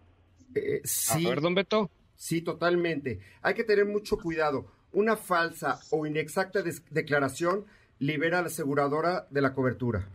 Eh, 0.55 0.81
sí. 0.85 1.27
A 1.27 1.31
ver, 1.31 1.41
don 1.41 1.55
Beto. 1.55 1.91
Sí, 2.15 2.43
totalmente. 2.43 3.21
Hay 3.43 3.55
que 3.55 3.65
tener 3.65 3.87
mucho 3.87 4.17
cuidado. 4.17 4.67
Una 4.93 5.17
falsa 5.17 5.81
o 5.91 6.07
inexacta 6.07 6.63
declaración 6.91 7.65
libera 7.99 8.39
a 8.39 8.43
la 8.43 8.49
aseguradora 8.49 9.27
de 9.31 9.41
la 9.41 9.55
cobertura. 9.55 10.09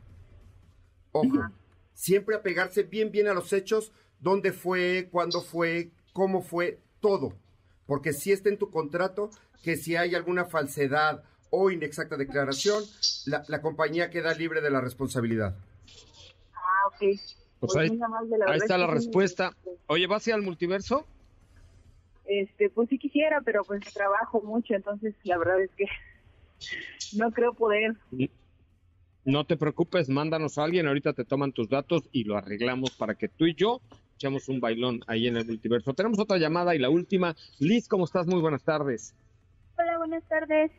Ojo, 1.12 1.50
siempre 1.94 2.36
apegarse 2.36 2.84
bien, 2.84 3.12
bien 3.12 3.28
a 3.28 3.34
los 3.34 3.52
hechos, 3.54 3.92
dónde 4.20 4.54
fue, 4.54 5.10
cuándo 5.12 5.42
fue, 5.42 5.92
cómo 6.14 6.42
fue, 6.42 6.80
todo. 7.00 7.34
Porque 7.86 8.14
si 8.14 8.32
está 8.32 8.50
en 8.50 8.58
tu 8.58 8.70
contrato 8.70 9.30
que 9.64 9.76
si 9.76 9.96
hay 9.96 10.16
alguna 10.16 10.46
falsedad 10.46 11.24
o 11.50 11.72
inexacta 11.72 12.18
declaración, 12.18 12.84
la, 13.26 13.44
la 13.48 13.62
compañía 13.62 14.10
queda 14.10 14.34
libre 14.34 14.62
de 14.62 14.70
la 14.70 14.82
responsabilidad. 14.82 15.56
Ah, 16.54 16.88
ok. 16.88 17.20
Pues 17.60 17.76
ahí, 17.76 17.90
muy 17.90 18.02
amable, 18.02 18.38
la 18.38 18.46
ahí 18.52 18.58
está 18.58 18.76
es 18.76 18.82
la 18.82 18.88
respuesta. 18.88 19.52
Oye, 19.88 20.08
¿vas 20.08 20.26
a 20.26 20.30
ir 20.30 20.34
al 20.36 20.42
multiverso? 20.44 21.06
Este, 22.26 22.70
pues 22.70 22.90
sí 22.90 23.00
quisiera, 23.00 23.42
pero 23.42 23.64
pues 23.64 23.82
trabajo 23.94 24.42
mucho, 24.42 24.74
entonces 24.76 25.16
la 25.24 25.38
verdad 25.38 25.62
es 25.62 25.72
que 25.76 25.86
no 27.18 27.32
creo 27.32 27.54
poder. 27.54 27.96
No 29.24 29.46
te 29.46 29.58
preocupes, 29.58 30.10
mándanos 30.10 30.58
a 30.58 30.64
alguien, 30.64 30.88
ahorita 30.88 31.14
te 31.14 31.26
toman 31.26 31.52
tus 31.52 31.70
datos 31.70 32.08
y 32.12 32.24
lo 32.24 32.38
arreglamos 32.38 32.92
para 32.92 33.16
que 33.16 33.28
tú 33.28 33.46
y 33.46 33.56
yo 33.56 33.82
echamos 34.16 34.50
un 34.50 34.60
bailón 34.60 35.02
ahí 35.08 35.28
en 35.28 35.38
el 35.38 35.46
multiverso. 35.46 35.94
Tenemos 35.94 36.20
otra 36.20 36.38
llamada 36.38 36.76
y 36.76 36.80
la 36.80 36.90
última. 36.90 37.36
Liz, 37.60 37.88
¿cómo 37.88 38.06
estás? 38.06 38.26
Muy 38.26 38.42
buenas 38.42 38.64
tardes. 38.64 39.16
Hola, 39.78 39.98
buenas 40.00 40.24
tardes. 40.28 40.72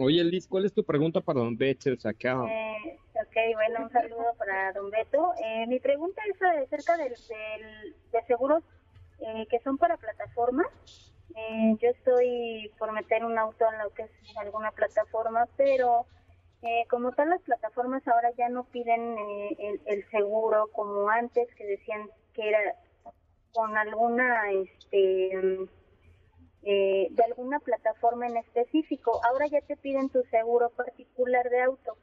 Oye, 0.00 0.22
Liz, 0.22 0.46
¿cuál 0.46 0.64
es 0.64 0.72
tu 0.72 0.84
pregunta 0.84 1.20
para 1.20 1.40
Don 1.40 1.58
acá? 2.04 2.44
Eh, 2.46 2.98
ok, 3.14 3.36
bueno, 3.54 3.82
un 3.82 3.90
saludo 3.90 4.32
para 4.38 4.72
don 4.72 4.90
Beto. 4.90 5.32
Eh, 5.44 5.66
mi 5.66 5.80
pregunta 5.80 6.22
es 6.32 6.40
acerca 6.40 6.96
del, 6.96 7.10
del- 7.28 7.96
de 8.12 8.22
seguros 8.28 8.62
eh, 9.18 9.46
que 9.50 9.58
son 9.58 9.76
para 9.76 9.96
plataformas. 9.96 10.68
Eh, 11.34 11.76
yo 11.82 11.88
estoy 11.90 12.70
por 12.78 12.92
meter 12.92 13.24
un 13.24 13.36
auto 13.38 13.64
en 13.72 13.78
lo 13.80 13.90
que 13.90 14.02
es 14.04 14.10
alguna 14.36 14.70
plataforma, 14.70 15.48
pero 15.56 16.06
eh, 16.62 16.84
como 16.88 17.10
tal 17.10 17.30
las 17.30 17.42
plataformas 17.42 18.06
ahora 18.06 18.30
ya 18.38 18.48
no 18.48 18.64
piden 18.66 19.18
eh, 19.18 19.56
el, 19.58 19.80
el 19.86 20.10
seguro 20.10 20.68
como 20.72 21.10
antes, 21.10 21.52
que 21.56 21.64
decían 21.66 22.08
que 22.34 22.48
era 22.50 22.60
con 23.52 23.76
alguna, 23.76 24.52
este, 24.52 25.36
mm, 25.36 25.77
eh, 26.62 27.08
de 27.10 27.24
alguna 27.24 27.60
plataforma 27.60 28.26
en 28.26 28.36
específico. 28.36 29.20
Ahora 29.24 29.46
ya 29.46 29.60
te 29.60 29.76
piden 29.76 30.08
tu 30.10 30.22
seguro 30.24 30.70
particular 30.70 31.48
de 31.50 31.62
auto, 31.62 31.96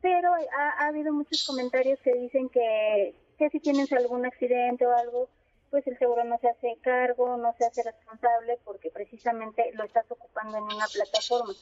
pero 0.00 0.32
ha, 0.32 0.70
ha 0.78 0.86
habido 0.86 1.12
muchos 1.12 1.44
comentarios 1.46 1.98
que 2.00 2.12
dicen 2.14 2.48
que, 2.48 3.14
si 3.50 3.60
tienes 3.60 3.92
algún 3.92 4.26
accidente 4.26 4.86
o 4.86 4.92
algo, 4.96 5.28
pues 5.70 5.86
el 5.86 5.98
seguro 5.98 6.24
no 6.24 6.38
se 6.38 6.48
hace 6.48 6.76
cargo, 6.82 7.36
no 7.36 7.54
se 7.58 7.66
hace 7.66 7.82
responsable 7.82 8.58
porque 8.64 8.90
precisamente 8.90 9.70
lo 9.74 9.84
estás 9.84 10.10
ocupando 10.10 10.56
en 10.58 10.64
una 10.64 10.86
plataforma. 10.92 11.52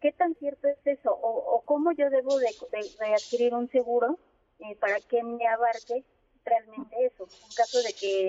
¿Qué 0.00 0.12
tan 0.12 0.34
cierto 0.34 0.68
es 0.68 0.76
eso? 0.86 1.10
¿O, 1.22 1.62
cómo 1.64 1.92
yo 1.92 2.10
debo 2.10 2.36
de, 2.38 2.50
de- 2.72 2.90
de 3.06 3.14
adquirir 3.14 3.54
un 3.54 3.68
seguro 3.70 4.18
eh, 4.58 4.76
para 4.76 5.00
que 5.00 5.22
me 5.22 5.46
abarque 5.48 6.04
realmente 6.44 7.06
eso? 7.06 7.24
En 7.24 7.54
caso 7.56 7.80
de 7.82 7.94
que, 7.94 8.28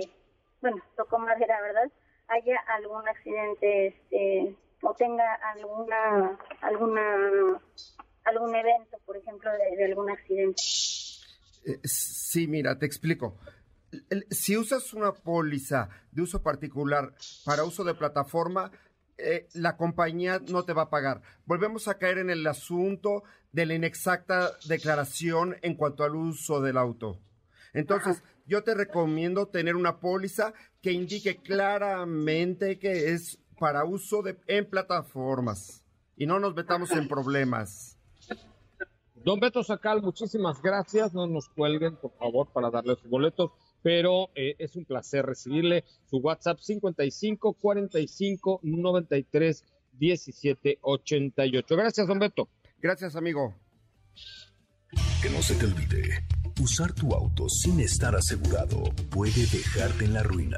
bueno, 0.61 0.77
tocó 0.95 1.19
madera, 1.19 1.59
¿verdad? 1.61 1.91
Haya 2.27 2.57
algún 2.67 3.07
accidente 3.07 3.87
este, 3.87 4.55
o 4.81 4.93
tenga 4.93 5.33
alguna, 5.53 6.39
alguna, 6.61 7.61
algún 8.23 8.55
evento, 8.55 8.97
por 9.05 9.17
ejemplo, 9.17 9.51
de, 9.51 9.85
algún 9.85 10.09
accidente. 10.09 10.61
Eh, 11.65 11.79
Sí, 12.35 12.47
mira, 12.47 12.77
te 12.77 12.85
explico. 12.85 13.37
Si 14.29 14.57
usas 14.57 14.93
una 14.93 15.13
póliza 15.13 15.87
de 16.11 16.21
uso 16.21 16.43
particular 16.43 17.13
para 17.45 17.63
uso 17.63 17.85
de 17.85 17.93
plataforma, 17.93 18.71
eh, 19.17 19.47
la 19.53 19.77
compañía 19.77 20.41
no 20.49 20.63
te 20.63 20.73
va 20.73 20.83
a 20.83 20.89
pagar. 20.89 21.21
Volvemos 21.45 21.87
a 21.87 21.97
caer 21.97 22.17
en 22.17 22.29
el 22.29 22.45
asunto 22.45 23.23
de 23.53 23.65
la 23.65 23.75
inexacta 23.75 24.51
declaración 24.67 25.55
en 25.61 25.75
cuanto 25.75 26.03
al 26.03 26.15
uso 26.15 26.59
del 26.59 26.77
auto. 26.77 27.21
Entonces, 27.75 28.23
yo 28.47 28.63
te 28.63 28.73
recomiendo 28.73 29.47
tener 29.47 29.75
una 29.75 29.99
póliza 29.99 30.53
que 30.81 30.93
indique 30.93 31.41
claramente 31.41 32.79
que 32.79 33.11
es 33.11 33.37
para 33.59 33.83
uso 33.83 34.21
de, 34.21 34.37
en 34.47 34.69
plataformas 34.69 35.83
y 36.15 36.25
no 36.25 36.39
nos 36.39 36.55
metamos 36.55 36.91
en 36.91 37.07
problemas. 37.07 37.97
Don 39.13 39.39
Beto 39.39 39.63
Sacal, 39.63 40.01
muchísimas 40.01 40.61
gracias. 40.61 41.13
No 41.13 41.27
nos 41.27 41.49
cuelguen, 41.49 41.97
por 41.97 42.13
favor, 42.13 42.47
para 42.53 42.69
darle 42.69 42.95
sus 42.95 43.09
boletos. 43.09 43.51
Pero 43.81 44.29
eh, 44.35 44.55
es 44.57 44.75
un 44.75 44.85
placer 44.85 45.25
recibirle 45.25 45.83
su 46.05 46.17
WhatsApp 46.17 46.59
55 46.59 47.53
45 47.53 48.59
93 48.63 49.65
17 49.93 50.79
88. 50.81 51.75
Gracias, 51.75 52.07
don 52.07 52.19
Beto. 52.19 52.47
Gracias, 52.79 53.15
amigo. 53.15 53.53
Que 55.21 55.29
no 55.29 55.41
se 55.41 55.55
te 55.55 55.65
olvide, 55.65 56.25
usar 56.61 56.93
tu 56.93 57.13
auto 57.13 57.49
sin 57.49 57.79
estar 57.79 58.15
asegurado 58.15 58.83
puede 59.09 59.47
dejarte 59.47 60.05
en 60.05 60.13
la 60.13 60.21
ruina. 60.23 60.57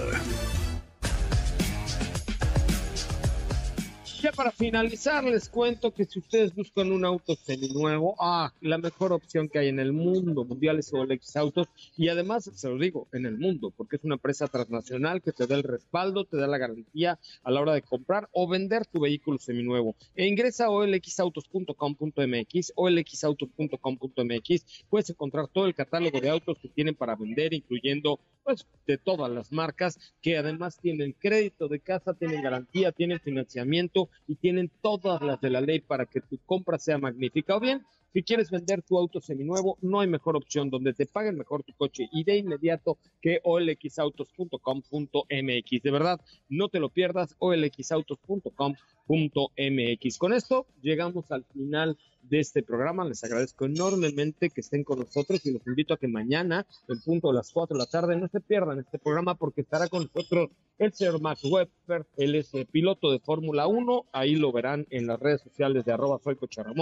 Para 4.35 4.51
finalizar, 4.51 5.23
les 5.23 5.49
cuento 5.49 5.93
que 5.93 6.05
si 6.05 6.19
ustedes 6.19 6.53
buscan 6.53 6.91
un 6.91 7.05
auto 7.05 7.35
seminuevo, 7.35 8.15
ah, 8.19 8.51
la 8.61 8.77
mejor 8.77 9.13
opción 9.13 9.47
que 9.47 9.59
hay 9.59 9.69
en 9.69 9.79
el 9.79 9.93
mundo 9.93 10.43
mundial 10.43 10.79
es 10.79 10.93
OLX 10.93 11.37
Autos. 11.37 11.67
Y 11.95 12.09
además, 12.09 12.49
se 12.53 12.69
los 12.69 12.79
digo, 12.79 13.07
en 13.13 13.25
el 13.25 13.37
mundo, 13.37 13.71
porque 13.75 13.95
es 13.95 14.03
una 14.03 14.15
empresa 14.15 14.47
transnacional 14.47 15.21
que 15.21 15.31
te 15.31 15.47
da 15.47 15.55
el 15.55 15.63
respaldo, 15.63 16.25
te 16.25 16.37
da 16.37 16.47
la 16.47 16.57
garantía 16.57 17.17
a 17.43 17.51
la 17.51 17.61
hora 17.61 17.73
de 17.73 17.81
comprar 17.81 18.27
o 18.33 18.47
vender 18.47 18.85
tu 18.85 18.99
vehículo 18.99 19.37
seminuevo. 19.37 19.95
E 20.15 20.27
ingresa 20.27 20.65
a 20.65 20.69
olxautos.com.mx, 20.69 22.73
olxautos.com.mx. 22.75 24.65
Puedes 24.89 25.09
encontrar 25.09 25.47
todo 25.47 25.65
el 25.65 25.75
catálogo 25.75 26.19
de 26.19 26.29
autos 26.29 26.59
que 26.59 26.69
tienen 26.69 26.95
para 26.95 27.15
vender, 27.15 27.53
incluyendo 27.53 28.19
pues 28.43 28.67
de 28.85 28.97
todas 28.99 29.31
las 29.31 29.51
marcas 29.51 29.97
que 30.21 30.37
además 30.37 30.77
tienen 30.77 31.13
crédito 31.13 31.67
de 31.67 31.79
casa, 31.79 32.13
tienen 32.13 32.43
garantía, 32.43 32.91
tienen 32.91 33.19
financiamiento 33.19 34.09
y 34.27 34.35
tienen 34.35 34.71
todas 34.81 35.21
las 35.21 35.39
de 35.41 35.49
la 35.49 35.61
ley 35.61 35.79
para 35.79 36.05
que 36.05 36.21
tu 36.21 36.37
compra 36.45 36.77
sea 36.79 36.97
magnífica. 36.97 37.55
O 37.55 37.59
bien, 37.59 37.85
si 38.15 38.23
quieres 38.23 38.49
vender 38.49 38.81
tu 38.81 38.97
auto 38.97 39.19
seminuevo, 39.19 39.77
no 39.81 39.99
hay 39.99 40.07
mejor 40.07 40.37
opción 40.37 40.69
donde 40.69 40.93
te 40.93 41.05
paguen 41.05 41.37
mejor 41.37 41.63
tu 41.63 41.73
coche 41.73 42.07
y 42.13 42.23
de 42.23 42.37
inmediato 42.37 42.97
que 43.21 43.41
olxautos.com.mx. 43.43 45.83
De 45.83 45.91
verdad, 45.91 46.21
no 46.47 46.69
te 46.69 46.79
lo 46.79 46.87
pierdas, 46.87 47.35
olxautos.com.mx. 47.39 50.17
Con 50.17 50.31
esto 50.31 50.65
llegamos 50.81 51.29
al 51.29 51.43
final 51.43 51.97
de 52.29 52.39
este 52.39 52.63
programa. 52.63 53.03
Les 53.05 53.23
agradezco 53.23 53.65
enormemente 53.65 54.49
que 54.49 54.61
estén 54.61 54.85
con 54.85 54.99
nosotros 54.99 55.45
y 55.45 55.51
los 55.51 55.65
invito 55.67 55.93
a 55.93 55.97
que 55.97 56.07
mañana, 56.07 56.65
en 56.87 57.01
punto 57.01 57.27
de 57.27 57.35
las 57.35 57.51
4 57.51 57.75
de 57.75 57.83
la 57.83 57.89
tarde, 57.89 58.15
no 58.15 58.27
se 58.27 58.39
pierdan 58.39 58.79
este 58.79 58.99
programa 58.99 59.35
porque 59.35 59.61
estará 59.61 59.87
con 59.87 60.03
nosotros 60.03 60.49
el 60.77 60.93
señor 60.93 61.21
Max 61.21 61.43
Webber. 61.43 62.05
Él 62.17 62.35
es 62.35 62.51
piloto 62.71 63.11
de 63.11 63.19
Fórmula 63.19 63.67
1. 63.67 64.05
Ahí 64.11 64.35
lo 64.35 64.51
verán 64.51 64.85
en 64.89 65.07
las 65.07 65.19
redes 65.19 65.41
sociales 65.41 65.85
de 65.85 65.91
arroba 65.91 66.19
soy 66.23 66.37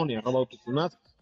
y 0.10 0.16
arroba 0.16 0.48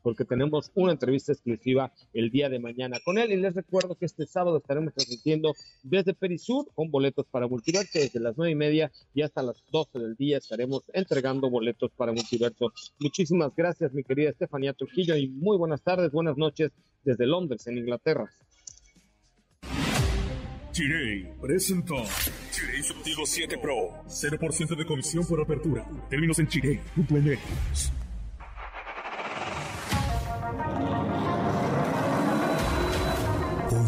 porque 0.01 0.25
tenemos 0.25 0.71
una 0.75 0.91
entrevista 0.91 1.31
exclusiva 1.31 1.91
el 2.13 2.29
día 2.29 2.49
de 2.49 2.59
mañana 2.59 2.99
con 3.03 3.17
él. 3.17 3.31
Y 3.31 3.37
les 3.37 3.55
recuerdo 3.55 3.95
que 3.95 4.05
este 4.05 4.25
sábado 4.25 4.57
estaremos 4.57 4.93
transmitiendo 4.93 5.53
desde 5.83 6.13
Perisur 6.13 6.67
con 6.73 6.91
boletos 6.91 7.25
para 7.29 7.47
Multiverso 7.47 7.99
desde 7.99 8.19
las 8.19 8.37
nueve 8.37 8.51
y 8.51 8.55
media 8.55 8.91
y 9.13 9.21
hasta 9.21 9.43
las 9.43 9.63
12 9.71 9.99
del 9.99 10.15
día 10.15 10.37
estaremos 10.37 10.83
entregando 10.93 11.49
boletos 11.49 11.91
para 11.95 12.11
Multiverso. 12.11 12.73
Muchísimas 12.99 13.55
gracias, 13.55 13.93
mi 13.93 14.03
querida 14.03 14.29
Estefanía 14.29 14.73
Trujillo, 14.73 15.15
y 15.15 15.27
muy 15.27 15.57
buenas 15.57 15.81
tardes, 15.81 16.11
buenas 16.11 16.37
noches 16.37 16.71
desde 17.03 17.25
Londres, 17.25 17.65
en 17.67 17.77
Inglaterra. 17.77 18.29
Chirey 20.71 21.27
presentó 21.41 21.95
Chirey 22.51 22.81
Subtigo 22.81 23.25
7 23.25 23.57
Pro. 23.57 24.03
0% 24.07 24.75
de 24.75 24.85
comisión 24.85 25.25
por 25.25 25.41
apertura. 25.41 25.85
Términos 26.09 26.39
en 26.39 26.47
chirey.mx. 26.47 28.00